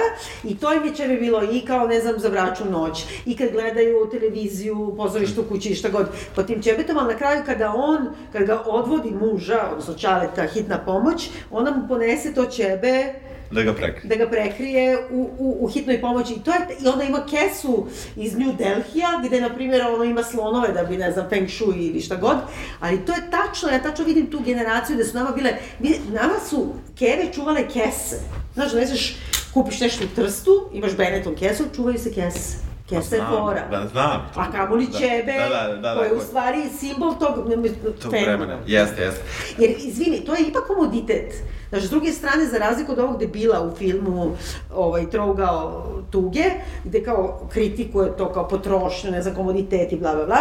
[0.45, 3.37] i to im je će bi bilo i kao, ne znam, za vraću noć, i
[3.37, 8.09] kad gledaju televiziju, pozorištu kući, šta god, po tim ćebetom, ali na kraju kada on,
[8.33, 13.15] kad ga odvodi muža, odnosno čaleta, hitna pomoć, ona mu ponese to ćebe,
[13.51, 14.09] Da ga prekrije.
[14.09, 16.35] da ga prekrije u, u, u hitnoj pomoći.
[16.35, 17.87] I, to je, I onda ima kesu
[18.17, 21.87] iz New Delhija, gde, na primjer, ono ima slonove da bi, ne znam, feng shui
[21.87, 22.37] ili šta god.
[22.81, 25.53] Ali to je tačno, ja tačno vidim tu generaciju da su nama bile,
[26.09, 28.17] nama su keve čuvale kese.
[28.55, 29.17] Znaš, doneseš,
[29.55, 32.66] kupiš nešto u Trstu, imaš Benetton kesu, čuvaju se kese.
[32.89, 33.69] Kesa je Znam, fora.
[33.71, 34.27] Da, znam.
[34.35, 37.35] A kamoli Da, ćebe, da, da, da, da, koje je u stvari simbol tog,
[38.03, 38.59] Tog vremena.
[38.67, 39.23] Jeste, jeste.
[39.59, 41.35] Jer, izvini, to je ipak komoditet.
[41.69, 44.37] Znači, s druge strane, za razliku od ovog debila u filmu
[44.75, 46.45] ovaj, Trougao tuge,
[46.85, 50.39] gde kao kritikuje to kao potrošnju, ne znam, komoditet i bla, bla, bla,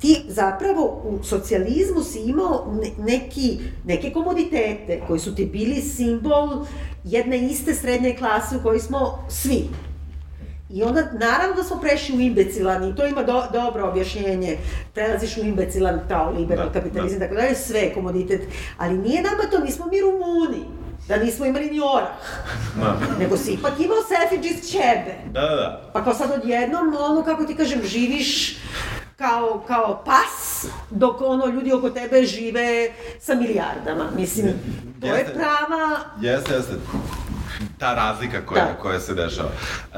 [0.00, 6.48] ti zapravo u socijalizmu si imao ne- neki, neke komoditete koji su ti bili simbol
[7.04, 9.64] jedne iste srednje klase u kojoj smo svi.
[10.74, 14.58] I onda, naravno da smo prešli u imbecilan i to ima do, dobro objašnjenje.
[14.94, 18.42] Prelaziš u imbecilan kao liberal Da, kapitalizam i tako dalje, sve je komoditet.
[18.78, 20.64] Ali nije nama to, nismo mi Rumuni,
[21.08, 22.08] da nismo imali ni orah.
[22.80, 25.14] Da, Nego si ipak imao selfridges ćebe.
[25.32, 25.56] da, da.
[25.56, 25.90] da.
[25.92, 28.56] Pa kao sad odjednom, ono, kako ti kažem, živiš
[29.16, 32.88] kao, kao pas, dok ono, ljudi oko tebe žive
[33.20, 34.04] sa milijardama.
[34.16, 34.52] Mislim,
[35.00, 35.34] to je Jeste.
[35.34, 36.74] prava Jeste, jeste.
[37.78, 38.74] Ta razlika koja, Da.
[38.74, 39.48] koja se dešava.
[39.48, 39.96] E,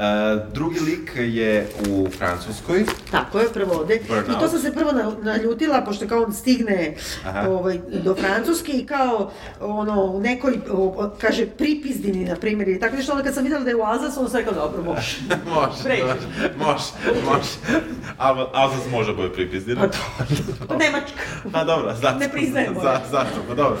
[0.53, 2.85] drugi lik je u Francuskoj.
[3.11, 3.99] Tako je, prevode.
[4.07, 4.29] Burnout.
[4.29, 6.95] I to sam se prvo na- naljutila, pošto kao on stigne
[7.25, 7.49] Aha.
[7.49, 9.31] ovaj, do Francuske i kao
[9.61, 13.61] ono, u nekoj, o, kaže, pripizdini, na primjer, ili tako nešto, onda kad sam videla
[13.61, 15.17] da je u Alzasu, onda sam rekla, dobro, može.
[15.55, 16.83] može, može, može,
[17.25, 17.49] može.
[18.17, 19.81] Al, Alzas može bude pripizdina.
[19.81, 19.97] Pa to,
[20.67, 21.19] pa Nemačka.
[21.51, 22.19] Pa dobro, zato.
[22.19, 22.81] Ne priznajemo.
[22.81, 23.77] Za, zato, pa dobro.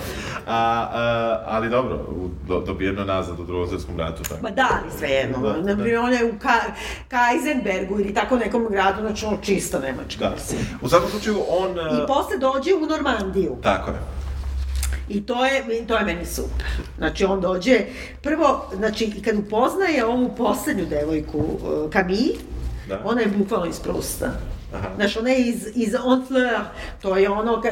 [0.47, 0.55] A,
[0.93, 2.05] a, ali dobro,
[2.47, 4.43] do, dobijeno nazad u drugom svjetskom ratu, tako.
[4.43, 5.37] Ma da, ali svejedno.
[5.39, 6.59] Da, Na primjer, on je u Ka
[7.07, 10.29] Kaisenbergu ili tako nekom gradu, znači ono čista Nemačka.
[10.29, 10.35] Da.
[10.81, 11.71] U svakom slučaju, on...
[11.71, 13.57] I e, posle dođe u Normandiju.
[13.63, 13.97] Tako je.
[15.09, 16.65] I to je, to je meni super.
[16.97, 17.79] Znači, on dođe,
[18.21, 22.35] prvo, znači, i kad upoznaje ovu poslednju devojku, uh, Camille,
[22.87, 23.01] Da.
[23.03, 24.31] ona je bukvalno iz Prusta.
[24.73, 24.89] Aha.
[24.95, 26.59] Znaš, ona je iz, iz Honfleur,
[27.01, 27.69] to je ono, ka,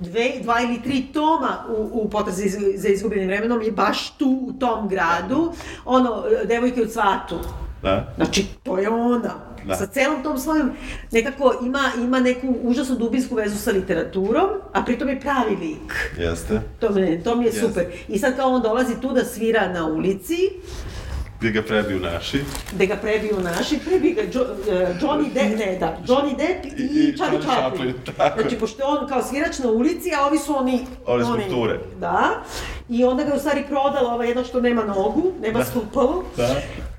[0.00, 4.38] dve, dva ili tri toma u, u potrazi za, za izgubljenim vremenom je baš tu,
[4.48, 5.52] u tom gradu,
[5.84, 7.38] ono, devojke u cvatu.
[7.82, 8.12] Da.
[8.16, 9.34] Znači, to je ona.
[9.66, 9.76] Da.
[9.76, 10.70] Sa celom tom svojom,
[11.12, 16.12] nekako ima, ima neku užasnu dubinsku vezu sa literaturom, a pritom je pravi lik.
[16.18, 16.60] Jeste.
[16.80, 17.60] To, me, to mi je Jeste.
[17.60, 17.86] super.
[18.08, 20.36] I sad kao on dolazi tu da svira na ulici,
[21.38, 22.40] Gdje ga prebiju naši.
[22.72, 26.82] gde ga prebiju naši, prebiju ga Jo- e, Johnny Depp, ne da, Johnny Depp i,
[26.82, 27.94] I- Charlie Chaplin.
[28.08, 28.40] Tako.
[28.40, 30.86] Znači, pošto je on kao svirač na ulici, a ovi su oni...
[31.06, 31.78] One skulpture.
[32.00, 32.30] Da.
[32.88, 35.64] I onda ga u stvari prodala ova jedna što nema nogu, nema Da.
[35.64, 36.22] stupalu.
[36.36, 36.56] Da.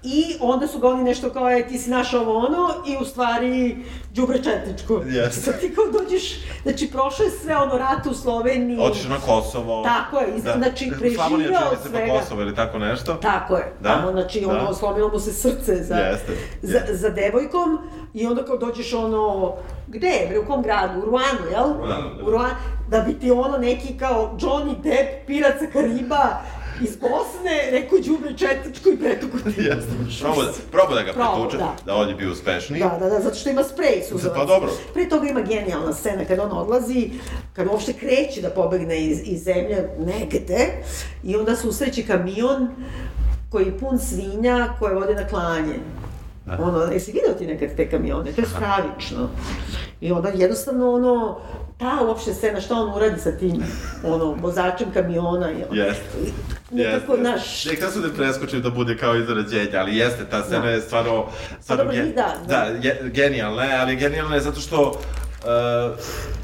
[0.09, 3.05] I onda su ga oni nešto kao, e, ti si naš ovo ono, i u
[3.05, 3.77] stvari,
[4.11, 5.01] đubre četničko.
[5.07, 5.51] Jeste.
[5.53, 6.23] Ti kao dođeš,
[6.63, 8.79] znači, prošlo je sve ono rat u Sloveniji.
[8.81, 9.83] Otišao na Kosovo.
[9.83, 12.07] Tako je, iz- znači, preživeo Slavonija čini od se svega.
[12.07, 13.13] pa Kosovo ili tako nešto.
[13.13, 14.47] Tako je, Da, tamo, znači, da.
[14.49, 16.31] ono, slomilo mu se srce za, Jeste,
[16.61, 16.93] za, jeste.
[16.93, 17.77] za devojkom
[18.13, 19.53] i onda kao dođeš ono,
[19.87, 21.63] gde je, bre, u kom gradu, u Ruanu, jel?
[21.77, 22.23] Ruanu, da.
[22.23, 22.53] U Ruanu,
[22.89, 26.41] da bi ti ono neki kao Johnny Depp, pirat sa Kariba,
[26.81, 29.61] iz Bosne, rekao đubre četničko i pretuku ti.
[29.69, 29.91] Jeste.
[30.21, 31.75] Proba da, proba da ga pretuče, da.
[31.85, 32.79] da on je bio uspešniji.
[32.79, 34.37] Da, da, da, zato što ima sprej suzavac.
[34.37, 34.71] Pa dobro.
[34.93, 37.09] Pre toga ima genijalna scena kada on odlazi,
[37.53, 40.67] kada uopšte kreće da pobegne iz, iz zemlje negde
[41.23, 42.69] i onda susreće kamion
[43.51, 45.75] koji je pun svinja koje vode na klanje.
[46.59, 48.31] Ono, jesi video ti nekad te kamione?
[48.31, 49.29] To je stravično.
[50.01, 51.39] I onda jednostavno ono,
[51.77, 53.63] ta uopšte scena, šta on uradi sa tim,
[54.05, 55.81] ono, vozačem kamiona i ono.
[55.83, 56.03] Jeste.
[56.71, 57.29] Nekako, Jeste.
[57.31, 60.69] naš, Nek da su ne preskočili da bude kao izrađenje, ali jeste, ta scena Da.
[60.69, 61.25] je stvarno,
[61.61, 62.55] stvarno dobro, gen- da, da.
[62.71, 65.97] da, je, genijalna je, ali genijalna je zato što uh,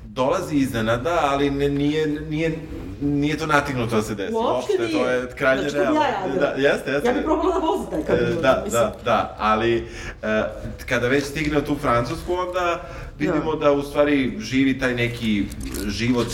[0.03, 2.57] dolazi iznenada, ali ne, nije, nije,
[3.01, 4.33] nije to natignuto da se desi.
[4.33, 4.91] uopšte nije.
[4.93, 6.01] To je krajnje znači, realno.
[6.01, 6.39] ja.
[6.39, 7.07] Da, jeste, jeste.
[7.07, 8.41] Ja bih probala da vozim taj kamion.
[8.41, 8.81] Da, mislim.
[8.83, 9.87] da, da, ali
[10.23, 10.43] e,
[10.85, 12.81] kada već stigne u tu Francusku, onda
[13.19, 13.71] vidimo da.
[13.71, 15.45] u stvari živi taj neki
[15.87, 16.27] život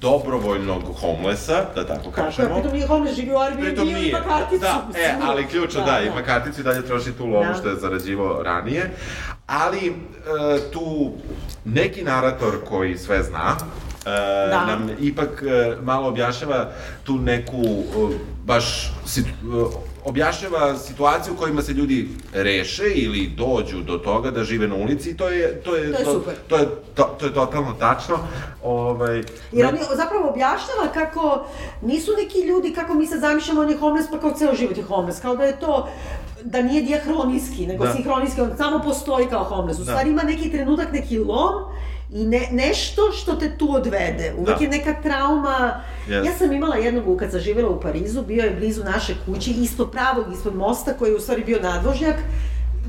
[0.00, 2.54] dobrovoljnog homelessa, da tako Tako je, kažemo.
[2.54, 4.08] pritom nije homeless, živi u Airbnb Pritom i nije.
[4.08, 4.60] ima karticu.
[4.60, 7.54] Da, e, ali ključno da, ima karticu i dalje troši tu lovu Da.
[7.54, 8.90] što je zarađivao ranije.
[9.46, 9.92] Ali e,
[10.72, 11.12] tu
[11.64, 13.56] neki narator koji sve zna,
[14.06, 14.10] e,
[14.50, 14.66] Da.
[14.66, 16.70] nam ipak e, malo objašnjava
[17.04, 19.30] tu neku e, baš sit, e,
[20.04, 25.10] objašnjava situaciju u kojima se ljudi reše ili dođu do toga da žive na ulici
[25.10, 26.34] i to je to je To je super.
[26.48, 28.18] to je to, to je totalno tačno.
[28.62, 29.22] Ovaj
[29.52, 31.46] Jer on je zapravo objašnjava kako
[31.82, 34.82] nisu neki ljudi, kako mi se zamišljamo, on je homeless pa kao ceo život je
[34.82, 35.88] homeless, kao da je to
[36.44, 37.92] da nije dijahronijski, nego Da.
[37.92, 39.80] sinhronijski, on samo postoji kao homeless.
[39.80, 39.92] U Da.
[39.92, 41.52] stvari ima neki trenutak, neki lom
[42.14, 44.34] i ne, nešto što te tu odvede.
[44.38, 44.64] Uvek Da.
[44.64, 45.80] je neka trauma.
[46.08, 46.26] Yes.
[46.26, 49.86] Ja sam imala jednog, kad sam živjela u Parizu, bio je blizu naše kuće, isto
[49.86, 52.16] pravog, ispod mosta, koji je u stvari bio nadvožnjak,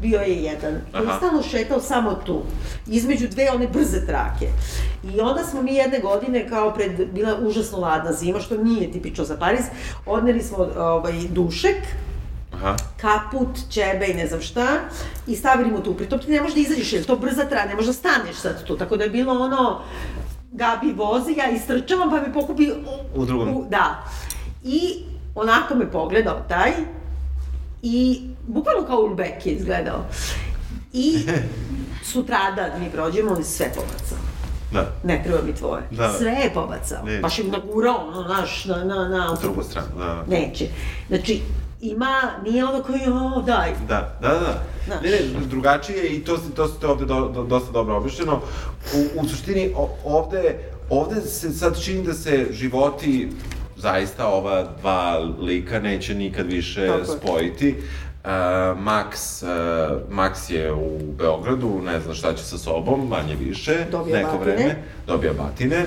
[0.02, 0.82] bio je jedan.
[0.92, 1.18] Koji je Aha.
[1.18, 2.42] stalno šetao samo tu,
[2.88, 4.48] između dve one brze trake.
[5.16, 9.24] I onda smo mi jedne godine, kao pred, bila užasno ladna zima, što nije tipično
[9.24, 9.66] za Pariz,
[10.06, 11.78] odneli smo ovaj, dušek,
[12.66, 12.76] Aha.
[12.98, 14.68] kaput, ćebe i ne znam šta,
[15.28, 15.94] i stavili mu tu.
[15.94, 18.64] Pritom ti ne možeš da izađeš, jer to brza traja, ne možeš da staneš sad
[18.64, 18.78] tu.
[18.78, 19.82] Tako da je bilo ono,
[20.52, 23.66] Gabi vozi, ja istrčavam, pa me pokupi u, U drugom.
[23.70, 24.04] da.
[24.64, 25.04] I
[25.36, 26.72] onako me pogledao taj,
[27.82, 30.06] i bukvalno kao Ulbek je izgledao.
[30.94, 31.18] I
[32.12, 34.18] sutradan mi prođemo, on je sve pobacao.
[34.72, 34.92] Da.
[35.04, 35.84] Ne treba mi tvoje.
[35.92, 36.14] Da.
[36.14, 36.98] Sve je pobacao.
[37.22, 40.24] Baš im nagurao, ono, naš, na, na, na, U drugu stranu, da.
[40.28, 40.68] Neće.
[41.08, 41.42] Znači,
[41.82, 43.72] ima, nije ono koji, o, daj.
[43.88, 44.64] Da, da, da.
[44.86, 45.02] Znaš.
[45.04, 48.42] Ne, ne, drugačije je i to, se- to ste ovde do, do, dosta dobro objašnjeno.
[48.96, 49.74] U, u suštini,
[50.06, 53.30] ovde, ovde se sad čini da se životi
[53.78, 57.06] zaista ova dva lika neće nikad više Tako je.
[57.08, 57.70] spojiti.
[57.70, 57.84] Uh,
[58.78, 64.18] Max, uh, Max je u Beogradu, ne zna šta će sa sobom, manje više, Dobija
[64.18, 64.56] neko batine.
[64.56, 64.76] vreme,
[65.08, 65.86] dobija batine.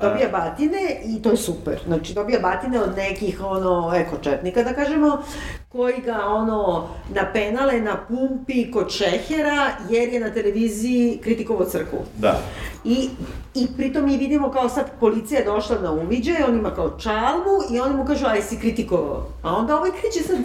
[0.00, 1.80] Dobija batine i to je super.
[1.86, 5.22] Znači, dobija batine od nekih, ono, eko četnika, da kažemo,
[5.70, 11.98] koji ga, ono, napenale na pumpi kod Šehera, jer je na televiziji kritikovo crkvu.
[12.18, 12.40] Da.
[12.84, 13.08] I,
[13.54, 17.50] I pritom mi vidimo kao sad policija je došla na uviđaj, on ima kao čalmu
[17.72, 19.26] i oni mu kažu, aj si kritikovao.
[19.42, 20.36] A onda ovaj kreće sad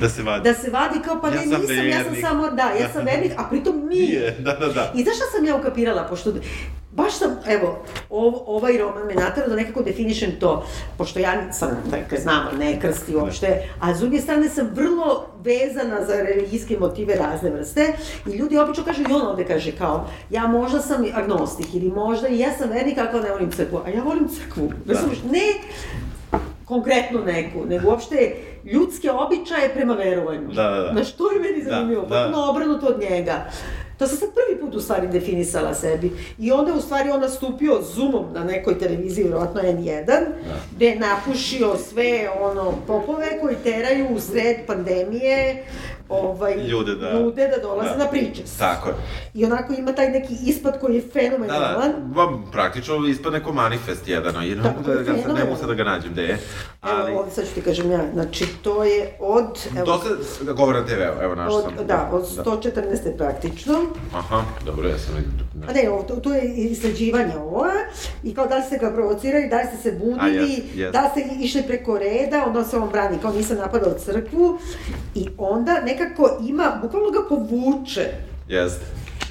[0.00, 0.44] Da se vadi.
[0.44, 2.20] da se vadi kao, pa Ja ne, sam nisam, ja sam vernik.
[2.20, 4.06] samo, da, ja sam vernik, a pritom nije.
[4.08, 4.92] Nije, da, da, da.
[4.94, 6.32] I znaš šta sam ja ukapirala, pošto
[6.92, 7.78] baš sam, evo,
[8.10, 10.66] ov, ovaj roman me natrao da nekako definišem to,
[10.98, 16.04] pošto ja sam, dakle, znam, ne krsti uopšte, a s druge strane sam vrlo vezana
[16.04, 17.92] za religijske motive razne vrste
[18.26, 22.28] i ljudi obično kažu, i on ovde kaže kao, ja možda sam agnostik ili možda
[22.28, 24.94] i ja sam vernik, ako ne volim crkvu, a ja volim crkvu, Da.
[25.30, 25.40] ne
[26.64, 30.48] konkretno neku, nego uopšte ljudske običaje prema verovanju.
[30.52, 30.92] Da, da, da.
[30.92, 32.08] Znaš, to je meni Da, zanimljivo, da.
[32.08, 33.44] potpuno obrnuto od njega.
[34.02, 36.10] To sam sad prvi put u stvari definisala sebi.
[36.38, 40.24] I onda u stvari on nastupio zoomom na nekoj televiziji, vjerojatno N1, Da.
[40.72, 42.06] gde je napušio sve
[42.40, 45.64] ono popove koji teraju u sred pandemije,
[46.08, 47.96] ovaj, Ljude da- ljude da dolaze da.
[47.96, 48.42] na priče.
[48.58, 48.94] Tako je.
[49.34, 51.92] I onako ima taj neki ispad koji je Da, da, fenomenalan.
[52.04, 55.84] ba, praktično ispadne ko manifest jedan, mogu da ga, sad- ne mogu sad da ga
[55.84, 56.38] nađem gde je.
[56.82, 59.58] Ali, Evo, sad ću ti kažem ja, znači to je od...
[59.76, 60.08] Evo, dosta
[60.44, 61.86] da govore na TV, evo naš od, sam.
[61.86, 63.16] da, od 114.
[63.16, 63.74] praktično.
[64.14, 65.14] Aha, dobro, ja sam...
[65.68, 67.66] A ne, ovo, to, to je istraživanje ovo,
[68.22, 70.92] i kao da li ste ga provocirali, da li ste se bunili, A, jest, jest.
[70.92, 74.58] da li ste išli preko reda, onda se on brani, kao nisam napadao crkvu,
[75.14, 78.10] i onda nekako ima, bukvalno ga povuče,
[78.48, 78.84] Jeste.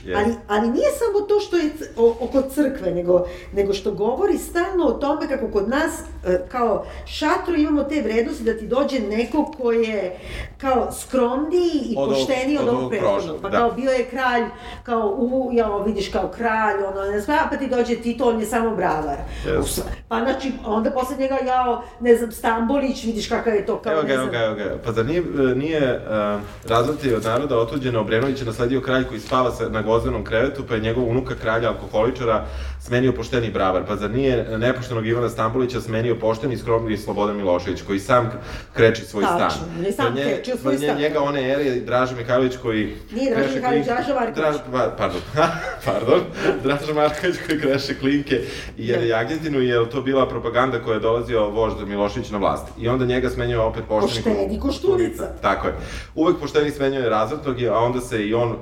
[0.05, 0.23] Jeste.
[0.23, 4.85] Ali, ali nije samo to što je o, oko crkve, nego, nego što govori stalno
[4.85, 9.51] o tome kako kod nas e, kao šatru imamo te vrednosti da ti dođe neko
[9.57, 10.19] ko je
[10.57, 13.37] kao skromniji i Od pošteniji od, od ovog prethodnog.
[13.41, 13.57] Pa da.
[13.57, 14.43] kao bio je kralj,
[14.83, 18.45] kao u, ja vidiš kao kralj, ono, ne znam, pa ti dođe Tito, on je
[18.45, 19.17] samo bravar.
[19.45, 19.81] Yes.
[20.07, 24.01] Pa znači, onda posle njega jao, ne znam, Stambolić, vidiš kakav je to, kao Evo
[24.01, 24.77] ne ga, evo ga, evo ga.
[24.85, 25.21] Pa zar nije,
[25.55, 26.01] nije
[26.35, 30.63] uh, razvrti od naroda otuđena Obrenović je nasledio kralj koji spava sa, na gozdenom krevetu,
[30.67, 32.45] pa je njegov unuka kralja alkoholičara
[32.81, 33.85] smenio pošteni bravar.
[33.85, 38.31] Pa zar nije nepoštenog Ivana Stambolića smenio pošteni skromni Slobodan Milošević, koji sam
[38.73, 39.69] kreči svoj Tačno, stan.
[39.79, 40.97] on je sam nje- krečio svoj pa stan.
[40.97, 42.95] Njega one ere, Draža Mihajlović koji...
[43.11, 44.35] Nije Draža Mihajlović, Draža Marković.
[44.35, 45.21] Draž, pa, pardon,
[45.85, 46.19] pardon,
[46.63, 48.41] Draža Marković koji kreše klinke
[48.77, 49.07] i jede Da.
[49.07, 52.67] jagnjetinu, je to bila propaganda koja je dolazio vožd Milošević na vlast.
[52.79, 55.27] I onda njega smenjuje opet pošteni Pošteni Koštunica.
[55.41, 55.73] Tako je.
[56.15, 58.57] Uvek pošteni smenjuje razvrtnog, a onda se i on uh,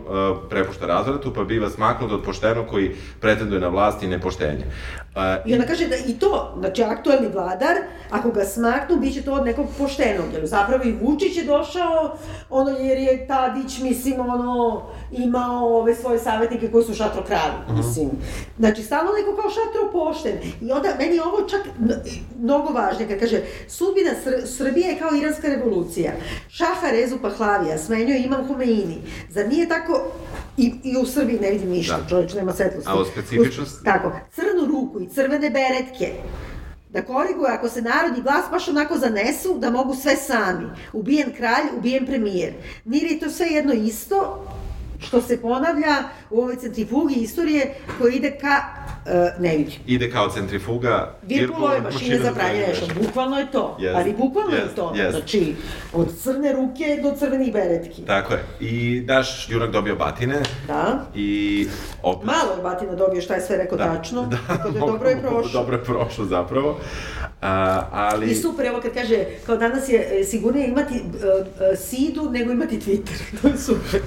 [0.49, 4.65] prepušta razvratu, pa biva smaknut od poštenog koji pretenduje na vlast i nepoštenje.
[5.15, 7.76] Uh, I onda kaže da i to, znači aktuelni vladar,
[8.10, 12.18] ako ga smaknu, bit će to od nekog poštenog, jer zapravo i Vučić je došao,
[12.49, 14.81] ono, jer je Tadić, mislim, ono,
[15.11, 18.10] imao ove svoje savjetnike koji su šatro krali, mislim.
[18.60, 20.34] Znači, stalno neko kao šatro pošten.
[20.61, 21.61] I onda, meni je ovo čak
[22.40, 26.11] mnogo važnije, kad kaže, sudbina Sr Srbije je kao iranska revolucija.
[26.49, 28.98] Šaha Rezu Pahlavija smenjuje Imam Homeini.
[29.30, 30.02] Zar nije tako,
[30.57, 32.10] i, i u Srbiji ne vidim ništa, Da.
[32.10, 32.90] čovječ nema svetlosti.
[32.90, 33.84] A o specifičnosti?
[33.86, 36.11] Tako, crnu ruku i crvene beretke.
[36.89, 40.65] Da koriguje ako se narodni glas baš onako zanesu, da mogu sve sami.
[40.93, 42.53] Ubijen kralj, ubijen premijer.
[42.85, 44.45] Nije to sve jedno isto
[44.99, 45.95] što se ponavlja
[46.30, 48.61] u ovoj centrifugi istorije koja ide ka
[49.05, 49.77] uh, neviđu.
[49.88, 51.15] ide kao centrifuga.
[51.21, 53.77] Virpulove mašine za pranje veša, bukvalno je to.
[53.80, 54.93] Jest, Ali bukvalno jest, je to.
[54.95, 55.17] jest.
[55.17, 55.55] Znači,
[55.93, 58.01] od crne ruke do crvenih beretki.
[58.01, 58.43] Tako je.
[58.59, 61.05] I naš junak dobio batine Da.
[61.15, 61.67] i
[62.03, 62.26] opet...
[62.26, 65.51] Malo je Batina dobio šta je sve rekao tačno, tako da dobro je prošlo.
[65.53, 66.80] dobro je prošlo zapravo.
[67.41, 68.31] A, ali...
[68.31, 72.51] I super, evo kad kaže, kao danas je e, sigurnije imati uh, uh, Sidu nego
[72.51, 73.17] imati Twitter.
[73.41, 74.01] to je super.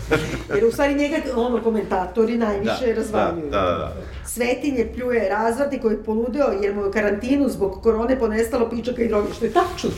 [0.55, 3.51] Jer u stvari njega, ono, komentatori najviše da, razvaljuju.
[3.51, 3.93] Da, da, da.
[4.27, 9.03] Svetinje pljuje razvrti koji je poludeo jer mu je u karantinu zbog korone ponestalo pičaka
[9.03, 9.91] i droge, što je tačno.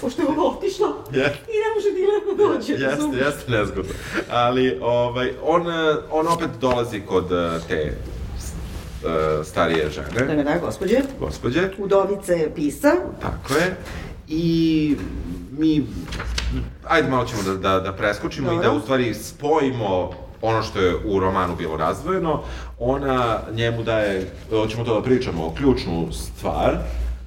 [0.00, 1.24] Pošto je ovo otišlo Je.
[1.24, 2.72] i ne može diler da dođe.
[2.72, 3.20] Jeste, razumeš?
[3.20, 3.92] jeste nezgodno.
[4.30, 5.66] Ali, ovaj, on,
[6.10, 11.00] on opet dolazi kod eh, te eh, starije Da, žene, da, da, gospođe.
[11.20, 12.92] gospođe, Udovice pisa.
[13.22, 13.76] tako je,
[14.28, 14.96] i
[15.58, 15.86] mi,
[16.88, 20.10] ajde malo ćemo da, da, da preskočimo i da u stvari spojimo
[20.42, 22.42] ono što je u romanu bilo razdvojeno,
[22.78, 26.76] ona njemu daje, hoćemo to da pričamo, ključnu stvar,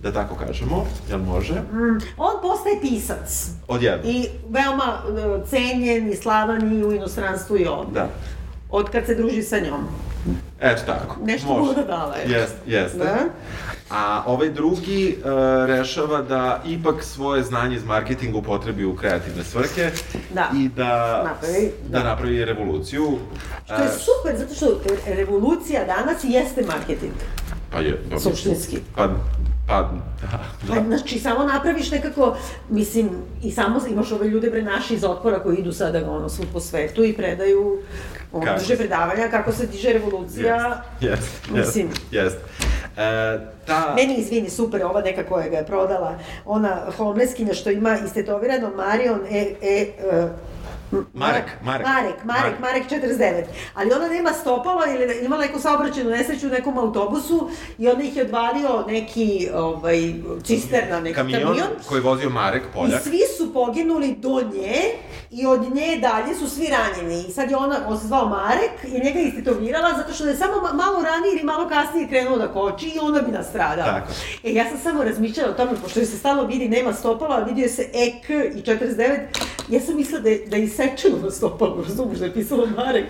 [0.03, 1.53] da tako kažemo, jel može?
[1.53, 3.47] Mm, on postaje pisac.
[3.67, 4.11] Odjedno.
[4.11, 4.97] I veoma
[5.43, 7.91] e, cenjen i slavan i u inostranstvu i ovde.
[7.93, 8.09] Da.
[8.69, 9.87] Od kad se druži sa njom.
[10.59, 11.15] Eto tako.
[11.23, 11.61] Nešto može.
[11.61, 12.31] mu da dala je.
[12.31, 12.97] Jest, jeste.
[12.97, 13.17] Da.
[13.93, 15.25] A ovaj drugi uh,
[15.67, 19.91] rešava da ipak svoje znanje iz marketinga upotrebi u kreativne svrhe
[20.33, 20.49] Da.
[20.55, 21.97] i da, Napravi, da.
[21.99, 22.03] da.
[22.03, 23.17] napravi revoluciju.
[23.65, 27.13] Što je E, super, zato što revolucija danas jeste marketing.
[27.71, 28.19] pa je, dobro.
[28.19, 28.77] Suštinski.
[28.95, 29.07] Pa,
[29.67, 29.91] pa,
[30.21, 32.37] da, Pa, znači, samo napraviš nekako,
[32.69, 33.09] mislim,
[33.43, 36.59] i samo imaš ove ljude bre naši iz otpora koji idu sada ono svud po
[36.59, 37.77] svetu i predaju,
[38.31, 40.83] ono, drže predavanja kako se diže revolucija.
[41.01, 41.87] Jest, Mislim.
[41.87, 42.37] jest, jest.
[42.97, 43.93] E, ta...
[43.95, 49.19] Meni, izvini, super, ova neka koja ga je prodala, ona homelesskinja što ima istetovirano Marion
[49.31, 49.55] E...
[49.61, 50.27] e e,
[50.91, 51.87] Marek, Marek.
[51.87, 52.59] Marek, Marek, Marek.
[52.59, 53.43] Marek 49.
[53.75, 58.17] Ali ona nema stopalo ili imala neku saobraćenu nesreću u nekom autobusu i onda ih
[58.17, 60.13] je odvalio neki ovaj,
[60.43, 61.67] cisterna, neki Kamion, kamion.
[61.89, 63.03] koji je vozio Marek, I Poljak.
[63.03, 64.75] svi su poginuli do nje
[65.31, 67.21] i od nje dalje su svi ranjeni.
[67.21, 70.35] I sad je ona, on se zvao Marek i njega je istetovirala zato što je
[70.35, 73.91] samo ma- malo ranije ili malo kasnije krenuo da koči i ona bi nastradala.
[73.91, 74.11] Tako.
[74.43, 77.81] E, ja sam samo razmišljala o tome, pošto se stalno vidi nema stopala, vidio se
[77.85, 79.19] EK i 49,
[79.69, 83.05] Ja sam mislila da je, da je isečeno na stopalu, razumiješ, da je pisalo Marek.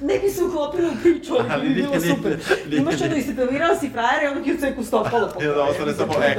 [0.00, 2.38] Ne bi se uklopila u priču, ali, Ali bi bilo nije, super.
[2.68, 5.28] nije, Imaš ono, istetovirao si frajere, onda ti u ceku stopalo.
[5.40, 6.38] I da ostane samo ek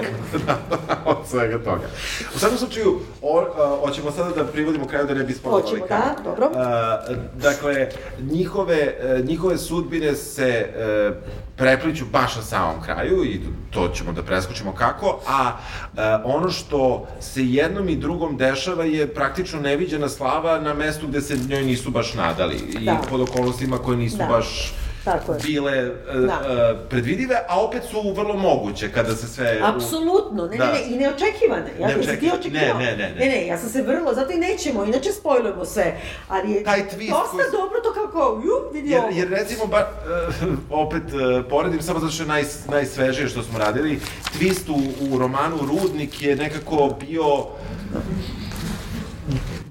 [1.12, 1.88] od svega toga.
[2.36, 5.88] U svakom slučaju, o, a, hoćemo sada da privodimo kraju da ne bi spomenovali Hoćemo,
[5.88, 6.50] da, dobro.
[6.56, 7.00] A,
[7.36, 7.90] dakle,
[8.32, 11.12] njihove, e, njihove sudbine se e,
[11.58, 13.40] prepliću baš na samom kraju i
[13.72, 19.14] to ćemo da preskočimo kako, a e, ono što se jednom i drugom dešava je
[19.14, 23.02] praktično neviđena slava na mestu gde se njoj nisu baš nadali i Da.
[23.10, 24.26] pod okolnostima koje nisu Da.
[24.26, 24.74] baš
[25.06, 25.40] Tako je.
[25.40, 26.42] bile e, Da.
[26.74, 29.60] e, predvidive, a opet su vrlo moguće kada se sve...
[29.66, 30.66] Apsolutno, ne, Da.
[30.66, 31.72] ne, ne, i neočekivane.
[31.80, 32.40] Ja, jesi ti Neočekivane.
[32.40, 32.80] očekivao?
[32.80, 33.16] Ne, ne, ne, ne.
[33.20, 35.98] Ne, ne, ja sam se vrlo, zato i nećemo, inače spojlujemo sve.
[36.28, 39.10] Ali je Taj twist dosta koji- dobro to kako, ju, vidi Jer, ovo.
[39.12, 39.86] jer recimo, ba, e,
[40.72, 44.00] opet e, poredim samo zato što je naj, najsvežije što smo radili,
[44.34, 47.46] twist u, u romanu Rudnik je nekako bio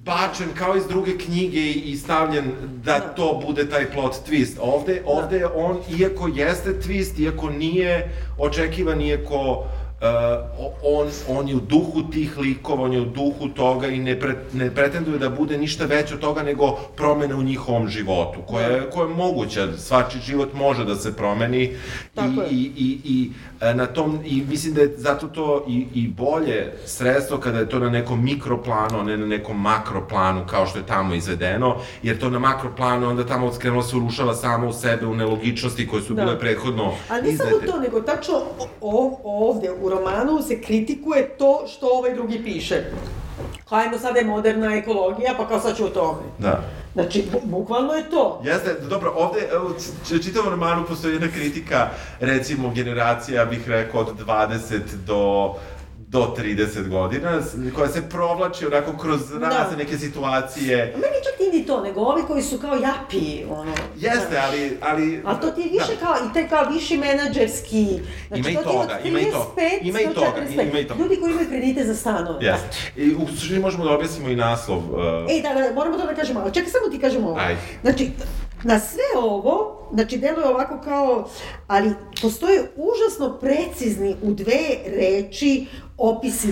[0.05, 2.45] bačen kao iz druge knjige i stavljen
[2.85, 4.57] da to bude taj plot twist.
[4.61, 9.65] Ovde, ovde je on, iako jeste twist, iako nije očekivan, iako
[9.95, 10.11] Uh,
[10.83, 14.35] on, on je u duhu tih likova, on je u duhu toga i ne, pre,
[14.53, 18.91] ne pretenduje da bude ništa veće od toga nego promene u njihovom životu, koja, je,
[18.91, 21.77] koja je moguća, svačiji život može da se promeni
[22.15, 22.61] Tako i, je.
[22.61, 23.31] i, i, i
[23.73, 27.79] na tom, i mislim da je zato to i, i bolje sredstvo kada je to
[27.79, 32.31] na nekom mikroplanu, a ne na nekom makroplanu kao što je tamo izvedeno, jer to
[32.31, 36.25] na makroplanu onda tamo skrenulo se urušava samo u sebe u nelogičnosti koje su Da.
[36.25, 37.67] bile prethodno Ali ne samo iznete.
[37.67, 38.35] to, nego tačno
[39.25, 42.85] ovde u romanu se kritikuje to što ovaj drugi piše.
[43.69, 46.23] Hajmo sada je moderna ekologija, pa kao sad ću o tome.
[46.39, 46.61] Da.
[46.95, 48.41] Znači, bu, bukvalno je to.
[48.45, 49.49] Jeste, dobro, ovde
[50.15, 51.89] u čitavom romanu postoji jedna kritika,
[52.21, 55.55] recimo, generacija, ja bih rekao, od 20 do
[56.15, 57.41] do 30 godina,
[57.75, 60.77] koja se provlači onako kroz razne neke situacije.
[60.77, 63.73] Meni čak nije ni to, nego ovi koji su kao japi, ono.
[63.97, 64.45] Jeste, znaš.
[64.47, 64.79] ali...
[64.81, 66.07] ali A to ti je više da.
[66.07, 67.87] kao, i taj kao viši menadžerski,
[68.29, 70.71] znači Ima i to ti toga, ima i to- 35 ima i toga, 45.
[70.71, 71.03] ima i toga.
[71.03, 72.47] Ljudi koji imaju kredite za stanove.
[72.47, 72.69] Jeste.
[72.97, 74.79] I u suštini možemo da objasnimo i naslov.
[74.79, 74.95] Uh,
[75.31, 77.37] E, da, da, moramo to da kažemo, ali čekaj, samo ti kažem ovo.
[77.39, 77.61] Ajde.
[77.83, 78.11] Znači,
[78.65, 81.29] na sve ovo, znači, deluje ovako kao,
[81.67, 81.93] ali
[82.23, 85.67] postoje užasno precizni u dve reči
[85.99, 86.49] opisi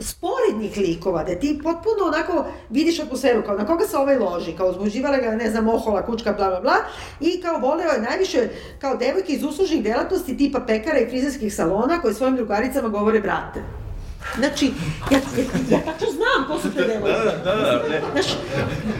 [0.00, 4.70] sporednih likova, da ti potpuno onako vidiš atmosferu, kao na koga se ovaj loži, kao
[4.70, 6.76] uzbuđivala ga, ne znam, ohola, kučka, bla, bla, bla,
[7.20, 8.48] i kao voleo je najviše
[8.78, 13.87] kao devojke iz uslužnih delatnosti tipa pekara i frizerskih salona koje svojim drugaricama govore brate.
[14.36, 14.72] Znači,
[15.10, 17.18] ja, ja, ja tačno znam ko su te devojke.
[17.44, 18.02] da, da, da, ne.
[18.12, 18.26] Znaš,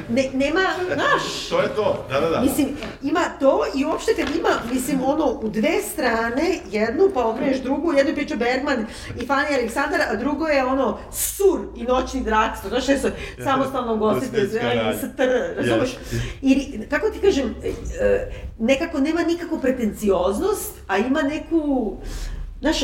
[0.08, 0.60] ne, nema,
[0.94, 2.40] znaš, to je to, da, da, da.
[2.40, 2.68] Mislim,
[3.02, 7.92] ima to i uopšte kad ima, mislim, ono, u dve strane, jednu pa okreneš drugu,
[7.92, 8.86] jednu priča Bergman
[9.20, 13.00] i Fani Aleksandar, a drugo je ono, sur i noćni draksto, znaš, što je
[13.44, 14.96] samostalno Ugostiteljska zreli.
[14.98, 15.96] STR, razumeš?
[16.42, 17.54] I, kako ti kažem,
[18.00, 21.96] e, nekako nema nikakvu pretencioznost, a ima neku,
[22.60, 22.76] Znaš,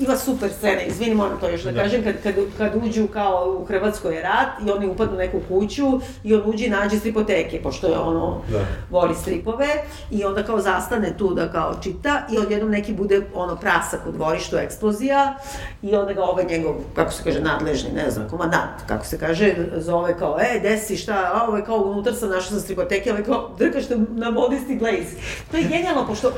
[0.00, 1.82] ima super scene, izvini, moram to još da, Da.
[1.82, 5.40] kažem, kad, kad, kad uđu kao u Hrvatskoj je rat i oni upadnu u neku
[5.48, 5.84] kuću
[6.24, 8.58] i on uđe i nađe stripoteke, pošto je ono, Da.
[8.90, 9.66] voli stripove
[10.10, 14.12] i onda kao zastane tu da kao čita i odjednom neki bude ono prasak u
[14.12, 15.36] dvorištu, eksplozija
[15.82, 19.54] i onda ga ovaj njegov, kako se kaže, nadležni, ne znam, komandant, kako se kaže,
[19.76, 23.50] zove kao, e, desi šta, a ovaj kao unutar sam našao sam stripoteke, ovaj kao
[23.58, 25.16] drkaš na modisti blaze.
[25.50, 26.32] To je genijalno, pošto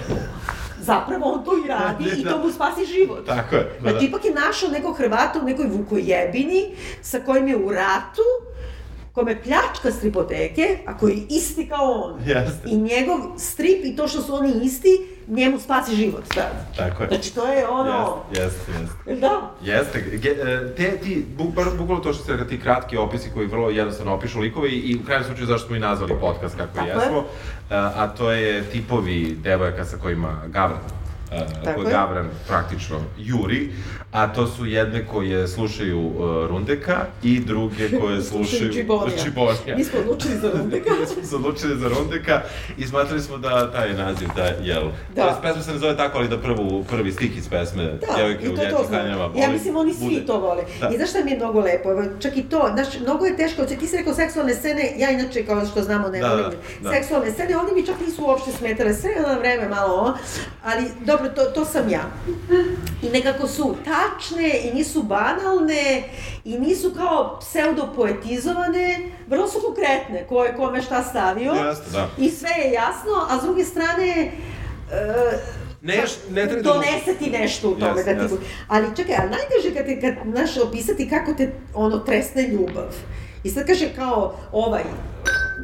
[0.81, 3.27] zapravo on to i radi i to mu spasi život.
[3.27, 3.91] Tako je, da, da.
[3.91, 8.23] Znači, ipak je našao nekog Hrvata u nekoj Vukojebini sa kojim je u ratu,
[9.13, 12.21] kome pljačka stripoteke, a koji je isti kao on.
[12.27, 12.69] Jeste.
[12.69, 16.77] I njegov strip i to što su oni isti, njemu spasi život tad.
[16.77, 17.09] Tako je.
[17.09, 18.17] Znači, to je ono...
[18.31, 18.73] Jeste, jeste,
[19.07, 19.21] jeste.
[19.21, 19.51] Da.
[19.63, 23.47] Jeste, ge, e, te, ti, bu, baš bukvalno to što rekli, ti kratki opisi koji
[23.47, 26.75] vrlo jednostavno opišu likove i, i u krajnjem slučaju zašto smo i nazvali podcast kako
[26.75, 26.95] Tako je.
[26.95, 27.23] jesmo, a,
[27.71, 31.00] a to je tipovi devojaka sa kojima Gavran Uh,
[31.31, 31.91] Tako koje je.
[31.91, 33.73] Gavran praktično juri,
[34.13, 36.15] a to su jedne koje slušaju uh,
[36.49, 39.19] Rundeka i druge koje slušaju Čibonija.
[39.19, 39.77] Čibonija.
[39.77, 40.91] Mi smo odlučili za Rundeka.
[41.01, 42.43] Mi smo se odlučili za Rundeka
[42.79, 44.83] i smatrali smo da taj naziv, da, jel,
[45.15, 45.23] Da.
[45.23, 48.45] jest, pesma se ne zove tako, ali da prvu, prvi stih iz pesme, Da, Devojke
[48.45, 49.01] i u ljetnim znam.
[49.01, 50.27] haljinama, Ja mislim, oni svi bude.
[50.27, 50.63] to vole.
[50.81, 50.89] Da.
[50.89, 51.91] I znaš šta mi je mnogo lepo?
[51.91, 55.45] Evo, čak i to, znaš, mnogo je teško, ti si rekao seksualne scene, ja inače,
[55.45, 56.91] kao što znamo, ne Da, volim da, da.
[56.93, 60.15] seksualne scene, oni mi čak nisu uopšte smetale, sve na vreme malo,
[60.65, 62.03] ali dobro, to, to sam ja.
[63.03, 66.03] I nekako su tačne i nisu banalne
[66.45, 68.99] i nisu kao pseudopoetizovane,
[69.29, 71.53] vrlo su konkretne, ko je kome šta stavio.
[71.53, 72.09] Jeste, da.
[72.19, 74.33] I sve je jasno, a s druge strane,
[74.93, 76.73] e, Neš, ne treba da...
[76.73, 78.01] donese ti nešto u tome.
[78.01, 78.35] Yes, da ti...
[78.35, 78.39] yes.
[78.69, 82.95] Ali čekaj, ali najteže kad, te, kad, znaš, opisati kako te, ono, tresne ljubav.
[83.45, 84.83] I sad kaže kao ovaj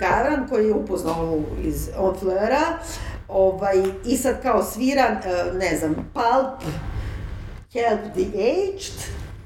[0.00, 2.62] Garan koji je upoznao iz On Flera,
[3.28, 6.72] ovaj, i sad kao svira, e, ne znam, Pulp,
[7.72, 8.94] Help the Aged,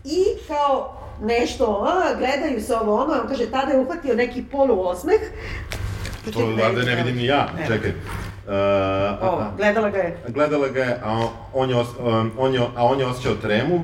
[0.05, 5.20] i kao nešto, a, gledaju se ovo ono, on kaže, tada je uhvatio neki poluosmeh.
[6.32, 7.66] To valjda ne vidim ni ja, Ne.
[7.66, 7.93] čekaj.
[8.51, 10.16] Uh, gledala ga je.
[10.28, 13.82] Gledala ga je, a on je, os, um, on je, a on je osjećao tremu,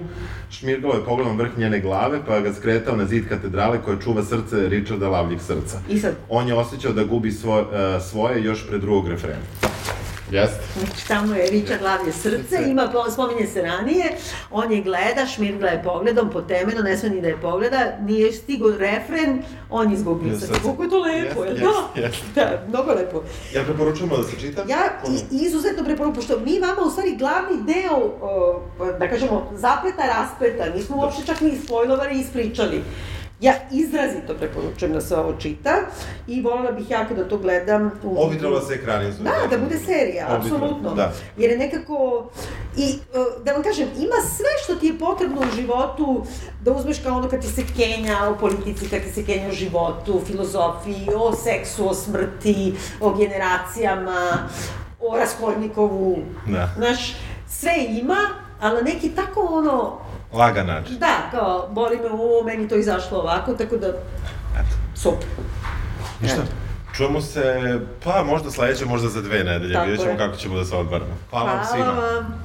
[0.51, 4.69] šmirgao je pogledom vrh njene glave, pa ga skretao na zid katedrale koja čuva srce
[4.69, 5.79] Richarda Lavljih srca.
[5.89, 9.41] I sad, On je osjećao da gubi svoje, uh, svoje još pre drugog refrena.
[10.29, 10.61] Jeste?
[10.77, 14.05] Znači, tamo je Richard Lavlje srce, ima, po- spominje se ranije,
[14.51, 18.33] on je gleda, šmirgla je pogledom, po temenu, ne sme ni da je pogleda, nije
[18.33, 19.39] stigo refren,
[19.71, 20.47] on je izgubio Nije srce.
[20.47, 20.61] srce.
[20.63, 22.01] Koliko je to lepo, Jest, jel jest, da?
[22.01, 22.17] jest.
[22.35, 23.23] Da, mnogo lepo.
[23.55, 24.65] Ja preporučujemo da se čita.
[24.69, 24.79] Ja
[25.33, 27.97] i, izuzetno preporučujem, pošto mi vama u stvari glavni deo,
[28.79, 32.83] uh, da kažemo, zapleta raspleta, nismo uopšte čak ni spojlovali i ispričali.
[33.41, 35.77] Ja izrazito preporučujem da se ovo čita
[36.27, 37.91] i voljela bih jako da to gledam.
[38.03, 38.31] U...
[38.31, 39.25] Trebalo da se ekranizuje.
[39.25, 40.95] Da, da bude serija, trebalo, apsolutno.
[40.95, 41.13] Da.
[41.37, 42.27] Jer je nekako,
[42.77, 46.25] i e, da vam kažem, ima sve što ti je potrebno u životu,
[46.63, 49.53] da uzmeš kao ono kad ti se kenja o politici, kad ti se kenja o
[49.53, 54.49] životu, filozofiji, o seksu, o smrti, o generacijama,
[55.01, 56.19] o Raskolnikovu.
[56.47, 56.71] Da.
[56.77, 57.17] Znaš,
[57.49, 58.19] sve ima,
[58.61, 60.06] ali neki tako ono,
[60.37, 60.99] Lagan način.
[60.99, 63.87] da, kao, boli me ovo, meni to izašlo ovako, tako da,
[64.95, 65.27] super.
[66.21, 66.37] Ništa.
[66.37, 66.53] Eto.
[66.95, 67.43] Čujemo se,
[68.05, 69.73] pa možda sledeće, možda za dve nedelje.
[69.73, 70.19] Tako Vidjet ćemo je.
[70.19, 71.11] kako ćemo da se odbaramo.
[71.31, 71.93] Hvala, vam Hvala svima.
[71.93, 72.43] vam.